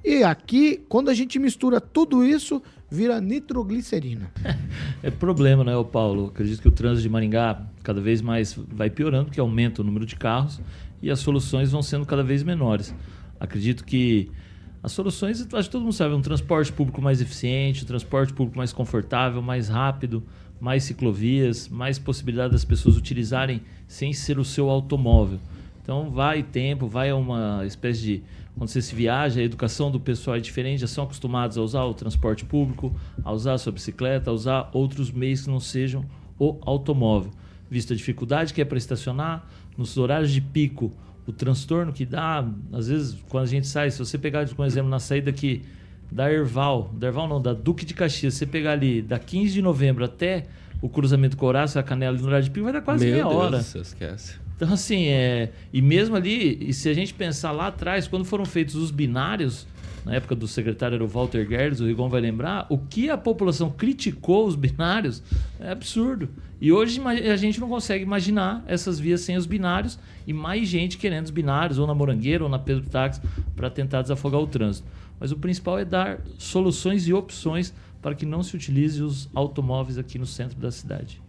E 0.04 0.24
aqui, 0.24 0.84
quando 0.88 1.10
a 1.10 1.14
gente 1.14 1.39
mistura 1.39 1.82
tudo 1.82 2.24
isso, 2.24 2.62
vira 2.89 3.20
nitroglicerina. 3.20 4.32
É 5.04 5.12
problema, 5.12 5.64
né, 5.64 5.72
Paulo? 5.91 6.28
Acredito 6.28 6.60
que 6.60 6.68
o 6.68 6.72
trânsito 6.72 7.04
de 7.04 7.10
Maringá 7.10 7.62
cada 7.84 8.02
vez 8.02 8.20
mais 8.20 8.54
vai 8.54 8.89
piorando, 8.89 9.26
porque 9.26 9.39
aumenta 9.39 9.82
o 9.82 9.86
número 9.86 10.08
de 10.08 10.16
carros 10.16 10.60
e 11.02 11.10
as 11.12 11.20
soluções 11.20 11.72
vão 11.72 11.82
sendo 11.82 12.06
cada 12.06 12.24
vez 12.24 12.43
menores. 12.43 12.93
Acredito 13.39 13.86
que 13.86 14.32
as 14.82 14.91
soluções, 14.91 15.41
acho 15.54 15.68
que 15.68 15.72
todo 15.72 15.82
mundo 15.82 15.93
sabe, 15.93 16.14
um 16.14 16.22
transporte 16.22 16.72
público 16.72 17.02
mais 17.02 17.22
eficiente, 17.22 17.84
um 17.84 17.88
transporte 17.88 18.34
público 18.34 18.58
mais 18.58 18.72
confortável, 18.72 19.41
mais 19.41 19.68
rápido, 19.68 20.24
mais 20.60 20.84
ciclovias, 20.84 21.68
mais 21.68 22.00
possibilidade 22.00 22.54
das 22.54 22.64
pessoas 22.64 22.98
utilizarem 22.98 23.62
sem 23.88 24.14
ser 24.14 24.39
o 24.39 24.45
seu 24.45 24.70
automóvel. 24.70 25.39
Então 25.82 26.10
vai 26.10 26.43
tempo, 26.43 26.88
vai 26.88 27.12
uma 27.12 27.66
espécie 27.66 28.02
de. 28.02 28.24
Quando 28.58 28.70
você 28.70 28.82
se 28.82 28.95
viaja, 28.95 29.39
a 29.39 29.43
educação 29.43 29.91
do 29.91 30.00
pessoal 30.00 30.36
é 30.36 30.39
diferente, 30.39 30.80
já 30.80 30.88
são 30.88 31.04
acostumados 31.04 31.58
a 31.58 31.62
usar 31.62 31.84
o 31.84 31.93
transporte 31.93 32.43
público, 32.43 32.93
a 33.24 33.32
usar 33.32 33.54
a 33.54 33.58
sua 33.58 33.72
bicicleta, 33.72 34.32
a 34.32 34.34
usar 34.34 34.70
outros 34.74 35.12
meios 35.12 35.43
que 35.43 35.50
não 35.50 35.60
sejam 35.60 36.04
o 36.39 36.58
automóvel. 36.62 37.32
Visto 37.70 37.93
a 37.93 37.95
dificuldade 37.95 38.54
que 38.54 38.62
é 38.62 38.66
para 38.66 38.78
estacionar, 38.78 39.48
nos 39.78 39.97
horários 39.97 40.32
de 40.32 40.41
pico, 40.41 40.91
o 41.25 41.32
transtorno 41.32 41.91
que 41.93 42.05
dá, 42.05 42.45
às 42.71 42.88
vezes, 42.88 43.17
quando 43.30 43.43
a 43.43 43.47
gente 43.47 43.67
sai, 43.67 43.91
se 43.91 43.99
você 43.99 44.17
pegar, 44.17 44.47
por 44.47 44.65
exemplo, 44.65 44.89
na 44.89 44.99
saída 44.99 45.30
aqui 45.30 45.61
da 46.11 46.32
Erval, 46.32 46.93
da 46.97 47.07
Erval 47.07 47.28
não, 47.28 47.41
da 47.41 47.53
Duque 47.53 47.86
de 47.86 47.93
Caxias, 47.93 48.34
se 48.34 48.39
você 48.39 48.45
pegar 48.45 48.71
ali 48.71 49.01
da 49.01 49.19
15 49.19 49.53
de 49.53 49.61
novembro 49.61 50.05
até 50.05 50.45
o 50.82 50.88
cruzamento 50.88 51.36
com 51.36 51.45
Horácio, 51.45 51.80
a 51.80 51.84
Canela 51.84 52.17
no 52.17 52.25
horário 52.25 52.45
de 52.45 52.51
pico, 52.51 52.63
vai 52.63 52.73
dar 52.73 52.82
quase 52.82 53.05
Meu 53.05 53.13
meia 53.13 53.25
Deus 53.25 53.36
hora. 53.36 53.61
céu, 53.61 53.82
esquece. 53.82 54.36
Então, 54.55 54.73
assim, 54.73 55.07
é. 55.07 55.51
E 55.71 55.82
mesmo 55.82 56.15
ali, 56.15 56.57
e 56.69 56.73
se 56.73 56.89
a 56.89 56.93
gente 56.93 57.13
pensar 57.13 57.51
lá 57.51 57.67
atrás, 57.67 58.07
quando 58.07 58.25
foram 58.25 58.45
feitos 58.45 58.75
os 58.75 58.89
binários, 58.89 59.67
na 60.08 60.16
época 60.16 60.34
do 60.34 60.47
secretário 60.47 60.95
era 60.95 61.03
o 61.03 61.08
Walter 61.08 61.45
Guedes, 61.45 61.82
o 61.82 61.86
Rigon 61.86 62.08
vai 62.08 62.22
lembrar, 62.22 62.66
o 62.70 62.78
que 62.78 63.10
a 63.10 63.18
população 63.18 63.70
criticou 63.70 64.47
os 64.47 64.55
binários 64.55 65.22
é 65.60 65.70
absurdo. 65.70 66.30
E 66.62 66.72
hoje 66.72 67.01
a 67.05 67.36
gente 67.36 67.60
não 67.60 67.68
consegue 67.68 68.05
imaginar 68.05 68.64
essas 68.68 68.97
vias 68.97 69.20
sem 69.20 69.36
os 69.36 69.45
binários 69.45 69.99
e 70.26 70.32
mais 70.32 70.66
gente 70.70 70.97
querendo 70.97 71.26
os 71.26 71.32
binários, 71.32 71.78
ou 71.78 71.86
na 71.86 71.93
Morangueira, 71.93 72.41
ou 72.41 72.49
na 72.49 72.58
Pedro 72.58 72.89
Táxi, 72.89 73.22
para 73.53 73.70
tentar 73.70 74.01
desafogar 74.01 74.39
o 74.39 74.47
trânsito. 74.47 74.88
Mas 75.20 75.34
o 75.34 75.36
principal 75.36 75.78
é 75.78 75.84
dar 75.84 76.22
soluções 76.38 77.05
e 77.05 77.14
opções 77.14 77.74
para 78.01 78.16
que 78.16 78.26
não 78.26 78.41
se 78.41 78.55
utilize 78.55 79.03
os 79.03 79.30
automóveis 79.36 79.97
aqui 79.97 80.18
no 80.18 80.26
centro 80.26 80.58
da 80.58 80.72
cidade. 80.72 81.22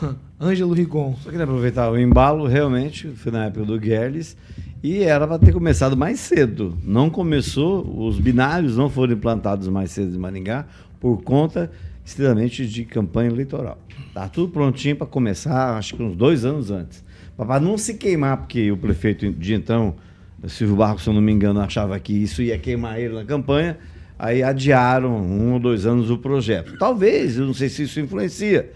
Ângelo 0.40 0.74
Rigon. 0.74 1.14
Só 1.22 1.30
queria 1.30 1.44
aproveitar 1.44 1.92
o 1.92 1.96
embalo, 1.96 2.48
realmente, 2.48 3.08
foi 3.10 3.30
na 3.30 3.44
época 3.44 3.64
do 3.64 3.78
Guedes, 3.78 4.36
e 4.82 5.02
era 5.02 5.26
para 5.26 5.38
ter 5.38 5.52
começado 5.52 5.96
mais 5.96 6.20
cedo. 6.20 6.78
Não 6.84 7.10
começou, 7.10 8.06
os 8.06 8.18
binários 8.18 8.76
não 8.76 8.88
foram 8.88 9.14
implantados 9.14 9.68
mais 9.68 9.90
cedo 9.90 10.14
em 10.14 10.18
Maringá, 10.18 10.66
por 11.00 11.22
conta, 11.22 11.70
extremamente, 12.04 12.66
de 12.66 12.84
campanha 12.84 13.30
eleitoral. 13.30 13.78
Tá 14.14 14.28
tudo 14.28 14.52
prontinho 14.52 14.96
para 14.96 15.06
começar, 15.06 15.76
acho 15.76 15.96
que 15.96 16.02
uns 16.02 16.16
dois 16.16 16.44
anos 16.44 16.70
antes. 16.70 17.04
Para 17.36 17.60
não 17.60 17.76
se 17.76 17.94
queimar, 17.94 18.38
porque 18.38 18.70
o 18.70 18.76
prefeito 18.76 19.30
de 19.32 19.54
então, 19.54 19.96
Silvio 20.46 20.76
Barros, 20.76 21.02
se 21.02 21.08
eu 21.08 21.14
não 21.14 21.20
me 21.20 21.32
engano, 21.32 21.60
achava 21.60 21.98
que 21.98 22.12
isso 22.12 22.42
ia 22.42 22.58
queimar 22.58 23.00
ele 23.00 23.14
na 23.14 23.24
campanha, 23.24 23.78
aí 24.18 24.42
adiaram 24.42 25.16
um 25.16 25.54
ou 25.54 25.60
dois 25.60 25.86
anos 25.86 26.10
o 26.10 26.18
projeto. 26.18 26.76
Talvez, 26.78 27.36
eu 27.36 27.46
não 27.46 27.54
sei 27.54 27.68
se 27.68 27.84
isso 27.84 28.00
influencia. 28.00 28.70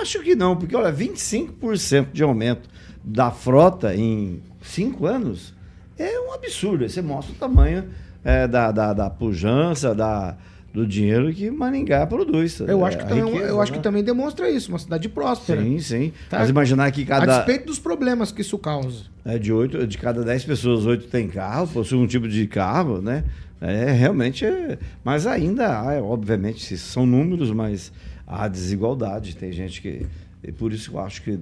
Acho 0.00 0.22
que 0.22 0.36
não, 0.36 0.56
porque 0.56 0.74
olha, 0.74 0.92
25% 0.92 2.08
de 2.12 2.22
aumento 2.22 2.68
da 3.02 3.30
frota 3.30 3.94
em 3.94 4.40
cinco 4.60 5.06
anos 5.06 5.54
é 5.98 6.18
um 6.20 6.32
absurdo. 6.32 6.84
Aí 6.84 6.90
Você 6.90 7.02
mostra 7.02 7.32
o 7.34 7.36
tamanho 7.36 7.84
é, 8.24 8.46
da, 8.46 8.70
da, 8.72 8.92
da 8.92 9.10
pujança, 9.10 9.94
da, 9.94 10.36
do 10.72 10.86
dinheiro 10.86 11.32
que 11.32 11.50
Maringá 11.50 12.06
produz. 12.06 12.60
Eu 12.60 12.84
acho, 12.84 12.96
É, 12.96 13.00
que, 13.00 13.04
a 13.06 13.08
também, 13.08 13.24
riqueza, 13.24 13.48
eu 13.48 13.60
acho 13.60 13.72
né? 13.72 13.78
que 13.78 13.82
também 13.82 14.04
demonstra 14.04 14.50
isso, 14.50 14.70
uma 14.70 14.78
cidade 14.78 15.08
próspera. 15.08 15.62
Sim, 15.62 15.78
sim. 15.80 16.12
Tá? 16.28 16.38
Mas 16.38 16.48
imaginar 16.50 16.90
que 16.92 17.02
A 17.02 17.06
cada. 17.06 17.36
despeito 17.38 17.66
dos 17.66 17.78
problemas 17.78 18.30
que 18.32 18.40
isso 18.40 18.58
causa. 18.58 19.04
É, 19.24 19.38
de, 19.38 19.52
oito, 19.52 19.86
de 19.86 19.98
cada 19.98 20.22
10 20.22 20.44
pessoas, 20.44 20.86
oito 20.86 21.06
tem 21.08 21.28
carro, 21.28 21.66
possui 21.68 21.98
um 21.98 22.06
tipo 22.06 22.28
de 22.28 22.46
carro, 22.46 23.02
né? 23.02 23.24
É, 23.60 23.90
realmente 23.92 24.44
é. 24.46 24.78
Mas 25.04 25.26
ainda 25.26 25.80
há, 25.82 25.92
é, 25.94 26.00
obviamente, 26.00 26.78
são 26.78 27.04
números, 27.04 27.50
mas 27.50 27.92
há 28.26 28.48
desigualdade. 28.48 29.36
Tem 29.36 29.52
gente 29.52 29.82
que. 29.82 30.06
E 30.42 30.50
por 30.50 30.72
isso 30.72 30.92
eu 30.94 31.00
acho 31.00 31.20
que 31.22 31.38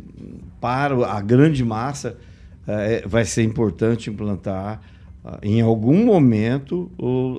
para 0.61 0.95
a 1.07 1.21
grande 1.21 1.65
massa 1.65 2.09
é, 2.09 2.15
vai 3.07 3.25
ser 3.25 3.43
importante 3.43 4.11
implantar 4.11 4.81
ah, 5.25 5.39
em 5.43 5.61
algum 5.61 6.05
momento 6.05 6.91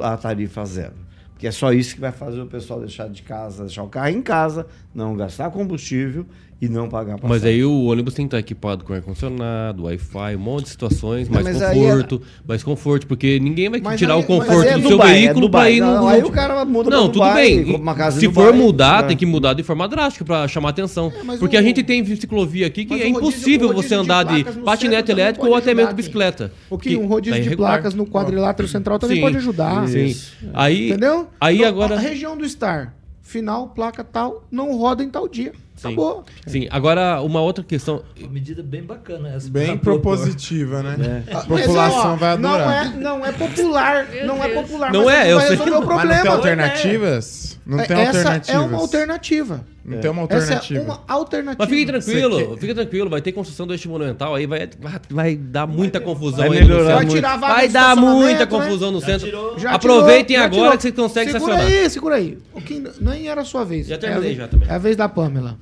a 0.02 0.18
tarifa 0.18 0.66
zero. 0.66 0.96
Porque 1.32 1.48
é 1.48 1.52
só 1.52 1.72
isso 1.72 1.96
que 1.96 2.02
vai 2.02 2.12
fazer 2.12 2.42
o 2.42 2.48
pessoal 2.48 2.80
deixar 2.80 3.08
de 3.08 3.22
casa, 3.24 3.64
deixar 3.64 3.84
o 3.84 3.88
carro 3.88 4.10
em 4.10 4.22
casa, 4.22 4.68
não 4.94 5.16
gastar 5.16 5.50
combustível 5.52 6.26
e 6.62 6.68
não 6.68 6.90
pagar 6.90 7.14
Mas 7.14 7.22
passagem. 7.42 7.50
aí 7.50 7.64
o 7.64 7.86
ônibus 7.86 8.14
tem 8.14 8.26
que 8.26 8.28
estar 8.28 8.40
equipado 8.40 8.84
com 8.84 8.94
ar-condicionado, 8.94 9.84
Wi-Fi, 9.84 10.36
um 10.36 10.40
monte 10.40 10.64
de 10.66 10.70
situações, 10.72 11.28
Não, 11.30 11.36
mais 11.36 11.46
mas 11.48 11.62
aí 11.62 11.80
conforto, 11.80 12.22
mais 12.48 12.64
conforto, 12.64 13.08
porque 13.08 13.40
ninguém 13.40 13.70
vai 13.70 13.80
Mas 13.80 13.98
tirar 13.98 14.16
aí- 14.16 14.20
o 14.22 14.24
conforto 14.26 14.58
mas 14.58 14.66
é 14.66 14.74
do 14.76 14.82
seu 14.82 14.90
Dubai, 14.92 15.10
é 15.10 15.14
veículo 15.22 15.42
Dubai. 15.48 15.62
pra 15.62 15.72
ir 15.72 15.80
no. 15.82 16.08
aí 16.08 16.22
o 16.24 16.30
cara 16.32 16.66
muda 16.66 16.90
Não, 16.90 17.04
tudo 17.04 17.14
Dubai, 17.14 17.36
bem. 17.36 17.66
Se 18.12 18.28
Dubai, 18.28 18.46
for 18.46 18.54
mudar, 18.54 19.02
né? 19.04 19.08
tem 19.10 19.18
que 19.18 19.26
mudar 19.26 19.54
de 19.54 19.64
forma 19.64 19.88
drástica 19.88 20.26
pra 20.26 20.48
chamar 20.48 20.70
atenção. 20.70 21.12
mas 21.24 21.40
porque 21.40 21.56
o- 21.56 21.60
a 21.60 21.64
gente 21.64 21.82
tem 21.84 22.04
ciclovia 22.06 22.68
aqui 22.68 22.84
que 22.84 22.92
mas 22.94 23.02
é 23.02 23.06
o 23.06 23.08
impossível 23.08 23.70
o 23.70 23.72
rodízio 23.74 23.90
você 23.90 23.96
de 23.96 24.02
andar 24.02 24.24
de 24.26 24.44
no 24.44 24.64
patinete 24.66 25.12
elétrico 25.12 25.48
ou 25.48 25.56
até 25.56 25.68
mesmo 25.74 25.82
ajudar, 25.90 25.94
bicicleta. 25.96 26.52
Um 26.70 26.78
Que 26.78 26.96
rodízio 26.96 27.42
tá 27.44 27.50
de 27.50 27.56
placas 27.56 27.94
no 27.94 28.06
quadrilátero 28.06 28.68
central 28.68 29.00
também 29.00 29.22
pode 29.22 29.38
ajudar. 29.38 29.88
Sim. 29.88 30.16
Aí, 30.54 30.90
Entendeu? 30.90 31.28
aí 31.40 31.64
agora. 31.64 31.96
A 31.96 32.00
região 32.00 32.38
do 32.38 32.48
Star, 32.48 32.94
final, 33.22 33.70
placa 33.70 34.04
tal, 34.04 34.46
não 34.52 34.76
roda 34.78 35.04
em 35.04 35.10
tal 35.10 35.28
dia. 35.28 35.54
Sim. 35.80 35.88
Acabou. 35.88 36.24
Sim, 36.46 36.68
agora 36.70 37.22
uma 37.22 37.42
outra 37.42 37.64
questão. 37.64 38.04
Uma 38.20 38.30
medida 38.30 38.62
bem 38.62 38.84
bacana 38.84 39.30
essa. 39.30 39.50
Bem 39.50 39.78
propor. 39.78 40.16
propositiva, 40.18 40.84
né? 40.84 41.24
É. 41.28 41.34
A 41.34 41.40
população 41.42 42.18
vai 42.18 42.38
Não 42.38 42.50
adorar. 42.54 42.86
é, 42.86 42.98
não 43.00 43.26
é 43.26 43.32
popular, 43.32 44.08
não 44.26 44.44
é 44.44 44.50
popular. 44.50 44.92
Não 44.92 45.06
mas 45.06 45.14
é, 45.16 45.32
eu 45.32 45.38
vai 45.38 45.48
sei. 45.48 45.56
resolver 45.58 45.72
o 45.72 45.80
Mas 45.80 45.88
não 45.90 45.96
problema. 45.98 46.22
tem 46.22 46.32
alternativas? 46.32 47.60
Não 47.66 47.78
tem 47.78 47.98
Essa 48.00 48.18
alternativas. 48.20 48.50
é 48.50 48.60
uma 48.60 48.78
alternativa. 48.78 49.66
Não 49.86 50.00
tem 50.00 50.12
uma 50.12 50.24
Essa 50.24 50.34
alternativa. 50.36 50.80
é 50.80 50.84
uma 50.84 51.04
alternativa. 51.08 51.56
Mas 51.60 51.70
fique 51.70 51.86
tranquilo, 51.86 52.58
fica 52.58 52.76
tranquilo, 52.76 53.10
vai 53.10 53.22
ter 53.22 53.32
construção 53.32 53.66
do 53.66 53.74
eixo 53.74 53.90
monumental, 53.90 54.36
aí 54.36 54.46
vai, 54.46 54.70
vai, 54.80 55.00
vai 55.10 55.36
dar 55.36 55.66
muita 55.66 56.00
confusão 56.00 56.48
vai 56.48 56.58
aí 56.58 56.62
no 56.64 56.68
melhorar. 56.68 56.96
Vai 56.96 57.06
muito. 57.06 57.16
tirar 57.16 57.38
vaga 57.38 57.54
Vai 57.54 57.70
dar 57.70 57.96
muita 57.96 58.40
né? 58.40 58.46
confusão 58.46 58.92
no 58.92 59.00
Já 59.00 59.06
centro. 59.06 59.26
tirou. 59.28 59.60
Já 59.60 59.72
Aproveitem 59.72 60.36
já 60.38 60.46
agora 60.46 60.62
tirou. 60.62 60.78
que 60.78 60.82
você 60.84 60.92
consegue 60.92 61.32
segura 61.32 61.54
estacionar. 61.56 61.82
aí, 61.84 61.90
segura 61.90 62.16
aí. 62.16 62.38
O 62.54 62.62
que 62.62 62.84
nem 63.02 63.28
era 63.30 63.42
a 63.42 63.46
sua 63.46 63.64
vez. 63.64 63.88
Já 63.88 63.98
terminei 63.98 64.32
é 64.32 64.34
a, 64.34 64.38
já 64.38 64.48
também. 64.48 64.70
É 64.70 64.74
a 64.74 64.78
vez 64.78 64.96
da 64.96 65.08
Pamela. 65.10 65.58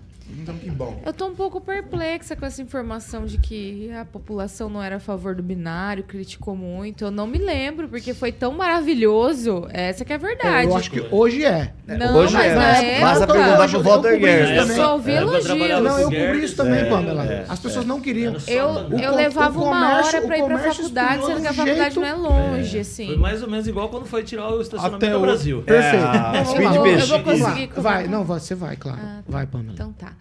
Então 0.48 0.58
que 0.58 0.72
bom. 0.72 1.02
Eu 1.06 1.12
tô 1.12 1.28
um 1.28 1.36
pouco 1.36 1.60
perplexa 1.60 2.34
com 2.36 2.46
essa 2.46 2.62
informação 2.62 3.26
de 3.26 3.38
que 3.38 3.92
a 3.92 4.06
população 4.06 4.70
não 4.70 4.82
era 4.82 4.96
a 4.96 5.00
favor 5.00 5.36
do 5.36 5.44
binário, 5.44 6.04
criticou 6.06 6.56
muito. 6.56 7.04
Eu 7.04 7.12
não 7.12 7.28
me 7.28 7.38
lembro, 7.38 7.90
porque 7.90 8.14
foi 8.14 8.32
tão 8.32 8.54
maravilhoso. 8.54 9.68
Essa 9.72 10.06
que 10.06 10.14
é 10.14 10.16
a 10.16 10.20
verdade. 10.20 10.68
Eu 10.70 10.78
acho 10.78 10.90
que 10.90 11.06
hoje 11.12 11.44
é. 11.44 11.74
Não, 11.86 12.16
Hoje 12.18 12.34
mas 12.34 12.46
é, 12.52 12.56
mas 12.56 12.82
época... 12.84 13.02
basta 13.02 13.28
perguntar 13.28 13.70
pro 13.70 13.82
Walter 13.82 14.08
eu 14.10 14.14
cobri 14.14 14.20
Guedes. 14.20 14.50
isso 14.50 14.54
Eu 14.54 14.62
também. 14.62 14.76
só 14.78 14.94
ouvi 14.94 15.12
É, 15.12 15.18
eu 15.18 15.22
elogios. 15.22 15.48
Não, 15.84 16.00
eu 16.00 16.04
cobri 16.12 16.44
isso 16.44 16.56
também, 16.56 16.80
É, 16.80 16.86
Pamela. 16.86 17.26
é, 17.26 17.46
As 17.50 17.60
pessoas 17.60 17.86
não 17.86 18.00
queriam. 18.02 18.36
Eu, 18.48 18.68
O 18.70 19.00
eu 19.00 19.16
levava 19.16 19.60
uma 19.60 19.98
hora 19.98 20.22
pra 20.22 20.22
o 20.22 20.24
ir 20.24 20.28
pra 20.28 20.38
comércio 20.40 20.74
faculdade, 20.74 21.26
sendo 21.26 21.42
que 21.42 21.48
a 21.48 21.52
de 21.52 21.58
faculdade 21.58 21.96
jeito- 21.96 22.00
não 22.00 22.08
é 22.08 22.14
longe, 22.14 22.80
assim. 22.80 23.08
Foi 23.08 23.18
mais 23.18 23.42
ou 23.44 23.50
menos 23.50 23.68
igual 23.68 23.90
quando 23.90 24.06
foi 24.06 24.24
tirar 24.24 24.50
o 24.50 24.62
estacionamento 24.62 25.06
Até 25.06 25.14
do 25.14 25.20
o- 25.20 25.22
Brasil. 25.22 25.62
Perfeito. 25.64 26.06
a 26.06 26.12
lá, 26.12 26.38
eu 26.38 26.44
vou- 26.74 26.88
eu 26.88 27.08
vou 27.08 27.20
conseguir 27.24 27.70
Vai, 27.78 28.08
não, 28.08 28.24
você 28.24 28.54
vai, 28.56 28.76
claro. 28.76 29.00
Ah, 29.02 29.22
Vai, 29.28 29.46
Pamela. 29.46 29.74
Então 29.74 29.92
tá. 29.94 30.14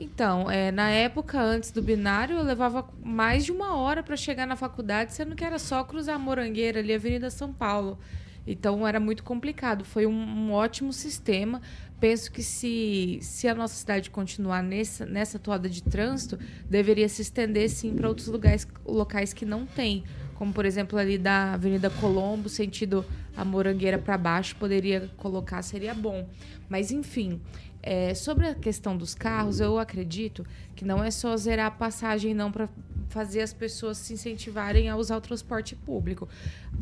Então, 0.00 0.50
é, 0.50 0.72
na 0.72 0.88
época, 0.88 1.38
antes 1.38 1.70
do 1.70 1.82
binário, 1.82 2.38
eu 2.38 2.42
levava 2.42 2.88
mais 3.04 3.44
de 3.44 3.52
uma 3.52 3.76
hora 3.76 4.02
para 4.02 4.16
chegar 4.16 4.46
na 4.46 4.56
faculdade, 4.56 5.12
sendo 5.12 5.36
que 5.36 5.44
era 5.44 5.58
só 5.58 5.84
cruzar 5.84 6.16
a 6.16 6.18
Morangueira 6.18 6.80
ali, 6.80 6.94
Avenida 6.94 7.28
São 7.28 7.52
Paulo. 7.52 7.98
Então 8.46 8.88
era 8.88 8.98
muito 8.98 9.22
complicado. 9.22 9.84
Foi 9.84 10.06
um, 10.06 10.12
um 10.12 10.52
ótimo 10.52 10.90
sistema. 10.90 11.60
Penso 12.00 12.32
que 12.32 12.42
se, 12.42 13.18
se 13.20 13.46
a 13.46 13.54
nossa 13.54 13.74
cidade 13.74 14.08
continuar 14.08 14.62
nessa, 14.62 15.04
nessa 15.04 15.38
toada 15.38 15.68
de 15.68 15.82
trânsito, 15.82 16.38
deveria 16.68 17.06
se 17.06 17.20
estender 17.20 17.68
sim 17.68 17.94
para 17.94 18.08
outros 18.08 18.28
lugares, 18.28 18.66
locais 18.86 19.34
que 19.34 19.44
não 19.44 19.66
tem. 19.66 20.02
Como, 20.34 20.50
por 20.54 20.64
exemplo, 20.64 20.98
ali 20.98 21.18
da 21.18 21.52
Avenida 21.52 21.90
Colombo, 21.90 22.48
sentido 22.48 23.04
a 23.36 23.44
Morangueira 23.44 23.98
para 23.98 24.16
baixo, 24.16 24.56
poderia 24.56 25.10
colocar, 25.18 25.60
seria 25.60 25.92
bom. 25.92 26.26
Mas, 26.70 26.90
enfim, 26.90 27.38
é, 27.82 28.14
sobre 28.14 28.46
a 28.46 28.54
questão 28.54 28.96
dos 28.96 29.14
carros, 29.14 29.60
eu 29.60 29.78
acredito 29.78 30.44
que 30.76 30.84
não 30.84 31.02
é 31.02 31.10
só 31.10 31.36
zerar 31.36 31.66
a 31.66 31.70
passagem, 31.70 32.34
não, 32.34 32.52
para 32.52 32.68
fazer 33.08 33.40
as 33.40 33.52
pessoas 33.52 33.98
se 33.98 34.12
incentivarem 34.12 34.88
a 34.88 34.96
usar 34.96 35.16
o 35.16 35.20
transporte 35.20 35.74
público. 35.74 36.28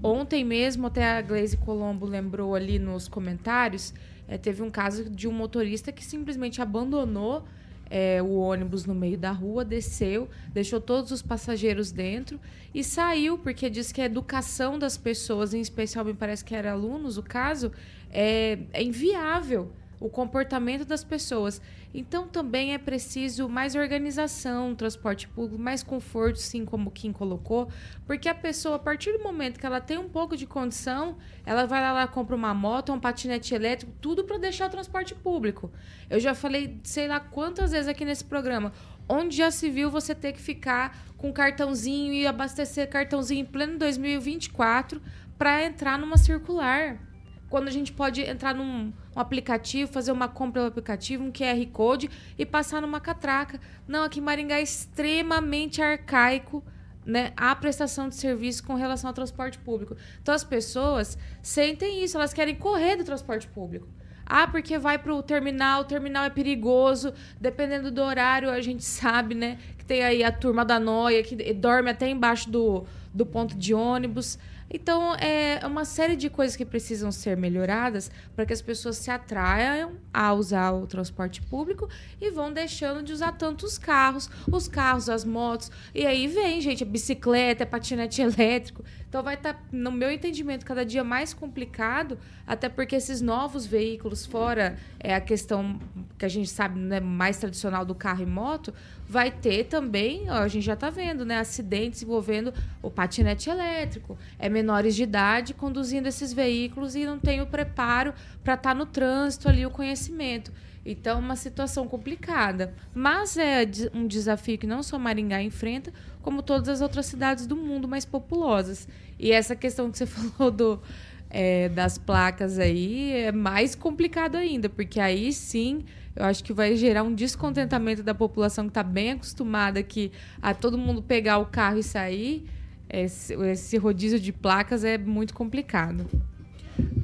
Ontem 0.03 0.45
mesmo, 0.45 0.89
até 0.89 1.19
a 1.19 1.23
Glaze 1.23 1.57
Colombo 1.57 2.05
lembrou 2.05 2.55
ali 2.55 2.79
nos 2.79 3.09
comentários, 3.09 3.95
é, 4.27 4.37
teve 4.37 4.63
um 4.63 4.71
caso 4.71 5.09
de 5.09 5.27
um 5.27 5.33
motorista 5.33 5.91
que 5.91 6.05
simplesmente 6.05 6.61
abandonou 6.61 7.45
é, 7.91 8.21
o 8.21 8.35
ônibus 8.35 8.85
no 8.85 8.95
meio 8.95 9.17
da 9.17 9.31
rua, 9.31 9.65
desceu, 9.65 10.29
deixou 10.53 10.81
todos 10.81 11.11
os 11.11 11.23
passageiros 11.23 11.91
dentro 11.91 12.39
e 12.75 12.85
saiu, 12.85 13.39
porque 13.39 13.71
diz 13.71 13.93
que 13.93 14.03
a 14.03 14.05
educação 14.05 14.79
das 14.79 14.99
pessoas, 14.99 15.55
em 15.55 15.61
especial 15.61 16.05
me 16.05 16.13
parece 16.13 16.45
que 16.45 16.55
era 16.55 16.73
alunos, 16.73 17.17
o 17.17 17.23
caso, 17.23 17.73
é, 18.11 18.59
é 18.73 18.83
inviável 18.83 19.73
o 20.01 20.09
comportamento 20.09 20.85
das 20.85 21.03
pessoas. 21.03 21.61
Então 21.93 22.29
também 22.29 22.75
é 22.75 22.79
preciso 22.79 23.49
mais 23.49 23.75
organização, 23.75 24.75
transporte 24.75 25.27
público, 25.29 25.61
mais 25.61 25.83
conforto, 25.83 26.37
sim, 26.37 26.65
como 26.65 26.91
Kim 26.91 27.13
colocou, 27.13 27.69
porque 28.07 28.29
a 28.29 28.35
pessoa, 28.35 28.77
a 28.77 28.79
partir 28.79 29.13
do 29.13 29.23
momento 29.23 29.59
que 29.59 29.67
ela 29.67 29.81
tem 29.81 29.99
um 29.99 30.09
pouco 30.09 30.37
de 30.37 30.47
condição, 30.47 31.17
ela 31.45 31.67
vai 31.67 31.81
lá, 31.81 31.89
ela 31.89 32.07
compra 32.07 32.37
uma 32.37 32.53
moto, 32.53 32.93
um 32.93 33.01
patinete 33.01 33.55
elétrico, 33.55 33.93
tudo 34.01 34.25
para 34.25 34.39
deixar 34.39 34.67
o 34.67 34.71
transporte 34.71 35.15
público. 35.15 35.71
Eu 36.11 36.21
já 36.21 36.35
falei, 36.35 36.79
sei 36.85 37.09
lá 37.09 37.21
quantas 37.21 37.73
vezes 37.73 37.89
aqui 37.89 38.05
nesse 38.05 38.25
programa, 38.25 38.73
onde 39.09 39.37
já 39.37 39.51
se 39.51 39.71
viu 39.71 39.91
você 39.91 40.15
ter 40.15 40.33
que 40.33 40.41
ficar 40.41 40.97
com 41.17 41.33
cartãozinho 41.33 42.13
e 42.13 42.27
abastecer 42.27 42.89
cartãozinho 42.89 43.41
em 43.41 43.45
pleno 43.45 43.79
2024 43.79 45.01
para 45.39 45.65
entrar 45.65 45.99
numa 45.99 46.19
circular 46.19 47.01
quando 47.49 47.69
a 47.69 47.71
gente 47.71 47.93
pode 47.93 48.21
entrar 48.21 48.55
num 48.55 48.93
um 49.19 49.23
aplicativo, 49.23 49.93
fazer 49.93 50.13
uma 50.13 50.29
compra 50.29 50.63
no 50.63 50.69
aplicativo, 50.69 51.25
um 51.25 51.33
QR 51.33 51.65
Code 51.73 52.11
e 52.39 52.47
passar 52.47 52.81
numa 52.81 53.01
catraca. 53.01 53.61
Não, 53.87 54.05
aqui 54.05 54.21
em 54.21 54.23
Maringá 54.23 54.59
é 54.59 54.63
extremamente 54.63 55.83
arcaico 55.83 56.63
né, 57.05 57.33
a 57.37 57.55
prestação 57.57 58.09
de 58.09 58.15
serviço 58.15 58.63
com 58.63 58.75
relação 58.75 59.09
ao 59.09 59.15
transporte 59.15 59.59
público. 59.59 59.97
Então 60.23 60.35
as 60.35 60.45
pessoas 60.45 61.17
sentem 61.43 62.05
isso, 62.05 62.19
elas 62.19 62.35
querem 62.35 62.55
correr 62.55 62.97
do 62.97 63.05
transporte 63.05 63.49
público. 63.49 63.89
Ah, 64.27 64.47
porque 64.47 64.79
vai 64.79 64.99
para 64.99 65.15
o 65.15 65.23
terminal, 65.23 65.81
o 65.81 65.85
terminal 65.85 66.25
é 66.25 66.31
perigoso, 66.31 67.15
dependendo 67.41 67.91
do 67.91 68.03
horário, 68.03 68.51
a 68.51 68.61
gente 68.61 68.85
sabe, 68.87 69.35
né? 69.35 69.59
Que 69.79 69.85
tem 69.87 70.03
aí 70.03 70.23
a 70.23 70.31
turma 70.31 70.67
da 70.67 70.79
noia, 70.79 71.23
que 71.23 71.35
dorme 71.55 71.91
até 71.91 72.11
embaixo 72.11 72.51
do, 72.51 72.85
do 73.13 73.25
ponto 73.25 73.57
de 73.57 73.73
ônibus. 73.73 74.39
Então, 74.71 75.15
é 75.15 75.61
uma 75.67 75.85
série 75.85 76.15
de 76.15 76.29
coisas 76.29 76.55
que 76.57 76.65
precisam 76.65 77.11
ser 77.11 77.37
melhoradas 77.37 78.11
para 78.37 78.45
que 78.45 78.53
as 78.53 78.61
pessoas 78.61 78.97
se 78.97 79.11
atraiam 79.11 79.93
a 80.13 80.33
usar 80.35 80.73
o 80.73 80.87
transporte 80.87 81.41
público 81.41 81.89
e 82.21 82.31
vão 82.31 82.53
deixando 82.53 83.03
de 83.03 83.13
usar 83.13 83.33
tantos 83.33 83.79
carros, 83.79 84.29
os 84.51 84.69
carros, 84.69 85.09
as 85.09 85.25
motos. 85.25 85.71
E 85.95 86.05
aí 86.07 86.27
vem, 86.27 86.61
gente, 86.61 86.83
a 86.83 86.87
bicicleta, 86.87 87.63
é 87.63 87.67
patinete 87.67 88.21
elétrico. 88.23 88.85
Então 89.09 89.23
vai 89.23 89.35
estar, 89.35 89.59
no 89.73 89.91
meu 89.91 90.11
entendimento, 90.13 90.67
cada 90.67 90.85
dia 90.85 91.03
mais 91.03 91.33
complicado, 91.33 92.19
até 92.47 92.69
porque 92.69 92.95
esses 92.95 93.23
novos 93.23 93.65
veículos, 93.65 94.27
fora 94.27 94.77
é, 95.01 95.15
a 95.15 95.21
questão 95.21 95.81
que 96.19 96.27
a 96.27 96.29
gente 96.29 96.51
sabe 96.51 96.79
né, 96.79 97.01
mais 97.01 97.39
tradicional 97.39 97.87
do 97.87 97.95
carro 97.95 98.23
e 98.23 98.27
moto, 98.27 98.75
vai 99.09 99.31
ter 99.31 99.65
também, 99.65 100.31
ó, 100.31 100.35
a 100.35 100.49
gente 100.49 100.65
já 100.65 100.75
está 100.75 100.91
vendo, 100.91 101.25
né, 101.25 101.39
acidentes 101.39 102.03
envolvendo 102.03 102.53
o 102.83 102.91
patinete 102.91 103.49
elétrico, 103.49 104.19
é 104.39 104.51
menores 104.51 104.95
de 104.95 105.05
idade 105.05 105.55
conduzindo 105.55 106.07
esses 106.07 106.33
veículos 106.35 106.95
e 106.95 107.07
não 107.07 107.19
tem 107.19 107.41
o 107.41 107.47
preparo 107.47 108.13
para 108.45 108.55
estar 108.55 108.75
no 108.75 108.85
trânsito 108.85 109.49
ali, 109.49 109.65
o 109.65 109.71
conhecimento. 109.71 110.53
Então, 110.91 111.21
uma 111.21 111.37
situação 111.37 111.87
complicada. 111.87 112.75
Mas 112.95 113.37
é 113.37 113.69
um 113.93 114.07
desafio 114.07 114.57
que 114.57 114.67
não 114.67 114.83
só 114.83 114.99
Maringá 114.99 115.43
enfrenta, 115.43 115.93
como 116.23 116.43
todas 116.43 116.67
as 116.69 116.81
outras 116.81 117.05
cidades 117.05 117.47
do 117.47 117.55
mundo 117.55 117.87
mais 117.87 118.07
populosas. 118.07 118.89
E 119.19 119.31
essa 119.31 119.55
questão 119.55 119.91
que 119.91 119.99
você 119.99 120.07
falou 120.09 120.51
do, 120.51 120.83
é, 121.29 121.69
das 121.69 121.99
placas 121.99 122.59
aí 122.59 123.13
é 123.13 123.31
mais 123.31 123.75
complicado 123.75 124.37
ainda, 124.37 124.71
porque 124.71 124.99
aí 124.99 125.31
sim 125.31 125.85
eu 126.17 126.25
acho 126.25 126.43
que 126.43 126.55
vai 126.55 126.75
gerar 126.75 127.03
um 127.03 127.15
descontentamento 127.15 128.03
da 128.03 128.15
população 128.15 128.65
que 128.65 128.71
está 128.71 128.83
bem 128.83 129.13
acostumada 129.13 129.79
aqui 129.79 130.11
a 130.41 130.55
todo 130.55 130.79
mundo 130.79 131.03
pegar 131.03 131.37
o 131.37 131.47
carro 131.47 131.79
e 131.79 131.83
sair. 131.83 132.49
Esse, 132.89 133.35
esse 133.35 133.77
rodízio 133.77 134.19
de 134.19 134.33
placas 134.33 134.83
é 134.85 134.97
muito 134.97 135.35
complicado. 135.35 136.07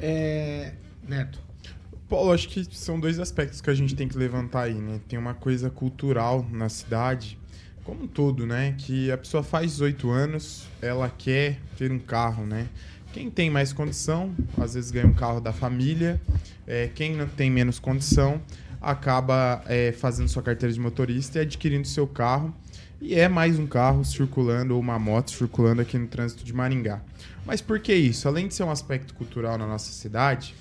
É. 0.01 0.72
Neto. 1.07 1.43
Paulo, 2.15 2.31
acho 2.31 2.49
que 2.49 2.65
são 2.71 3.01
dois 3.01 3.19
aspectos 3.19 3.61
que 3.61 3.69
a 3.69 3.75
gente 3.75 3.97
tem 3.97 4.07
que 4.07 4.17
levantar 4.17 4.62
aí, 4.62 4.75
né? 4.75 5.01
Tem 5.09 5.19
uma 5.19 5.35
coisa 5.35 5.69
cultural 5.69 6.47
na 6.49 6.69
cidade, 6.69 7.37
como 7.83 8.05
um 8.05 8.07
todo, 8.07 8.47
né? 8.47 8.77
Que 8.79 9.11
a 9.11 9.19
pessoa 9.19 9.43
faz 9.43 9.73
18 9.73 10.11
anos, 10.11 10.69
ela 10.81 11.11
quer 11.11 11.59
ter 11.77 11.91
um 11.91 11.99
carro, 11.99 12.47
né? 12.47 12.69
Quem 13.12 13.29
tem 13.29 13.51
mais 13.51 13.73
condição, 13.73 14.33
às 14.57 14.75
vezes 14.75 14.93
ganha 14.93 15.09
um 15.09 15.12
carro 15.12 15.41
da 15.41 15.53
família. 15.53 16.21
É, 16.69 16.89
quem 16.95 17.17
não 17.17 17.27
tem 17.27 17.51
menos 17.51 17.81
condição, 17.81 18.41
acaba 18.81 19.65
é, 19.67 19.91
fazendo 19.91 20.29
sua 20.29 20.43
carteira 20.43 20.73
de 20.73 20.79
motorista 20.79 21.39
e 21.39 21.43
adquirindo 21.43 21.89
seu 21.89 22.07
carro. 22.07 22.55
E 23.01 23.17
é 23.17 23.29
mais 23.29 23.59
um 23.59 23.67
carro 23.67 24.05
circulando, 24.05 24.75
ou 24.75 24.81
uma 24.81 25.01
moto 25.01 25.33
circulando 25.33 25.83
aqui 25.83 25.99
no 25.99 26.07
trânsito 26.07 26.45
de 26.45 26.53
Maringá. 26.53 27.03
Mas 27.45 27.61
por 27.61 27.81
que 27.81 27.93
isso? 27.93 28.29
Além 28.29 28.47
de 28.47 28.55
ser 28.55 28.62
um 28.62 28.71
aspecto 28.71 29.15
cultural 29.15 29.59
na 29.59 29.67
nossa 29.67 29.91
cidade, 29.91 30.55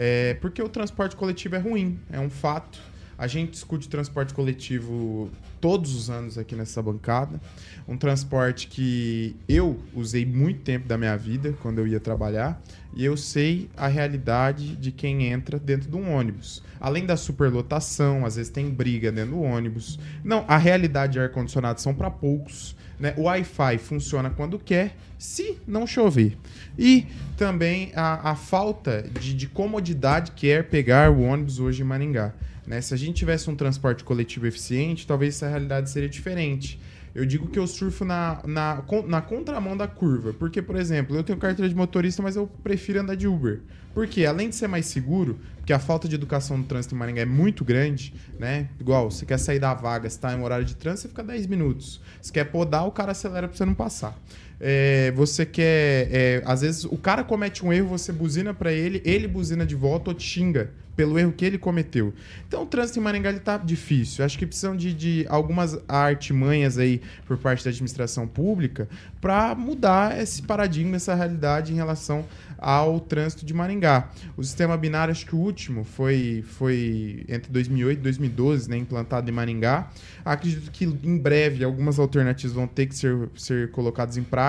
é 0.00 0.34
porque 0.34 0.62
o 0.62 0.68
transporte 0.68 1.16
coletivo 1.16 1.56
é 1.56 1.58
ruim, 1.58 1.98
é 2.08 2.20
um 2.20 2.30
fato. 2.30 2.80
A 3.18 3.26
gente 3.26 3.50
discute 3.50 3.88
transporte 3.88 4.32
coletivo 4.32 5.28
todos 5.60 5.92
os 5.92 6.08
anos 6.08 6.38
aqui 6.38 6.54
nessa 6.54 6.80
bancada. 6.80 7.40
Um 7.88 7.96
transporte 7.96 8.68
que 8.68 9.34
eu 9.48 9.76
usei 9.92 10.24
muito 10.24 10.60
tempo 10.60 10.86
da 10.86 10.96
minha 10.96 11.16
vida 11.16 11.52
quando 11.60 11.80
eu 11.80 11.86
ia 11.88 11.98
trabalhar. 11.98 12.62
E 12.94 13.04
eu 13.04 13.16
sei 13.16 13.68
a 13.76 13.88
realidade 13.88 14.76
de 14.76 14.92
quem 14.92 15.26
entra 15.26 15.58
dentro 15.58 15.90
de 15.90 15.96
um 15.96 16.14
ônibus. 16.14 16.62
Além 16.78 17.04
da 17.04 17.16
superlotação, 17.16 18.24
às 18.24 18.36
vezes 18.36 18.52
tem 18.52 18.70
briga 18.70 19.10
dentro 19.10 19.32
do 19.32 19.42
ônibus. 19.42 19.98
Não, 20.22 20.44
a 20.46 20.56
realidade 20.56 21.14
de 21.14 21.18
ar-condicionado 21.18 21.80
são 21.80 21.92
para 21.92 22.12
poucos. 22.12 22.76
Né? 22.98 23.14
O 23.16 23.22
Wi-Fi 23.22 23.78
funciona 23.78 24.30
quando 24.30 24.58
quer, 24.58 24.96
se 25.18 25.58
não 25.66 25.86
chover. 25.86 26.36
E 26.78 27.06
também 27.36 27.92
a, 27.94 28.30
a 28.30 28.34
falta 28.34 29.02
de, 29.20 29.34
de 29.34 29.46
comodidade 29.46 30.32
que 30.32 30.50
é 30.50 30.62
pegar 30.62 31.10
o 31.10 31.22
ônibus 31.22 31.60
hoje 31.60 31.82
em 31.82 31.84
Maringá. 31.84 32.32
Né? 32.66 32.80
Se 32.80 32.92
a 32.92 32.96
gente 32.96 33.16
tivesse 33.16 33.48
um 33.48 33.56
transporte 33.56 34.04
coletivo 34.04 34.46
eficiente, 34.46 35.06
talvez 35.06 35.36
essa 35.36 35.48
realidade 35.48 35.90
seria 35.90 36.08
diferente. 36.08 36.78
Eu 37.18 37.26
digo 37.26 37.48
que 37.48 37.58
eu 37.58 37.66
surfo 37.66 38.04
na, 38.04 38.40
na, 38.46 38.84
na 39.08 39.20
contramão 39.20 39.76
da 39.76 39.88
curva. 39.88 40.32
Porque, 40.32 40.62
por 40.62 40.76
exemplo, 40.76 41.16
eu 41.16 41.24
tenho 41.24 41.36
carteira 41.36 41.68
de 41.68 41.74
motorista, 41.74 42.22
mas 42.22 42.36
eu 42.36 42.46
prefiro 42.62 43.00
andar 43.00 43.16
de 43.16 43.26
Uber. 43.26 43.60
Porque, 43.92 44.24
além 44.24 44.48
de 44.48 44.54
ser 44.54 44.68
mais 44.68 44.86
seguro, 44.86 45.40
porque 45.56 45.72
a 45.72 45.80
falta 45.80 46.06
de 46.06 46.14
educação 46.14 46.56
no 46.56 46.62
trânsito 46.62 46.94
em 46.94 46.98
Maringá 46.98 47.22
é 47.22 47.24
muito 47.24 47.64
grande, 47.64 48.14
né? 48.38 48.68
Igual, 48.78 49.10
você 49.10 49.26
quer 49.26 49.36
sair 49.36 49.58
da 49.58 49.74
vaga, 49.74 50.08
você 50.08 50.16
tá 50.16 50.32
em 50.32 50.40
horário 50.40 50.64
de 50.64 50.76
trânsito, 50.76 51.02
você 51.02 51.08
fica 51.08 51.24
10 51.24 51.48
minutos. 51.48 52.00
Você 52.22 52.32
quer 52.32 52.44
podar, 52.44 52.86
o 52.86 52.92
cara 52.92 53.10
acelera 53.10 53.48
pra 53.48 53.56
você 53.56 53.64
não 53.64 53.74
passar. 53.74 54.16
É, 54.60 55.12
você 55.12 55.46
quer. 55.46 56.08
é, 56.10 56.42
às 56.44 56.62
vezes 56.62 56.84
o 56.84 56.96
cara 56.96 57.22
comete 57.22 57.64
um 57.64 57.72
erro, 57.72 57.88
você 57.88 58.12
buzina 58.12 58.52
pra 58.52 58.72
ele, 58.72 59.00
ele 59.04 59.28
buzina 59.28 59.64
de 59.64 59.74
volta 59.74 60.10
ou 60.10 60.14
te 60.14 60.24
xinga 60.24 60.70
pelo 60.98 61.16
erro 61.16 61.30
que 61.30 61.44
ele 61.44 61.58
cometeu. 61.58 62.12
Então 62.48 62.64
o 62.64 62.66
trânsito 62.66 62.98
em 62.98 63.02
Maringá 63.02 63.30
ele 63.30 63.38
tá 63.38 63.56
difícil. 63.56 64.24
Acho 64.24 64.36
que 64.36 64.44
precisam 64.44 64.76
de, 64.76 64.92
de 64.92 65.24
algumas 65.28 65.78
artimanhas 65.86 66.76
aí 66.76 67.00
por 67.24 67.38
parte 67.38 67.62
da 67.62 67.70
administração 67.70 68.26
pública 68.26 68.88
para 69.20 69.54
mudar 69.54 70.20
esse 70.20 70.42
paradigma, 70.42 70.96
essa 70.96 71.14
realidade 71.14 71.72
em 71.72 71.76
relação 71.76 72.24
ao 72.58 72.98
trânsito 72.98 73.46
de 73.46 73.54
Maringá. 73.54 74.10
O 74.36 74.42
sistema 74.42 74.76
binário, 74.76 75.12
acho 75.12 75.24
que 75.24 75.36
o 75.36 75.38
último 75.38 75.84
foi, 75.84 76.44
foi 76.44 77.24
entre 77.28 77.52
2008 77.52 78.00
e 78.00 78.02
2012, 78.02 78.68
né, 78.68 78.76
implantado 78.76 79.30
em 79.30 79.32
Maringá. 79.32 79.88
Acredito 80.24 80.68
que 80.72 80.84
em 80.84 81.16
breve 81.16 81.62
algumas 81.62 82.00
alternativas 82.00 82.52
vão 82.52 82.66
ter 82.66 82.86
que 82.86 82.96
ser, 82.96 83.16
ser 83.36 83.70
colocadas 83.70 84.16
em 84.16 84.24
prática. 84.24 84.47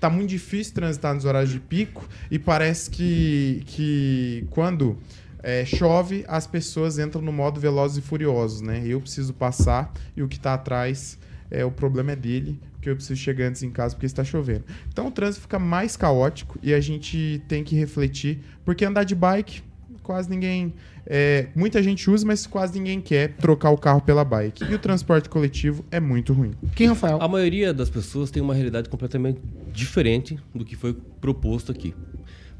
Tá 0.00 0.10
muito 0.10 0.30
difícil 0.30 0.74
transitar 0.74 1.14
nos 1.14 1.24
horários 1.24 1.52
de 1.52 1.60
pico 1.60 2.08
e 2.30 2.38
parece 2.38 2.90
que, 2.90 3.62
que 3.66 4.46
quando 4.50 4.98
é, 5.42 5.64
chove, 5.64 6.24
as 6.26 6.46
pessoas 6.46 6.98
entram 6.98 7.20
no 7.20 7.32
modo 7.32 7.60
velozes 7.60 7.98
e 7.98 8.00
furiosos, 8.00 8.62
né? 8.62 8.82
Eu 8.86 9.00
preciso 9.00 9.34
passar 9.34 9.92
e 10.16 10.22
o 10.22 10.28
que 10.28 10.40
tá 10.40 10.54
atrás, 10.54 11.18
é, 11.50 11.64
o 11.64 11.70
problema 11.70 12.12
é 12.12 12.16
dele, 12.16 12.58
porque 12.72 12.88
eu 12.88 12.96
preciso 12.96 13.20
chegar 13.20 13.46
antes 13.46 13.62
em 13.62 13.70
casa 13.70 13.94
porque 13.94 14.06
está 14.06 14.24
chovendo. 14.24 14.64
Então 14.88 15.08
o 15.08 15.10
trânsito 15.10 15.42
fica 15.42 15.58
mais 15.58 15.96
caótico 15.96 16.58
e 16.62 16.72
a 16.72 16.80
gente 16.80 17.42
tem 17.46 17.62
que 17.62 17.76
refletir, 17.76 18.40
porque 18.64 18.84
andar 18.84 19.04
de 19.04 19.14
bike, 19.14 19.62
quase 20.04 20.30
ninguém. 20.30 20.72
é, 21.06 21.48
muita 21.56 21.82
gente 21.82 22.08
usa, 22.08 22.24
mas 22.24 22.46
quase 22.46 22.78
ninguém 22.78 23.00
quer 23.00 23.32
trocar 23.36 23.70
o 23.70 23.76
carro 23.76 24.00
pela 24.00 24.24
bike. 24.24 24.64
E 24.64 24.74
o 24.74 24.78
transporte 24.78 25.28
coletivo 25.28 25.84
é 25.90 25.98
muito 25.98 26.32
ruim. 26.32 26.52
Quem, 26.76 26.86
Rafael? 26.86 27.20
A 27.20 27.26
maioria 27.26 27.74
das 27.74 27.90
pessoas 27.90 28.30
tem 28.30 28.42
uma 28.42 28.54
realidade 28.54 28.88
completamente 28.88 29.40
diferente 29.72 30.38
do 30.54 30.64
que 30.64 30.76
foi 30.76 30.94
proposto 31.20 31.72
aqui. 31.72 31.94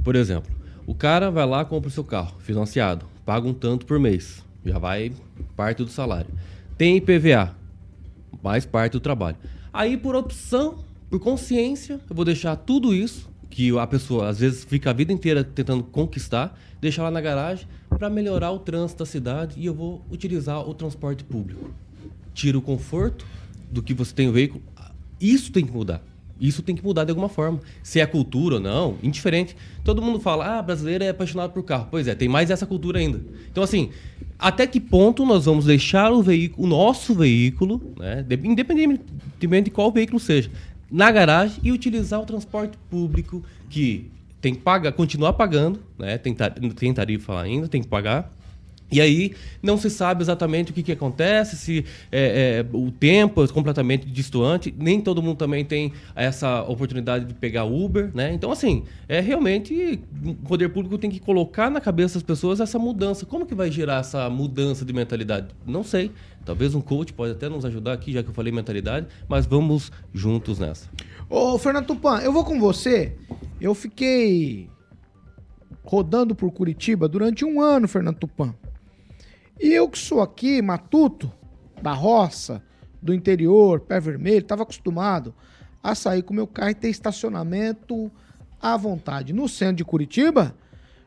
Por 0.03 0.17
exemplo, 0.17 0.53
o 0.87 0.95
cara 0.95 1.31
vai 1.31 1.47
lá, 1.47 1.65
compra 1.65 1.89
o 1.89 1.93
seu 1.93 2.03
carro 2.03 2.35
financiado, 2.41 3.07
paga 3.25 3.47
um 3.47 3.55
tanto 3.55 3.87
por 3.87 4.01
mês, 4.01 4.45
já 4.65 4.79
vai 4.79 5.13
parte 5.55 5.85
do 5.85 5.91
salário. 5.91 6.31
Tem 6.77 6.97
IPVA, 6.97 7.55
mais 8.43 8.67
parte 8.67 8.93
do 8.93 9.01
trabalho. 9.01 9.37
Aí, 9.73 9.97
por 9.97 10.15
opção, 10.15 10.85
por 11.09 11.21
consciência, 11.21 12.01
eu 12.09 12.17
vou 12.17 12.25
deixar 12.25 12.57
tudo 12.57 12.95
isso, 12.95 13.31
que 13.51 13.77
a 13.79 13.87
pessoa 13.87 14.29
às 14.29 14.39
vezes 14.41 14.65
fica 14.65 14.91
a 14.91 14.93
vida 14.93 15.13
inteira 15.13 15.45
tentando 15.45 15.83
conquistar, 15.85 16.59
deixar 16.81 17.03
lá 17.05 17.11
na 17.11 17.21
garagem 17.21 17.67
para 17.89 18.11
melhorar 18.11 18.51
o 18.51 18.59
trânsito 18.59 18.99
da 19.01 19.07
cidade 19.07 19.55
e 19.59 19.67
eu 19.67 19.75
vou 19.75 20.05
utilizar 20.11 20.69
o 20.69 20.75
transporte 20.75 21.23
público. 21.25 21.71
Tira 22.33 22.59
o 22.59 22.63
conforto 22.63 23.27
do 23.71 23.83
que 23.83 23.95
você 23.95 24.13
tem 24.15 24.29
o 24.29 24.33
veículo. 24.33 24.63
Isso 25.21 25.53
tem 25.53 25.65
que 25.65 25.73
mudar. 25.73 26.03
Isso 26.41 26.63
tem 26.63 26.75
que 26.75 26.85
mudar 26.85 27.05
de 27.05 27.11
alguma 27.11 27.29
forma. 27.29 27.61
Se 27.83 28.01
é 28.01 28.07
cultura 28.07 28.57
ou 28.57 28.61
não, 28.61 28.97
indiferente. 29.03 29.57
Todo 29.85 30.03
mundo 30.03 30.19
fala, 30.19 30.59
ah, 30.59 30.63
brasileiro 30.63 31.05
é 31.05 31.11
apaixonado 31.11 31.53
por 31.53 31.63
carro. 31.63 31.87
Pois 31.91 32.09
é, 32.09 32.15
tem 32.15 32.29
mais 32.29 32.51
essa 32.51 32.67
cultura 32.67 32.99
ainda. 32.99 33.21
Então, 33.51 33.63
assim, 33.63 33.91
até 34.37 34.67
que 34.67 34.81
ponto 34.81 35.25
nós 35.25 35.45
vamos 35.45 35.65
deixar 35.67 36.13
o 36.13 36.21
veículo, 36.23 36.67
o 36.67 36.69
nosso 36.69 37.15
veículo, 37.15 37.95
né, 37.97 38.25
de- 38.25 38.41
independentemente 38.49 39.65
de 39.67 39.71
qual 39.71 39.93
veículo 39.93 40.19
seja, 40.19 40.51
na 40.91 41.11
garagem 41.11 41.59
e 41.62 41.72
utilizar 41.72 42.20
o 42.20 42.24
transporte 42.26 42.76
público 42.91 43.43
que 43.70 44.11
tem 44.41 44.55
que 44.55 44.61
pagar, 44.61 44.93
continuar 44.93 45.32
pagando, 45.32 45.80
né? 45.99 46.18
Tem, 46.18 46.35
tar- 46.35 46.55
tarifa 46.95 47.41
ainda, 47.41 47.66
tem 47.66 47.80
que 47.82 47.89
pagar. 47.89 48.30
E 48.93 49.01
aí 49.01 49.35
não 49.62 49.76
se 49.76 49.91
sabe 49.91 50.22
exatamente 50.22 50.70
o 50.70 50.74
que, 50.74 50.82
que 50.82 50.93
acontece, 50.93 51.57
se 51.57 51.85
é, 52.12 52.62
é, 52.62 52.76
o 52.76 52.91
tempo 52.91 53.43
é 53.43 53.49
completamente 53.49 54.07
distoante, 54.07 54.72
nem 54.78 55.01
todo 55.01 55.22
mundo 55.22 55.37
também 55.37 55.64
tem 55.64 55.93
essa 56.14 56.62
oportunidade 56.62 57.24
de 57.24 57.35
pegar 57.35 57.64
Uber, 57.64 58.11
né? 58.14 58.32
Então, 58.32 58.53
assim, 58.53 58.85
é 59.09 59.20
realmente 59.20 60.01
o 60.24 60.35
poder 60.35 60.68
público 60.68 60.99
tem 60.99 61.11
que 61.11 61.18
colocar 61.18 61.70
na 61.70 61.80
cabeça 61.80 62.14
das 62.14 62.22
pessoas 62.22 62.61
essa 62.61 62.78
mudança. 62.78 63.26
Como 63.26 63.47
que 63.47 63.55
vai 63.55 63.70
gerar 63.70 64.01
essa 64.01 64.28
mudança 64.30 64.85
de 64.85 64.93
mentalidade? 64.93 65.49
Não 65.66 65.82
sei. 65.82 66.12
Talvez 66.45 66.74
um 66.74 66.80
coach 66.80 67.12
pode 67.12 67.32
até 67.32 67.49
nos 67.49 67.64
ajudar 67.64 67.95
aqui, 67.95 68.12
já 68.12 68.22
que 68.22 68.28
eu 68.28 68.35
falei 68.35 68.53
mentalidade, 68.53 69.07
mas 69.26 69.47
vamos 69.47 69.91
juntos 70.12 70.59
nessa. 70.59 70.91
Ô, 71.28 71.59
Fernando 71.59 71.87
Tupan, 71.87 72.20
eu 72.20 72.32
vou 72.32 72.45
com 72.45 72.61
você. 72.61 73.16
Eu 73.59 73.74
fiquei 73.74 74.68
rodando 75.82 76.35
por 76.35 76.51
Curitiba 76.53 77.09
durante 77.09 77.45
um 77.45 77.61
ano, 77.61 77.89
Fernando 77.89 78.18
Tupan. 78.18 78.55
E 79.61 79.73
eu 79.73 79.89
que 79.89 79.99
sou 79.99 80.21
aqui, 80.21 80.61
matuto, 80.61 81.33
da 81.81 81.93
roça, 81.93 82.63
do 83.01 83.13
interior, 83.13 83.81
pé 83.81 84.01
vermelho, 84.01 84.39
estava 84.39 84.63
acostumado 84.63 85.35
a 85.83 85.95
sair 85.95 86.23
com 86.23 86.33
meu 86.33 86.47
carro 86.47 86.71
e 86.71 86.75
ter 86.75 86.89
estacionamento 86.89 88.11
à 88.61 88.77
vontade. 88.77 89.33
No 89.33 89.49
centro 89.49 89.77
de 89.77 89.85
Curitiba, 89.85 90.55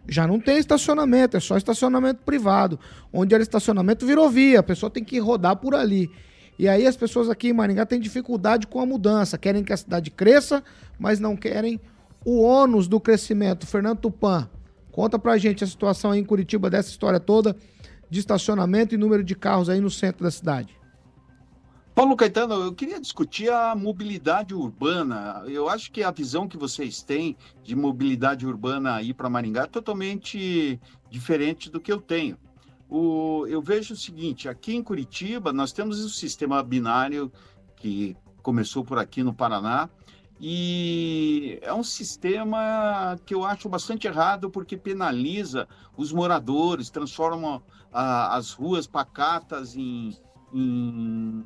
já 0.08 0.28
não 0.28 0.40
tem 0.40 0.58
estacionamento, 0.60 1.36
é 1.36 1.40
só 1.40 1.58
estacionamento 1.58 2.22
privado. 2.24 2.80
Onde 3.12 3.34
era 3.34 3.42
estacionamento 3.42 4.06
virou 4.06 4.30
via, 4.30 4.60
a 4.60 4.64
pessoa 4.64 4.90
tem 4.90 5.04
que 5.04 5.18
rodar 5.20 5.58
por 5.58 5.74
ali. 5.74 6.10
E 6.58 6.68
aí 6.70 6.88
as 6.88 6.96
pessoas 6.96 7.30
aqui 7.30 7.50
em 7.50 7.54
Maringá 7.54 7.86
têm 7.86 8.00
dificuldade 8.00 8.68
com 8.68 8.80
a 8.80 8.86
mudança, 8.86 9.38
querem 9.38 9.64
que 9.64 9.74
a 9.74 9.78
cidade 9.78 10.10
cresça, 10.12 10.64
mas 10.98 11.20
não 11.20 11.36
querem 11.36 11.80
o 12.24 12.42
ônus 12.42 12.88
do 12.88 13.00
crescimento. 13.00 13.66
Fernando 13.66 14.00
Tupan, 14.00 14.50
conta 14.92 15.20
pra 15.20 15.38
gente 15.38 15.64
a 15.64 15.68
situação 15.68 16.12
aí 16.12 16.20
em 16.20 16.24
Curitiba 16.24 16.70
dessa 16.70 16.90
história 16.90 17.20
toda 17.20 17.56
de 18.10 18.20
estacionamento 18.20 18.96
e 18.96 18.98
número 18.98 19.24
de 19.24 19.36
carros 19.36 19.70
aí 19.70 19.80
no 19.80 19.90
centro 19.90 20.24
da 20.24 20.32
cidade. 20.32 20.78
Paulo 21.94 22.16
Caetano, 22.16 22.54
eu 22.54 22.74
queria 22.74 23.02
discutir 23.02 23.50
a 23.50 23.76
mobilidade 23.76 24.54
urbana. 24.54 25.44
Eu 25.48 25.68
acho 25.68 25.92
que 25.92 26.04
a 26.04 26.12
visão 26.12 26.48
que 26.48 26.56
vocês 26.56 27.02
têm 27.02 27.36
de 27.64 27.76
mobilidade 27.76 28.46
urbana 28.46 28.96
aí 28.96 29.16
para 29.16 29.28
Maringá 29.28 29.64
é 29.64 29.68
totalmente 29.68 30.80
diferente 31.10 31.72
do 31.72 31.80
que 31.80 31.92
eu 31.92 32.00
tenho. 32.00 32.38
O, 32.88 33.48
eu 33.48 33.64
vejo 33.64 33.96
o 33.96 33.98
seguinte: 33.98 34.48
aqui 34.48 34.76
em 34.76 34.84
Curitiba, 34.84 35.52
nós 35.52 35.72
temos 35.72 36.04
o 36.04 36.10
sistema 36.10 36.62
binário 36.62 37.32
que 37.76 38.16
começou 38.44 38.86
por 38.86 39.00
aqui 39.00 39.24
no 39.24 39.34
Paraná, 39.34 39.90
e 40.40 41.58
é 41.64 41.74
um 41.74 41.84
sistema 41.84 43.18
que 43.26 43.34
eu 43.34 43.44
acho 43.44 43.68
bastante 43.68 44.06
errado 44.06 44.52
porque 44.52 44.78
penaliza 44.78 45.68
os 45.98 46.12
moradores, 46.12 46.92
transforma 46.92 47.62
as 48.00 48.52
ruas 48.52 48.86
pacatas 48.86 49.76
em, 49.76 50.16
em 50.54 51.44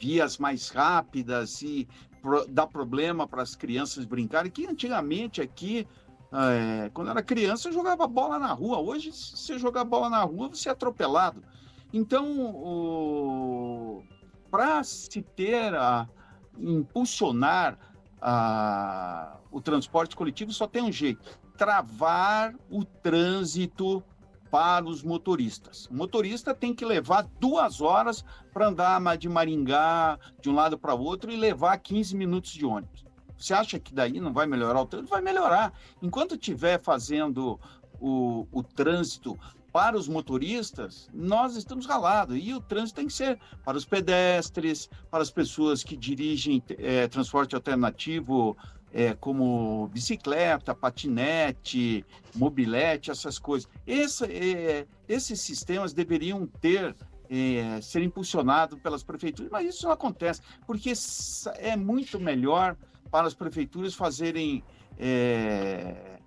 vias 0.00 0.36
mais 0.36 0.68
rápidas 0.68 1.62
e 1.62 1.88
pro, 2.20 2.44
dá 2.48 2.66
problema 2.66 3.26
para 3.26 3.42
as 3.42 3.54
crianças 3.54 4.04
brincarem, 4.04 4.50
que 4.50 4.66
antigamente 4.66 5.40
aqui, 5.40 5.86
é, 6.32 6.90
quando 6.92 7.10
era 7.10 7.22
criança, 7.22 7.68
eu 7.68 7.72
jogava 7.72 8.06
bola 8.08 8.38
na 8.38 8.52
rua. 8.52 8.78
Hoje, 8.78 9.12
se 9.12 9.36
você 9.36 9.58
jogar 9.58 9.84
bola 9.84 10.10
na 10.10 10.22
rua, 10.24 10.48
você 10.48 10.68
é 10.68 10.72
atropelado. 10.72 11.40
Então, 11.92 14.02
para 14.50 14.82
se 14.82 15.22
ter, 15.22 15.72
a, 15.74 16.08
impulsionar 16.58 17.78
a, 18.20 19.36
o 19.52 19.60
transporte 19.60 20.16
coletivo, 20.16 20.52
só 20.52 20.66
tem 20.66 20.82
um 20.82 20.90
jeito: 20.90 21.38
travar 21.56 22.56
o 22.68 22.84
trânsito 22.84 24.02
para 24.52 24.84
os 24.84 25.02
motoristas. 25.02 25.86
O 25.86 25.94
motorista 25.94 26.54
tem 26.54 26.74
que 26.74 26.84
levar 26.84 27.26
duas 27.40 27.80
horas 27.80 28.22
para 28.52 28.68
andar 28.68 29.16
de 29.16 29.26
Maringá 29.26 30.18
de 30.42 30.50
um 30.50 30.54
lado 30.54 30.76
para 30.76 30.94
o 30.94 31.02
outro 31.02 31.32
e 31.32 31.36
levar 31.36 31.74
15 31.78 32.14
minutos 32.14 32.52
de 32.52 32.66
ônibus. 32.66 33.02
Você 33.38 33.54
acha 33.54 33.78
que 33.78 33.94
daí 33.94 34.20
não 34.20 34.30
vai 34.30 34.46
melhorar 34.46 34.82
o 34.82 34.84
trânsito? 34.84 35.08
Vai 35.08 35.22
melhorar. 35.22 35.72
Enquanto 36.02 36.34
estiver 36.34 36.78
fazendo 36.82 37.58
o, 37.98 38.46
o 38.52 38.62
trânsito 38.62 39.38
para 39.72 39.96
os 39.96 40.06
motoristas, 40.06 41.08
nós 41.14 41.56
estamos 41.56 41.86
ralados. 41.86 42.36
E 42.38 42.52
o 42.52 42.60
trânsito 42.60 42.96
tem 42.96 43.06
que 43.06 43.12
ser 43.14 43.40
para 43.64 43.78
os 43.78 43.86
pedestres, 43.86 44.90
para 45.10 45.22
as 45.22 45.30
pessoas 45.30 45.82
que 45.82 45.96
dirigem 45.96 46.62
é, 46.76 47.08
transporte 47.08 47.54
alternativo 47.54 48.54
é, 48.92 49.14
como 49.14 49.88
bicicleta, 49.88 50.74
patinete, 50.74 52.04
mobilete, 52.34 53.10
essas 53.10 53.38
coisas. 53.38 53.68
É, 53.86 54.86
esses 55.08 55.40
sistemas 55.40 55.92
deveriam 55.92 56.46
ter 56.46 56.94
é, 57.30 57.80
ser 57.80 58.02
impulsionados 58.02 58.78
pelas 58.80 59.02
prefeituras, 59.02 59.50
mas 59.50 59.74
isso 59.74 59.86
não 59.86 59.92
acontece, 59.92 60.42
porque 60.66 60.92
é 61.56 61.74
muito 61.76 62.20
melhor 62.20 62.76
para 63.10 63.26
as 63.26 63.32
prefeituras 63.32 63.94
fazerem 63.94 64.62
é, 64.98 66.18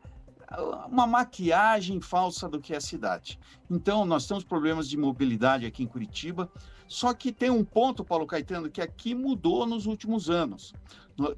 uma 0.87 1.05
maquiagem 1.05 2.01
falsa 2.01 2.47
do 2.49 2.59
que 2.59 2.73
a 2.73 2.81
cidade. 2.81 3.39
Então, 3.69 4.03
nós 4.05 4.25
temos 4.27 4.43
problemas 4.43 4.89
de 4.89 4.97
mobilidade 4.97 5.65
aqui 5.65 5.83
em 5.83 5.87
Curitiba, 5.87 6.51
só 6.87 7.13
que 7.13 7.31
tem 7.31 7.49
um 7.49 7.63
ponto, 7.63 8.03
Paulo 8.03 8.27
Caetano, 8.27 8.69
que 8.69 8.81
aqui 8.81 9.15
mudou 9.15 9.65
nos 9.65 9.85
últimos 9.85 10.29
anos. 10.29 10.73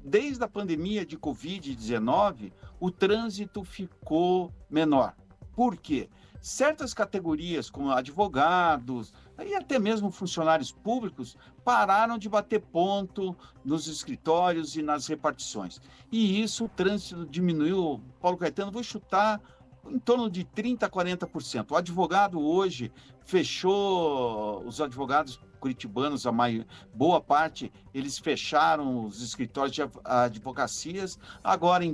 Desde 0.04 0.42
a 0.42 0.48
pandemia 0.48 1.06
de 1.06 1.16
Covid-19, 1.16 2.52
o 2.80 2.90
trânsito 2.90 3.64
ficou 3.64 4.52
menor. 4.68 5.14
Por 5.54 5.76
quê? 5.76 6.08
Certas 6.40 6.94
categorias, 6.94 7.68
como 7.68 7.90
advogados 7.90 9.12
e 9.44 9.54
até 9.54 9.78
mesmo 9.78 10.10
funcionários 10.10 10.70
públicos, 10.70 11.36
pararam 11.64 12.16
de 12.16 12.28
bater 12.28 12.60
ponto 12.60 13.36
nos 13.64 13.88
escritórios 13.88 14.76
e 14.76 14.82
nas 14.82 15.06
repartições. 15.06 15.80
E 16.12 16.40
isso, 16.40 16.66
o 16.66 16.68
trânsito 16.68 17.26
diminuiu. 17.26 18.00
Paulo 18.20 18.38
Caetano, 18.38 18.70
vou 18.70 18.82
chutar 18.82 19.40
em 19.86 19.98
torno 19.98 20.30
de 20.30 20.44
30% 20.44 20.82
a 20.84 20.88
40%. 20.88 21.72
O 21.72 21.76
advogado 21.76 22.40
hoje 22.40 22.92
fechou, 23.28 24.64
os 24.66 24.80
advogados 24.80 25.38
curitibanos, 25.60 26.26
a 26.26 26.32
maior, 26.32 26.64
boa 26.94 27.20
parte, 27.20 27.70
eles 27.92 28.18
fecharam 28.18 29.04
os 29.04 29.22
escritórios 29.22 29.76
de 29.76 29.82
advocacias, 30.02 31.18
agora 31.44 31.84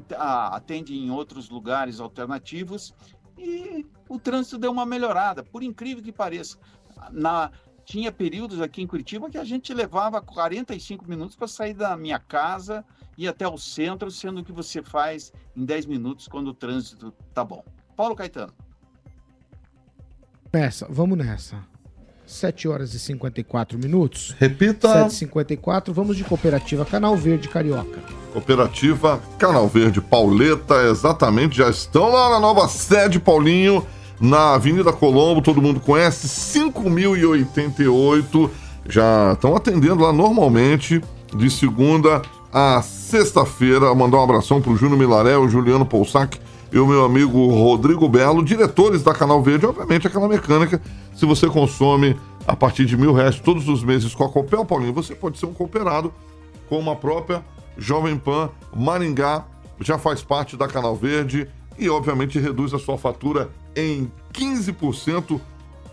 atendem 0.52 1.06
em 1.06 1.10
outros 1.10 1.50
lugares 1.50 1.98
alternativos 1.98 2.94
e 3.36 3.84
o 4.08 4.16
trânsito 4.16 4.58
deu 4.58 4.70
uma 4.70 4.86
melhorada, 4.86 5.42
por 5.42 5.64
incrível 5.64 6.04
que 6.04 6.12
pareça. 6.12 6.56
Na, 7.10 7.50
tinha 7.84 8.12
períodos 8.12 8.60
aqui 8.60 8.80
em 8.80 8.86
Curitiba 8.86 9.28
que 9.28 9.38
a 9.38 9.44
gente 9.44 9.74
levava 9.74 10.22
45 10.22 11.04
minutos 11.08 11.34
para 11.34 11.48
sair 11.48 11.74
da 11.74 11.96
minha 11.96 12.20
casa 12.20 12.84
e 13.18 13.26
até 13.26 13.48
o 13.48 13.58
centro, 13.58 14.08
sendo 14.08 14.44
que 14.44 14.52
você 14.52 14.82
faz 14.84 15.32
em 15.56 15.64
10 15.64 15.86
minutos 15.86 16.28
quando 16.28 16.48
o 16.48 16.54
trânsito 16.54 17.10
tá 17.32 17.44
bom. 17.44 17.64
Paulo 17.96 18.14
Caetano. 18.14 18.54
Nessa, 20.54 20.86
vamos 20.88 21.18
nessa. 21.18 21.56
7 22.24 22.68
horas 22.68 22.94
e 22.94 22.98
54 23.00 23.76
minutos. 23.76 24.36
Repita. 24.38 25.08
7h54, 25.08 25.92
vamos 25.92 26.16
de 26.16 26.22
Cooperativa 26.22 26.84
Canal 26.84 27.16
Verde 27.16 27.48
Carioca. 27.48 27.98
Cooperativa 28.32 29.20
Canal 29.36 29.66
Verde 29.66 30.00
Pauleta, 30.00 30.84
exatamente, 30.84 31.56
já 31.56 31.68
estão 31.68 32.08
lá 32.08 32.30
na 32.30 32.38
nova 32.38 32.68
sede, 32.68 33.18
Paulinho, 33.18 33.84
na 34.20 34.54
Avenida 34.54 34.92
Colombo, 34.92 35.42
todo 35.42 35.60
mundo 35.60 35.80
conhece, 35.80 36.28
5.088, 36.28 38.48
já 38.88 39.32
estão 39.32 39.56
atendendo 39.56 40.04
lá 40.04 40.12
normalmente, 40.12 41.02
de 41.36 41.50
segunda 41.50 42.22
a 42.52 42.80
sexta-feira. 42.80 43.92
Mandar 43.92 44.18
um 44.18 44.22
abração 44.22 44.62
pro 44.62 44.76
Júnior 44.76 45.00
Milaré, 45.00 45.36
o 45.36 45.48
Juliano 45.48 45.84
Poussac, 45.84 46.38
e 46.74 46.78
o 46.80 46.88
meu 46.88 47.04
amigo 47.04 47.46
Rodrigo 47.50 48.08
Belo, 48.08 48.44
diretores 48.44 49.00
da 49.00 49.14
Canal 49.14 49.40
Verde, 49.40 49.64
obviamente 49.64 50.08
aquela 50.08 50.26
mecânica. 50.26 50.82
Se 51.14 51.24
você 51.24 51.46
consome 51.46 52.18
a 52.48 52.56
partir 52.56 52.84
de 52.84 52.96
mil 52.96 53.12
reais 53.12 53.38
todos 53.38 53.68
os 53.68 53.84
meses 53.84 54.12
com 54.12 54.24
a 54.24 54.28
Copel, 54.28 54.64
Paulinho, 54.64 54.92
você 54.92 55.14
pode 55.14 55.38
ser 55.38 55.46
um 55.46 55.54
cooperado 55.54 56.12
com 56.68 56.76
uma 56.76 56.96
própria 56.96 57.44
Jovem 57.78 58.18
Pan 58.18 58.50
Maringá, 58.74 59.44
já 59.80 59.98
faz 59.98 60.20
parte 60.20 60.56
da 60.56 60.66
Canal 60.66 60.96
Verde 60.96 61.48
e, 61.78 61.88
obviamente, 61.88 62.40
reduz 62.40 62.74
a 62.74 62.78
sua 62.80 62.98
fatura 62.98 63.50
em 63.76 64.10
15% 64.32 65.40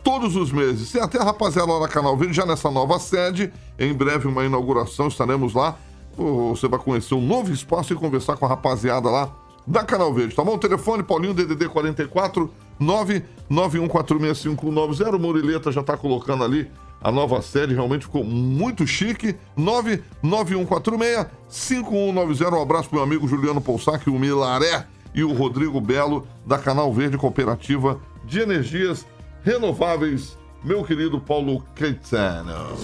todos 0.03 0.35
os 0.35 0.51
meses. 0.51 0.91
Tem 0.91 0.99
até 0.99 1.19
a 1.19 1.23
rapaziada 1.23 1.71
lá 1.71 1.81
na 1.81 1.87
Canal 1.87 2.17
Verde, 2.17 2.33
já 2.33 2.45
nessa 2.45 2.71
nova 2.71 2.97
sede. 2.97 3.53
Em 3.77 3.93
breve, 3.93 4.27
uma 4.27 4.43
inauguração, 4.43 5.09
estaremos 5.09 5.53
lá. 5.53 5.77
Você 6.17 6.67
vai 6.67 6.79
conhecer 6.79 7.13
um 7.13 7.21
novo 7.21 7.53
espaço 7.53 7.93
e 7.93 7.95
conversar 7.95 8.35
com 8.35 8.47
a 8.47 8.49
rapaziada 8.49 9.07
lá 9.07 9.40
da 9.65 9.83
Canal 9.83 10.13
Verde, 10.13 10.35
tá 10.35 10.43
bom? 10.43 10.57
Telefone 10.57 11.03
Paulinho 11.03 11.33
DDD 11.33 11.69
44 11.69 12.51
991465190. 12.81 15.15
O 15.15 15.19
Murileta 15.19 15.71
já 15.71 15.81
tá 15.83 15.95
colocando 15.95 16.43
ali 16.43 16.69
a 17.01 17.09
nova 17.11 17.41
série, 17.41 17.73
realmente 17.73 18.05
ficou 18.05 18.23
muito 18.23 18.87
chique. 18.87 19.35
991465190. 19.57 22.53
Um 22.53 22.61
abraço 22.61 22.89
pro 22.89 22.97
meu 22.97 23.05
amigo 23.05 23.27
Juliano 23.27 23.61
Poussac, 23.61 24.07
o 24.09 24.19
Milaré 24.19 24.85
e 25.13 25.21
o 25.23 25.33
Rodrigo 25.33 25.81
Belo 25.81 26.25
da 26.45 26.57
Canal 26.57 26.93
Verde 26.93 27.17
Cooperativa 27.17 27.99
de 28.23 28.39
Energias 28.39 29.05
Renováveis. 29.43 30.37
Meu 30.63 30.83
querido 30.83 31.19
Paulo 31.19 31.65
Caetano. 31.75 32.77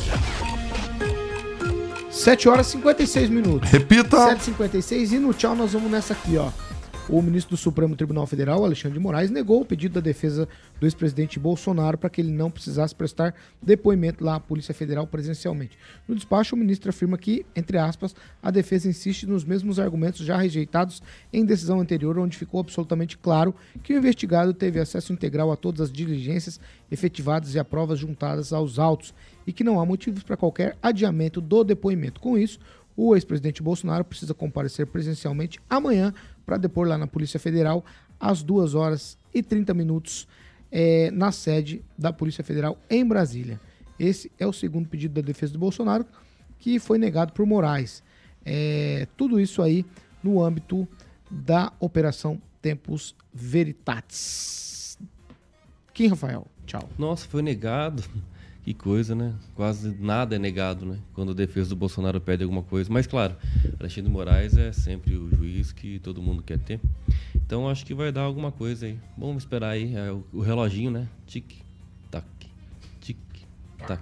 7 2.09 2.49
horas 2.49 2.67
e 2.67 2.71
56 2.71 3.29
minutos. 3.29 3.69
Repita. 3.69 4.35
7h56 4.35 5.11
e 5.11 5.19
no 5.19 5.31
tchau 5.33 5.55
nós 5.55 5.73
vamos 5.73 5.91
nessa 5.91 6.13
aqui, 6.13 6.37
ó. 6.37 6.49
O 7.09 7.21
ministro 7.21 7.55
do 7.55 7.57
Supremo 7.57 7.95
Tribunal 7.95 8.27
Federal, 8.27 8.65
Alexandre 8.65 8.97
de 8.97 8.99
Moraes, 9.01 9.31
negou 9.31 9.61
o 9.61 9.65
pedido 9.65 9.93
da 9.93 10.01
defesa 10.01 10.45
do 10.77 10.85
ex-presidente 10.85 11.39
Bolsonaro 11.39 11.97
para 11.97 12.09
que 12.09 12.19
ele 12.19 12.33
não 12.33 12.51
precisasse 12.51 12.93
prestar 12.93 13.33
depoimento 13.63 14.25
lá 14.25 14.35
à 14.35 14.39
Polícia 14.41 14.73
Federal 14.73 15.07
presencialmente. 15.07 15.77
No 16.05 16.15
despacho, 16.15 16.53
o 16.53 16.59
ministro 16.59 16.89
afirma 16.89 17.17
que, 17.17 17.45
entre 17.55 17.77
aspas, 17.77 18.13
a 18.43 18.51
defesa 18.51 18.89
insiste 18.89 19.25
nos 19.25 19.45
mesmos 19.45 19.79
argumentos 19.79 20.25
já 20.25 20.35
rejeitados 20.35 21.01
em 21.31 21.45
decisão 21.45 21.79
anterior, 21.79 22.19
onde 22.19 22.35
ficou 22.35 22.59
absolutamente 22.59 23.17
claro 23.17 23.55
que 23.81 23.93
o 23.93 23.97
investigado 23.97 24.53
teve 24.53 24.77
acesso 24.77 25.13
integral 25.13 25.49
a 25.49 25.55
todas 25.55 25.79
as 25.79 25.91
diligências 25.91 26.59
efetivadas 26.91 27.55
e 27.55 27.59
a 27.59 27.63
provas 27.63 27.99
juntadas 27.99 28.51
aos 28.51 28.79
autos 28.79 29.13
e 29.45 29.53
que 29.53 29.63
não 29.63 29.79
há 29.79 29.85
motivos 29.85 30.23
para 30.23 30.35
qualquer 30.35 30.75
adiamento 30.83 31.39
do 31.39 31.63
depoimento. 31.63 32.19
Com 32.19 32.37
isso, 32.37 32.59
o 32.97 33.15
ex-presidente 33.15 33.61
Bolsonaro 33.61 34.03
precisa 34.03 34.33
comparecer 34.33 34.87
presencialmente 34.87 35.59
amanhã 35.69 36.13
para 36.47 36.57
depor 36.57 36.87
lá 36.87 36.97
na 36.97 37.05
Polícia 37.05 37.37
Federal 37.37 37.83
às 38.17 38.41
2 38.41 38.73
horas 38.73 39.17
e 39.33 39.43
30 39.43 39.73
minutos 39.73 40.25
é, 40.71 41.11
na 41.11 41.29
sede 41.29 41.83
da 41.97 42.13
Polícia 42.13 42.41
Federal 42.41 42.79
em 42.89 43.05
Brasília. 43.05 43.59
Esse 43.99 44.31
é 44.39 44.47
o 44.47 44.53
segundo 44.53 44.87
pedido 44.87 45.15
da 45.15 45.21
defesa 45.21 45.51
do 45.51 45.59
Bolsonaro, 45.59 46.05
que 46.57 46.79
foi 46.79 46.97
negado 46.97 47.33
por 47.33 47.45
Moraes. 47.45 48.01
É, 48.45 49.07
tudo 49.17 49.41
isso 49.41 49.61
aí 49.61 49.85
no 50.23 50.41
âmbito 50.41 50.87
da 51.29 51.73
Operação 51.81 52.41
Tempos 52.61 53.13
Veritatis. 53.33 54.97
Kim 55.93 56.07
Rafael, 56.07 56.47
tchau. 56.65 56.89
Nossa, 56.97 57.27
foi 57.27 57.41
negado. 57.41 58.03
Que 58.67 58.73
coisa, 58.73 59.15
né? 59.15 59.33
Quase 59.55 59.95
nada 59.97 60.35
é 60.35 60.37
negado, 60.37 60.85
né? 60.85 60.97
Quando 61.13 61.31
a 61.31 61.33
defesa 61.33 61.69
do 61.69 61.75
Bolsonaro 61.77 62.19
pede 62.19 62.43
alguma 62.43 62.61
coisa. 62.61 62.91
Mas, 62.91 63.07
claro, 63.07 63.33
Alexandre 63.79 64.09
de 64.09 64.09
Moraes 64.09 64.57
é 64.57 64.73
sempre 64.73 65.15
o 65.15 65.33
juiz 65.33 65.71
que 65.71 65.99
todo 65.99 66.21
mundo 66.21 66.43
quer 66.43 66.59
ter. 66.59 66.81
Então, 67.33 67.69
acho 67.69 67.85
que 67.85 67.93
vai 67.93 68.11
dar 68.11 68.23
alguma 68.23 68.51
coisa 68.51 68.87
aí. 68.87 68.99
Vamos 69.17 69.43
esperar 69.43 69.69
aí. 69.69 69.95
É 69.95 70.11
o, 70.11 70.21
o 70.33 70.41
reloginho, 70.41 70.91
né? 70.91 71.07
Tic, 71.25 71.61
tac, 72.11 72.25
tic, 72.99 73.15
tac. 73.87 74.01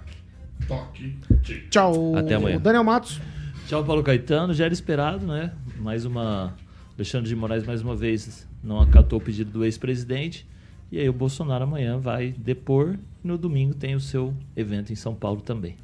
Tchau. 1.70 2.16
Até 2.16 2.34
amanhã. 2.34 2.58
Daniel 2.58 2.82
Matos. 2.82 3.20
Tchau, 3.68 3.84
Paulo 3.84 4.02
Caetano. 4.02 4.52
Já 4.52 4.64
era 4.64 4.74
esperado, 4.74 5.24
né? 5.24 5.52
Mais 5.78 6.04
uma. 6.04 6.56
Alexandre 6.96 7.28
de 7.28 7.36
Moraes, 7.36 7.64
mais 7.64 7.82
uma 7.82 7.94
vez, 7.94 8.48
não 8.64 8.80
acatou 8.80 9.20
o 9.20 9.22
pedido 9.22 9.52
do 9.52 9.64
ex-presidente. 9.64 10.44
E 10.90 10.98
aí 10.98 11.08
o 11.08 11.12
Bolsonaro 11.12 11.64
amanhã 11.64 11.98
vai 11.98 12.32
depor. 12.32 12.98
E 13.24 13.26
no 13.26 13.36
domingo 13.36 13.74
tem 13.74 13.94
o 13.94 14.00
seu 14.00 14.34
evento 14.56 14.92
em 14.92 14.96
São 14.96 15.14
Paulo 15.14 15.40
também. 15.40 15.76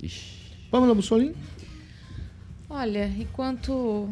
Pamela 0.71 0.95
Bussolini. 0.95 1.35
Olha, 2.69 3.07
enquanto 3.07 4.09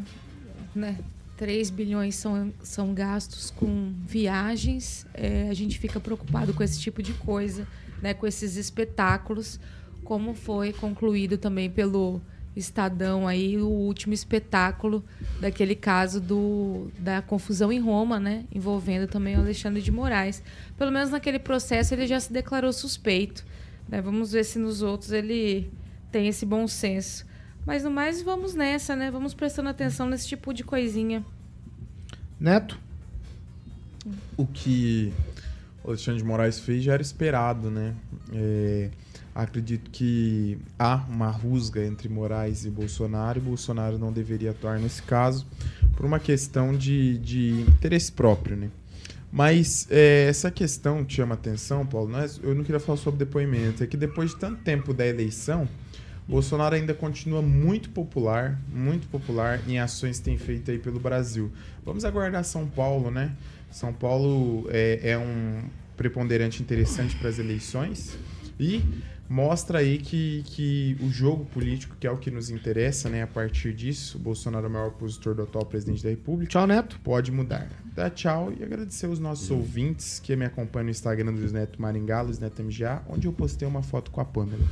né, 0.75 0.99
3 1.37 1.71
bilhões 1.71 2.17
são, 2.17 2.53
são 2.63 2.93
gastos 2.93 3.51
com 3.51 3.95
viagens, 4.07 5.07
é, 5.15 5.49
a 5.49 5.55
gente 5.55 5.79
fica 5.79 5.99
preocupado 5.99 6.53
com 6.53 6.63
esse 6.63 6.79
tipo 6.79 7.03
de 7.03 7.15
coisa, 7.15 7.67
né, 8.03 8.13
com 8.13 8.27
esses 8.27 8.57
espetáculos, 8.57 9.59
como 10.05 10.35
foi 10.35 10.73
concluído 10.73 11.39
também 11.39 11.71
pelo 11.71 12.21
Estadão 12.57 13.29
aí 13.29 13.57
o 13.57 13.69
último 13.69 14.13
espetáculo 14.13 15.05
daquele 15.41 15.75
caso 15.75 16.21
do, 16.21 16.91
da 16.99 17.23
confusão 17.23 17.73
em 17.73 17.79
Roma, 17.79 18.19
né, 18.19 18.45
envolvendo 18.53 19.07
também 19.07 19.37
o 19.37 19.41
Alexandre 19.41 19.81
de 19.81 19.93
Moraes. 19.93 20.43
Pelo 20.77 20.91
menos 20.91 21.11
naquele 21.11 21.39
processo 21.39 21.95
ele 21.95 22.07
já 22.07 22.19
se 22.19 22.33
declarou 22.33 22.73
suspeito. 22.73 23.45
Né? 23.89 24.01
Vamos 24.01 24.33
ver 24.33 24.45
se 24.45 24.59
nos 24.59 24.83
outros 24.83 25.13
ele 25.13 25.71
tem 26.11 26.29
esse 26.29 26.45
bom 26.45 26.67
senso. 26.67 27.25
Mas 27.67 27.85
no 27.85 27.91
mais, 27.91 28.23
vamos 28.23 28.55
nessa, 28.55 28.97
né? 28.97 29.11
Vamos 29.11 29.35
prestando 29.35 29.69
atenção 29.69 30.09
nesse 30.09 30.27
tipo 30.27 30.53
de 30.53 30.65
coisinha. 30.65 31.25
Neto. 32.39 32.81
O 34.37 34.47
que 34.47 35.13
o 35.85 35.89
Alexandre 35.89 36.23
de 36.23 36.27
Moraes 36.27 36.59
fez 36.59 36.83
já 36.83 36.95
era 36.95 37.03
esperado, 37.03 37.71
né? 37.71 37.95
É, 38.33 38.91
acredito 39.43 39.91
que 39.91 40.59
há 40.79 40.97
uma 41.09 41.31
rusga 41.31 41.85
entre 41.85 42.09
Moraes 42.09 42.65
e 42.65 42.71
Bolsonaro 42.71 43.39
e 43.39 43.43
Bolsonaro 43.43 43.99
não 43.99 44.13
deveria 44.13 44.51
atuar 44.51 44.79
nesse 44.79 45.03
caso 45.03 45.47
por 45.97 46.05
uma 46.05 46.19
questão 46.19 46.77
de, 46.77 47.19
de 47.19 47.61
interesse 47.63 48.13
próprio, 48.13 48.57
né? 48.57 48.71
Mas 49.33 49.87
é, 49.91 50.27
essa 50.29 50.51
questão 50.51 51.05
que 51.05 51.15
chama 51.15 51.35
atenção, 51.35 51.87
Paulo, 51.87 52.09
nós, 52.09 52.41
eu 52.43 52.55
não 52.55 52.65
queria 52.65 52.81
falar 52.81 52.99
sobre 52.99 53.19
depoimento, 53.25 53.83
é 53.83 53.87
que 53.87 53.97
depois 53.97 54.31
de 54.31 54.37
tanto 54.37 54.61
tempo 54.63 54.93
da 54.93 55.07
eleição, 55.07 55.69
Bolsonaro 56.27 56.75
ainda 56.75 56.95
continua 56.95 57.41
muito 57.41 57.91
popular, 57.91 58.61
muito 58.69 59.07
popular 59.09 59.61
em 59.69 59.79
ações 59.79 60.19
que 60.19 60.25
tem 60.25 60.37
feito 60.37 60.71
aí 60.71 60.79
pelo 60.79 60.99
Brasil. 60.99 61.51
Vamos 61.85 62.05
aguardar 62.05 62.45
São 62.45 62.67
Paulo, 62.67 63.11
né? 63.11 63.33
São 63.71 63.93
Paulo 63.93 64.69
é, 64.71 65.11
é 65.11 65.19
um 65.19 65.63
preponderante 65.97 66.63
interessante 66.63 67.15
para 67.17 67.29
as 67.29 67.39
eleições 67.39 68.19
e 68.59 68.83
mostra 69.31 69.79
aí 69.79 69.97
que, 69.99 70.43
que 70.47 70.97
o 71.01 71.09
jogo 71.09 71.45
político, 71.45 71.95
que 72.01 72.05
é 72.05 72.11
o 72.11 72.17
que 72.17 72.33
nos 72.33 72.51
interessa, 72.51 73.09
né? 73.09 73.23
A 73.23 73.27
partir 73.29 73.73
disso, 73.73 74.19
o 74.19 74.21
Bolsonaro 74.21 74.67
é 74.67 74.69
o 74.69 74.73
maior 74.73 74.89
opositor 74.89 75.37
do 75.37 75.43
atual 75.43 75.65
presidente 75.65 76.03
da 76.03 76.11
República. 76.11 76.51
Tchau, 76.51 76.67
Neto. 76.67 76.99
Pode 77.05 77.31
mudar. 77.31 77.69
Dá 77.95 78.11
tchau 78.11 78.53
e 78.59 78.65
agradecer 78.65 79.07
os 79.07 79.21
nossos 79.21 79.49
ouvintes 79.51 80.19
que 80.19 80.35
me 80.35 80.45
acompanham 80.45 80.87
no 80.87 80.91
Instagram 80.91 81.33
do 81.33 81.39
Luiz 81.39 81.53
Neto 81.53 81.81
Maringá, 81.81 82.23
Luiz 82.23 82.41
Neto 82.41 82.61
MGA, 82.61 83.03
onde 83.09 83.29
eu 83.29 83.33
postei 83.33 83.69
uma 83.69 83.83
foto 83.83 84.11
com 84.11 84.21
a 84.21 84.25
Pamela. 84.25 84.65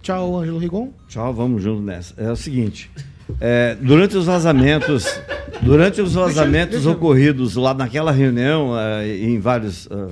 Tchau, 0.00 0.38
Ângelo 0.38 0.58
Rigon. 0.58 0.90
Tchau, 1.06 1.34
vamos 1.34 1.62
junto 1.62 1.82
nessa. 1.82 2.14
É 2.16 2.30
o 2.32 2.36
seguinte, 2.36 2.90
é, 3.40 3.74
durante 3.78 4.16
os 4.16 4.24
vazamentos, 4.24 5.04
durante 5.60 6.00
os 6.00 6.14
vazamentos 6.14 6.76
deixa 6.76 6.88
eu- 6.88 6.92
ocorridos 6.94 7.56
lá 7.56 7.74
naquela 7.74 8.10
reunião, 8.10 8.78
é, 8.78 9.06
em 9.18 9.38
vários, 9.38 9.86
ah, 9.90 10.08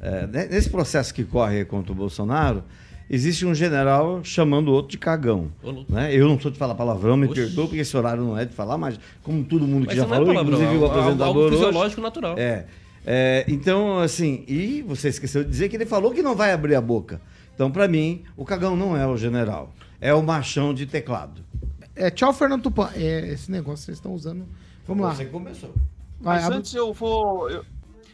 é, 0.00 0.26
ne- 0.28 0.46
nesse 0.46 0.70
processo 0.70 1.12
que 1.12 1.24
corre 1.24 1.64
contra 1.64 1.90
o 1.90 1.94
Bolsonaro, 1.94 2.62
existe 3.12 3.44
um 3.46 3.54
general 3.54 4.24
chamando 4.24 4.68
o 4.68 4.72
outro 4.72 4.90
de 4.90 4.98
cagão. 4.98 5.52
Né? 5.88 6.12
Eu 6.16 6.26
não 6.26 6.40
sou 6.40 6.50
de 6.50 6.58
falar 6.58 6.74
palavrão, 6.74 7.16
me 7.16 7.26
Oxe. 7.26 7.34
perdoa, 7.34 7.66
porque 7.66 7.80
esse 7.82 7.96
horário 7.96 8.24
não 8.24 8.36
é 8.36 8.44
de 8.46 8.54
falar, 8.54 8.76
mas 8.78 8.98
como 9.22 9.44
todo 9.44 9.66
mundo 9.68 9.82
que 9.82 9.88
Mas 9.88 9.96
já 9.98 10.04
é 10.04 10.08
falou, 10.08 10.26
palavrão, 10.26 10.54
inclusive 10.54 10.68
o 10.70 10.72
é 10.72 10.74
algo- 10.74 10.86
apresentador 10.86 11.26
algo 11.26 11.40
hoje, 11.40 11.50
fisiológico 11.56 12.00
natural. 12.00 12.34
É. 12.38 12.66
É, 13.04 13.44
então, 13.48 13.98
assim, 13.98 14.44
e 14.48 14.80
você 14.82 15.08
esqueceu 15.08 15.44
de 15.44 15.50
dizer 15.50 15.68
que 15.68 15.76
ele 15.76 15.86
falou 15.86 16.12
que 16.12 16.22
não 16.22 16.34
vai 16.36 16.52
abrir 16.52 16.74
a 16.76 16.80
boca. 16.80 17.20
Então, 17.54 17.70
pra 17.70 17.86
mim, 17.86 18.22
o 18.36 18.44
cagão 18.44 18.74
não 18.76 18.96
é 18.96 19.06
o 19.06 19.16
general, 19.16 19.72
é 20.00 20.14
o 20.14 20.22
machão 20.22 20.72
de 20.72 20.86
teclado. 20.86 21.42
É, 21.94 22.10
tchau, 22.10 22.32
Fernando 22.32 22.62
Tupan. 22.62 22.88
É, 22.94 23.28
esse 23.32 23.50
negócio 23.50 23.84
vocês 23.84 23.98
estão 23.98 24.12
usando. 24.14 24.44
Vamos 24.86 25.04
lá. 25.04 25.14
Você 25.14 25.26
começou. 25.26 25.74
Vai, 26.20 26.40
Mas 26.40 26.50
antes 26.50 26.74
eu 26.74 26.92
vou. 26.92 27.50
Eu, 27.50 27.64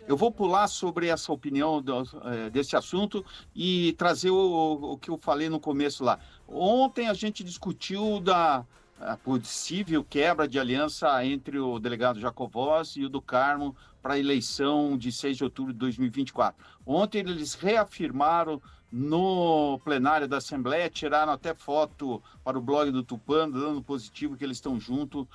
eu 0.09 0.17
vou 0.17 0.33
pular 0.33 0.67
sobre 0.67 1.07
essa 1.09 1.31
opinião 1.31 1.81
do- 1.83 2.03
eh, 2.25 2.51
desse 2.51 2.75
assunto 2.75 3.25
e 3.55 3.93
trazer 3.93 4.31
o, 4.31 4.93
o 4.95 4.99
que 4.99 5.11
eu 5.11 5.19
falei 5.19 5.49
no 5.49 5.61
começo 5.61 6.03
lá. 6.03 6.19
Ontem 6.49 7.09
a 7.09 7.15
gente 7.15 7.45
discutiu 7.45 8.19
da 8.19 8.65
a 9.01 9.17
possível 9.17 10.03
quebra 10.03 10.49
de 10.49 10.59
aliança 10.59 11.25
entre 11.25 11.57
o 11.57 11.79
delegado 11.79 12.19
Jacovós 12.19 12.97
e 12.97 13.05
o 13.05 13.09
do 13.09 13.23
Carmo 13.23 13.77
para 14.03 14.15
a 14.15 14.19
eleição 14.19 14.99
de 14.99 15.13
6 15.13 15.37
de 15.37 15.45
outubro 15.45 15.73
de 15.73 15.79
2024. 15.79 16.61
Ontem 16.85 17.19
eles 17.21 17.55
reafirmaram 17.55 18.61
no 18.91 19.79
plenário 19.85 20.27
da 20.27 20.39
Assembleia, 20.39 20.91
tiraram 20.91 21.31
até 21.33 21.55
foto 21.55 22.21
para 22.43 22.59
o 22.59 22.61
blog 22.63 22.91
do 22.91 23.05
Tupan, 23.05 23.49
dando 23.49 23.81
positivo 23.83 24.37
que 24.37 24.43
eles 24.43 24.57
estão 24.57 24.81
juntos 24.81 25.27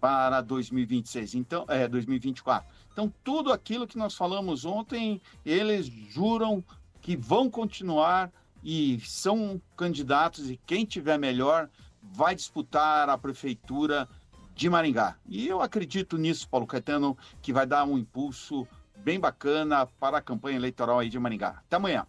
para 0.00 0.40
2026, 0.40 1.34
então, 1.34 1.66
é, 1.68 1.86
2024. 1.86 2.66
Então, 3.00 3.10
tudo 3.24 3.50
aquilo 3.50 3.86
que 3.86 3.96
nós 3.96 4.14
falamos 4.14 4.66
ontem, 4.66 5.22
eles 5.42 5.86
juram 5.86 6.62
que 7.00 7.16
vão 7.16 7.48
continuar 7.48 8.30
e 8.62 9.00
são 9.00 9.58
candidatos 9.74 10.50
e 10.50 10.60
quem 10.66 10.84
tiver 10.84 11.18
melhor 11.18 11.70
vai 12.02 12.34
disputar 12.34 13.08
a 13.08 13.16
prefeitura 13.16 14.06
de 14.54 14.68
Maringá. 14.68 15.16
E 15.26 15.48
eu 15.48 15.62
acredito 15.62 16.18
nisso, 16.18 16.46
Paulo 16.46 16.66
Caetano, 16.66 17.16
que 17.40 17.54
vai 17.54 17.66
dar 17.66 17.84
um 17.84 17.96
impulso 17.96 18.68
bem 18.98 19.18
bacana 19.18 19.86
para 19.98 20.18
a 20.18 20.20
campanha 20.20 20.58
eleitoral 20.58 20.98
aí 20.98 21.08
de 21.08 21.18
Maringá. 21.18 21.62
Até 21.66 21.76
amanhã. 21.76 22.06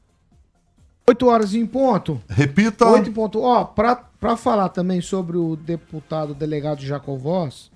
8 1.08 1.26
horas 1.26 1.56
em 1.56 1.66
ponto. 1.66 2.22
Repita. 2.28 2.86
8 2.86 3.10
em 3.10 3.14
ponto. 3.14 3.40
Ó, 3.40 3.64
pra 3.64 4.36
falar 4.36 4.68
também 4.68 5.00
sobre 5.00 5.38
o 5.38 5.56
deputado 5.56 6.34
delegado 6.34 6.82
Jacovós, 6.82 7.72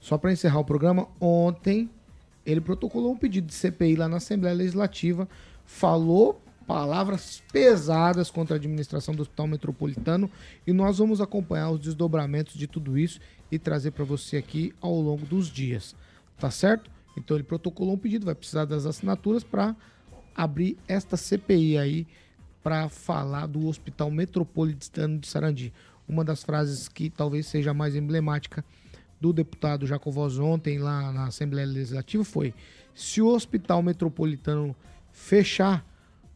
só 0.00 0.18
pra 0.18 0.32
encerrar 0.32 0.58
o 0.58 0.64
programa, 0.64 1.06
ontem 1.20 1.88
ele 2.44 2.60
protocolou 2.60 3.12
um 3.12 3.16
pedido 3.16 3.46
de 3.46 3.54
CPI 3.54 3.96
lá 3.96 4.08
na 4.08 4.16
Assembleia 4.16 4.54
Legislativa, 4.54 5.28
falou 5.64 6.40
palavras 6.66 7.42
pesadas 7.52 8.30
contra 8.30 8.54
a 8.54 8.58
administração 8.58 9.14
do 9.14 9.22
Hospital 9.22 9.48
Metropolitano 9.48 10.30
e 10.66 10.72
nós 10.72 10.98
vamos 10.98 11.20
acompanhar 11.20 11.70
os 11.70 11.80
desdobramentos 11.80 12.54
de 12.54 12.66
tudo 12.66 12.96
isso 12.96 13.18
e 13.50 13.58
trazer 13.58 13.90
para 13.90 14.04
você 14.04 14.36
aqui 14.36 14.72
ao 14.80 14.94
longo 14.94 15.26
dos 15.26 15.48
dias. 15.48 15.96
Tá 16.38 16.50
certo? 16.50 16.90
Então 17.16 17.36
ele 17.36 17.44
protocolou 17.44 17.94
um 17.94 17.98
pedido, 17.98 18.24
vai 18.24 18.34
precisar 18.34 18.64
das 18.64 18.86
assinaturas 18.86 19.42
para 19.42 19.74
abrir 20.34 20.78
esta 20.86 21.16
CPI 21.16 21.76
aí 21.76 22.06
para 22.62 22.88
falar 22.88 23.46
do 23.46 23.66
Hospital 23.66 24.10
Metropolitano 24.10 25.18
de 25.18 25.26
Sarandi. 25.26 25.72
Uma 26.08 26.24
das 26.24 26.42
frases 26.42 26.88
que 26.88 27.10
talvez 27.10 27.46
seja 27.46 27.74
mais 27.74 27.96
emblemática 27.96 28.64
do 29.20 29.32
deputado 29.32 29.86
Jacovós 29.86 30.38
ontem 30.38 30.78
lá 30.78 31.12
na 31.12 31.26
Assembleia 31.26 31.66
Legislativa 31.66 32.24
foi: 32.24 32.54
se 32.94 33.20
o 33.20 33.28
Hospital 33.28 33.82
Metropolitano 33.82 34.74
fechar, 35.12 35.84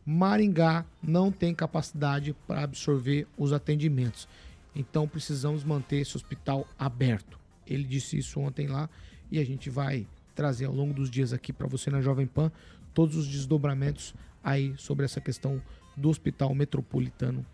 Maringá 0.04 0.84
não 1.02 1.32
tem 1.32 1.54
capacidade 1.54 2.34
para 2.46 2.62
absorver 2.62 3.26
os 3.38 3.52
atendimentos. 3.52 4.28
Então 4.74 5.08
precisamos 5.08 5.64
manter 5.64 5.96
esse 5.96 6.16
hospital 6.16 6.66
aberto. 6.78 7.38
Ele 7.66 7.84
disse 7.84 8.18
isso 8.18 8.38
ontem 8.40 8.66
lá 8.66 8.90
e 9.30 9.38
a 9.38 9.44
gente 9.44 9.70
vai 9.70 10.06
trazer 10.34 10.66
ao 10.66 10.74
longo 10.74 10.92
dos 10.92 11.10
dias 11.10 11.32
aqui 11.32 11.52
para 11.52 11.66
você 11.66 11.90
na 11.90 12.00
Jovem 12.00 12.26
Pan 12.26 12.52
todos 12.92 13.16
os 13.16 13.26
desdobramentos 13.26 14.14
aí 14.42 14.74
sobre 14.76 15.04
essa 15.04 15.20
questão 15.20 15.62
do 15.96 16.10
Hospital 16.10 16.54
Metropolitano 16.54 17.46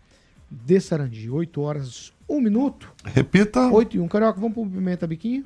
de 0.49 0.79
Sarandi. 0.81 1.29
8 1.29 1.61
horas, 1.61 2.11
1 2.31 2.41
minuto. 2.41 2.87
Repita. 3.03 3.67
8 3.67 3.97
e 3.97 3.99
1. 3.99 4.07
Carioca, 4.07 4.39
vamos 4.39 4.53
pro 4.53 4.65
Pimenta 4.65 5.05
Biquinho? 5.05 5.43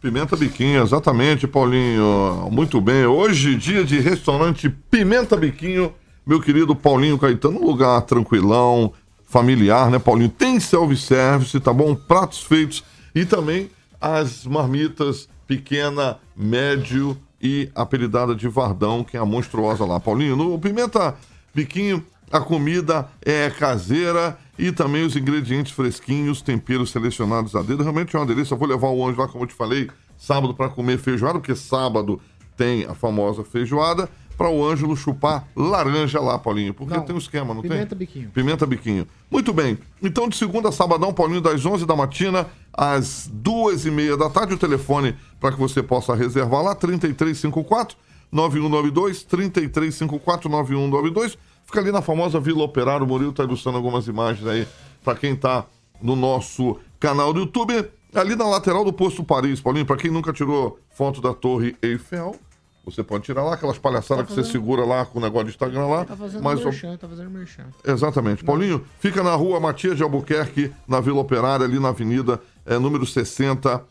Pimenta 0.00 0.36
Biquinho, 0.36 0.82
exatamente, 0.82 1.46
Paulinho. 1.46 2.48
Muito 2.50 2.80
bem. 2.80 3.06
Hoje, 3.06 3.54
dia 3.54 3.84
de 3.84 4.00
restaurante 4.00 4.68
Pimenta 4.68 5.36
Biquinho, 5.36 5.94
meu 6.26 6.40
querido 6.40 6.74
Paulinho 6.74 7.16
Caetano, 7.18 7.60
um 7.60 7.66
lugar 7.66 8.02
tranquilão, 8.02 8.92
familiar, 9.24 9.90
né, 9.90 10.00
Paulinho? 10.00 10.28
Tem 10.28 10.58
self-service, 10.58 11.58
tá 11.60 11.72
bom? 11.72 11.94
Pratos 11.94 12.42
feitos 12.42 12.82
e 13.14 13.24
também 13.24 13.70
as 14.00 14.44
marmitas 14.44 15.28
pequena, 15.46 16.18
médio 16.36 17.16
e 17.40 17.70
apelidada 17.74 18.34
de 18.34 18.48
Vardão, 18.48 19.04
que 19.04 19.16
é 19.16 19.20
a 19.20 19.24
monstruosa 19.24 19.84
lá. 19.84 20.00
Paulinho, 20.00 20.34
no 20.34 20.58
Pimenta 20.58 21.14
Biquinho, 21.54 22.04
a 22.30 22.40
comida 22.40 23.08
é 23.24 23.50
caseira 23.50 24.36
e 24.58 24.70
também 24.70 25.04
os 25.04 25.16
ingredientes 25.16 25.72
fresquinhos, 25.72 26.42
temperos 26.42 26.90
selecionados 26.90 27.54
a 27.56 27.62
dedo. 27.62 27.82
Realmente 27.82 28.14
é 28.14 28.18
uma 28.18 28.26
delícia. 28.26 28.54
Eu 28.54 28.58
vou 28.58 28.68
levar 28.68 28.88
o 28.88 29.06
anjo 29.06 29.20
lá, 29.20 29.28
como 29.28 29.44
eu 29.44 29.48
te 29.48 29.54
falei, 29.54 29.90
sábado 30.16 30.54
para 30.54 30.68
comer 30.68 30.98
feijoada, 30.98 31.38
porque 31.38 31.54
sábado 31.54 32.20
tem 32.56 32.84
a 32.84 32.94
famosa 32.94 33.42
feijoada, 33.42 34.08
para 34.36 34.50
o 34.50 34.64
Ângelo 34.64 34.96
chupar 34.96 35.46
laranja 35.54 36.20
lá, 36.20 36.38
Paulinho. 36.38 36.74
Porque 36.74 36.94
Não, 36.94 37.02
tem 37.02 37.14
um 37.14 37.18
esquema, 37.18 37.54
não 37.54 37.62
tem? 37.62 37.70
Pimenta 37.70 37.94
biquinho. 37.94 38.30
Pimenta 38.30 38.66
Biquinho. 38.66 39.06
Muito 39.30 39.52
bem. 39.52 39.78
Então, 40.02 40.28
de 40.28 40.36
segunda 40.36 40.68
a 40.68 40.72
sabadão, 40.72 41.12
Paulinho, 41.12 41.40
das 41.40 41.64
11 41.64 41.86
da 41.86 41.94
matina 41.94 42.46
às 42.72 43.30
duas 43.32 43.86
e 43.86 43.90
meia 43.90 44.16
da 44.16 44.28
tarde, 44.28 44.54
o 44.54 44.58
telefone 44.58 45.14
para 45.38 45.52
que 45.52 45.58
você 45.58 45.82
possa 45.82 46.14
reservar 46.14 46.62
lá, 46.62 46.74
3354 46.74 47.96
9192, 48.32 49.22
3354 49.24 50.50
9192. 50.50 51.38
Fica 51.72 51.80
ali 51.80 51.90
na 51.90 52.02
famosa 52.02 52.38
Vila 52.38 52.64
Operário. 52.64 53.06
O 53.06 53.08
Murilo 53.08 53.30
está 53.30 53.44
ilustrando 53.44 53.78
algumas 53.78 54.06
imagens 54.06 54.46
aí 54.46 54.68
para 55.02 55.14
quem 55.18 55.32
está 55.32 55.64
no 56.02 56.14
nosso 56.14 56.78
canal 57.00 57.32
do 57.32 57.40
YouTube. 57.40 57.88
Ali 58.14 58.36
na 58.36 58.46
lateral 58.46 58.84
do 58.84 58.92
posto 58.92 59.24
Paris, 59.24 59.58
Paulinho, 59.58 59.86
para 59.86 59.96
quem 59.96 60.10
nunca 60.10 60.34
tirou 60.34 60.78
foto 60.90 61.22
da 61.22 61.32
Torre 61.32 61.74
Eiffel, 61.80 62.36
você 62.84 63.02
pode 63.02 63.24
tirar 63.24 63.42
lá 63.42 63.54
aquelas 63.54 63.78
palhaçadas 63.78 64.24
Tá 64.24 64.26
que 64.26 64.34
você 64.34 64.40
fazendo- 64.42 64.52
segura 64.52 64.84
lá 64.84 65.06
com 65.06 65.18
o 65.18 65.22
negócio 65.22 65.46
de 65.46 65.52
Instagram 65.52 65.86
lá. 65.86 66.04
Tá 66.04 66.14
fazendo 66.14 66.42
mas 66.42 66.60
o- 66.60 66.64
merchan, 66.64 66.94
tá 66.98 67.08
fazendo 67.08 67.30
merchan. 67.30 67.64
Exatamente. 67.82 68.44
Paulinho, 68.44 68.84
fica 69.00 69.22
na 69.22 69.34
rua 69.34 69.58
Matias 69.58 69.96
de 69.96 70.02
Albuquerque, 70.02 70.70
na 70.86 71.00
Vila 71.00 71.20
Operária, 71.20 71.64
ali 71.64 71.78
na 71.78 71.88
avenida 71.88 72.38
é, 72.66 72.78
número 72.78 73.06
60, 73.06 73.82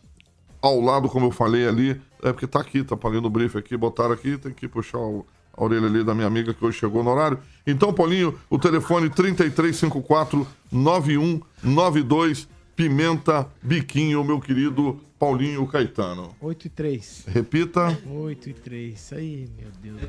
ao 0.62 0.80
lado, 0.80 1.10
como 1.10 1.26
eu 1.26 1.32
falei 1.32 1.68
ali. 1.68 2.00
É 2.22 2.32
porque 2.32 2.46
tá 2.46 2.60
aqui, 2.60 2.84
tá 2.84 2.96
ali 3.08 3.20
no 3.20 3.28
brief 3.32 3.58
aqui, 3.58 3.76
botaram 3.76 4.12
aqui, 4.12 4.38
tem 4.38 4.54
que 4.54 4.68
puxar 4.68 5.00
o- 5.00 5.26
a 5.56 5.64
orelha 5.64 5.88
ali 5.88 6.04
da 6.04 6.14
minha 6.14 6.28
amiga 6.28 6.54
que 6.54 6.64
hoje 6.64 6.78
chegou 6.80 7.04
no 7.04 7.10
horário. 7.10 7.40
Então, 7.68 7.94
Paulinho, 7.94 8.38
o 8.50 8.58
telefone 8.58 9.10
3354 9.10 10.48
9192, 10.72 12.48
Pimenta 12.76 13.48
Biquinho, 13.62 14.24
meu 14.24 14.40
querido 14.40 15.00
Paulinho 15.20 15.68
Caetano. 15.68 16.34
8 16.42 16.66
e 16.66 16.70
3. 16.70 17.26
Repita. 17.28 17.98
8 18.10 18.50
e 18.50 18.54
3. 18.54 18.94
Isso 19.00 19.16
aí, 19.16 19.48
meu 19.58 19.70
Deus. 19.82 20.02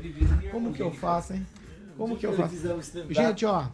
Como 0.51 0.73
que 0.73 0.81
eu 0.81 0.91
faço, 0.91 1.33
hein? 1.33 1.45
Como 1.97 2.15
que 2.17 2.25
eu 2.25 2.33
faço? 2.33 2.55
Gente, 3.09 3.45
ó. 3.45 3.65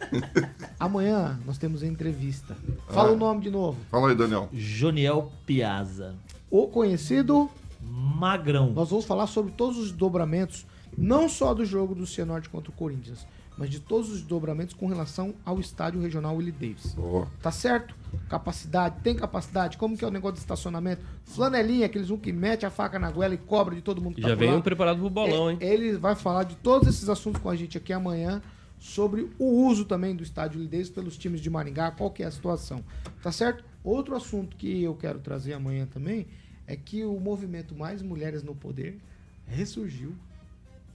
Amanhã 0.80 1.38
nós 1.44 1.58
temos 1.58 1.82
a 1.82 1.86
entrevista. 1.86 2.56
Fala 2.88 3.10
Ah. 3.10 3.12
o 3.12 3.16
nome 3.16 3.42
de 3.42 3.50
novo. 3.50 3.76
Fala 3.90 4.08
aí, 4.08 4.14
Daniel. 4.14 4.48
Joniel 4.52 5.30
Piazza. 5.44 6.14
O 6.50 6.66
conhecido 6.68 7.50
Magrão. 7.82 8.72
Nós 8.72 8.88
vamos 8.88 9.04
falar 9.04 9.26
sobre 9.26 9.52
todos 9.52 9.76
os 9.76 9.90
desdobramentos, 9.90 10.66
não 10.96 11.28
só 11.28 11.52
do 11.52 11.64
jogo 11.64 11.94
do 11.94 12.06
Cianorte 12.06 12.48
contra 12.48 12.70
o 12.70 12.74
Corinthians, 12.74 13.26
mas 13.56 13.70
de 13.70 13.80
todos 13.80 14.10
os 14.10 14.18
desdobramentos 14.18 14.74
com 14.74 14.86
relação 14.86 15.34
ao 15.44 15.58
estádio 15.58 16.00
regional 16.00 16.36
Willie 16.36 16.52
Davis. 16.52 16.94
Boa. 16.94 17.26
Tá 17.40 17.50
certo? 17.50 17.94
Capacidade, 18.28 19.00
tem 19.02 19.14
capacidade? 19.14 19.78
Como 19.78 19.96
que 19.96 20.04
é 20.04 20.08
o 20.08 20.10
negócio 20.10 20.34
de 20.34 20.40
estacionamento? 20.40 21.02
Flanelinha, 21.24 21.86
aqueles 21.86 22.10
um 22.10 22.18
que 22.18 22.32
mete 22.32 22.66
a 22.66 22.70
faca 22.70 22.98
na 22.98 23.10
goela 23.10 23.34
e 23.34 23.38
cobra 23.38 23.74
de 23.74 23.80
todo 23.80 24.00
mundo 24.00 24.16
que 24.16 24.22
Já 24.22 24.28
tá 24.28 24.34
vem 24.34 24.54
um 24.54 24.60
preparado 24.60 24.98
pro 24.98 25.08
bolão, 25.08 25.50
hein? 25.50 25.58
Ele 25.60 25.96
vai 25.96 26.14
falar 26.14 26.44
de 26.44 26.54
todos 26.56 26.88
esses 26.88 27.08
assuntos 27.08 27.40
com 27.40 27.48
a 27.48 27.56
gente 27.56 27.78
aqui 27.78 27.92
amanhã, 27.92 28.42
sobre 28.78 29.30
o 29.38 29.66
uso 29.66 29.86
também 29.86 30.14
do 30.14 30.22
estádio 30.22 30.58
Willie 30.58 30.70
Davis 30.70 30.90
pelos 30.90 31.16
times 31.16 31.40
de 31.40 31.48
Maringá, 31.48 31.90
qual 31.90 32.10
que 32.10 32.22
é 32.22 32.26
a 32.26 32.30
situação. 32.30 32.84
Tá 33.22 33.32
certo? 33.32 33.64
Outro 33.82 34.14
assunto 34.14 34.56
que 34.56 34.82
eu 34.82 34.94
quero 34.94 35.18
trazer 35.18 35.54
amanhã 35.54 35.86
também 35.86 36.26
é 36.66 36.76
que 36.76 37.04
o 37.04 37.18
movimento 37.18 37.74
Mais 37.74 38.02
Mulheres 38.02 38.42
no 38.42 38.54
Poder 38.54 38.98
ressurgiu 39.46 40.14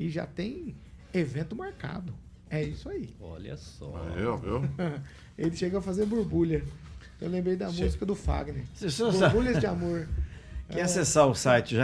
e 0.05 0.09
já 0.09 0.25
tem 0.25 0.75
evento 1.13 1.55
marcado. 1.55 2.13
É 2.49 2.63
isso 2.63 2.89
aí. 2.89 3.09
Olha 3.19 3.55
só. 3.55 3.93
Viu? 4.15 4.61
Ele 5.37 5.55
chega 5.55 5.77
a 5.77 5.81
fazer 5.81 6.05
borbulha. 6.05 6.63
Eu 7.19 7.29
lembrei 7.29 7.55
da 7.55 7.69
Che- 7.69 7.83
música 7.83 8.05
do 8.05 8.15
Fagner. 8.15 8.63
Você 8.73 9.03
Borbulhas 9.03 9.59
de 9.59 9.67
amor. 9.67 10.07
Quem 10.69 10.79
É. 10.81 10.83
acessar 10.83 11.27
o 11.27 11.35
site 11.35 11.75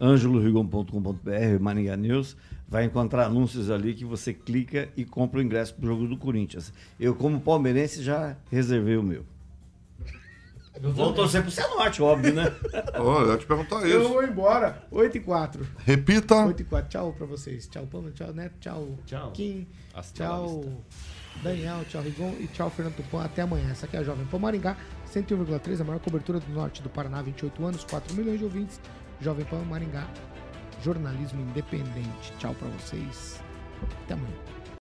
angelorigon.com.br, 0.00 1.60
Maringá 1.60 1.96
News, 1.96 2.36
vai 2.68 2.84
encontrar 2.84 3.26
anúncios 3.26 3.70
ali 3.70 3.94
que 3.94 4.04
você 4.04 4.32
clica 4.32 4.88
e 4.96 5.04
compra 5.04 5.40
o 5.40 5.42
ingresso 5.42 5.74
pro 5.74 5.86
jogo 5.86 6.06
do 6.06 6.16
Corinthians. 6.16 6.72
Eu, 6.98 7.14
como 7.14 7.40
palmeirense, 7.40 8.02
já 8.02 8.36
reservei 8.50 8.96
o 8.96 9.02
meu. 9.02 9.24
Vou 10.90 11.12
torcer 11.12 11.42
pro 11.42 11.50
Cianorte, 11.50 12.02
óbvio, 12.02 12.34
né? 12.34 12.52
Olha, 12.98 13.26
eu 13.26 13.32
ia 13.32 13.38
te 13.38 13.46
perguntar 13.46 13.76
Eu 13.86 14.00
isso. 14.00 14.08
vou 14.08 14.24
embora. 14.24 14.84
8 14.90 15.16
e 15.16 15.20
4. 15.20 15.66
Repita. 15.78 16.46
8 16.46 16.60
e 16.60 16.64
4. 16.64 16.88
Tchau 16.90 17.12
pra 17.12 17.24
vocês. 17.26 17.68
Tchau, 17.68 17.86
Pamela. 17.86 18.10
Tchau, 18.12 18.32
Neto. 18.32 18.54
Tchau, 18.58 18.98
Tchau. 19.06 19.30
Kim. 19.30 19.68
Hasta 19.94 20.24
Tchau, 20.24 20.64
Daniel. 21.42 21.84
Tchau, 21.88 22.02
Rigon. 22.02 22.34
E 22.40 22.48
tchau, 22.48 22.68
Fernando 22.68 22.96
Tupan. 22.96 23.22
Até 23.24 23.42
amanhã. 23.42 23.70
Essa 23.70 23.86
aqui 23.86 23.96
é 23.96 24.00
a 24.00 24.02
Jovem 24.02 24.26
Pan 24.26 24.38
Maringá. 24.40 24.76
101,3. 25.08 25.80
A 25.80 25.84
maior 25.84 26.00
cobertura 26.00 26.40
do 26.40 26.52
norte 26.52 26.82
do 26.82 26.88
Paraná. 26.90 27.22
28 27.22 27.64
anos. 27.64 27.84
4 27.84 28.14
milhões 28.16 28.38
de 28.40 28.44
ouvintes. 28.44 28.80
Jovem 29.20 29.44
Pan 29.44 29.62
Maringá. 29.62 30.08
Jornalismo 30.82 31.40
independente. 31.42 32.32
Tchau 32.38 32.54
pra 32.54 32.68
vocês. 32.70 33.40
Até 34.04 34.14
amanhã. 34.14 34.34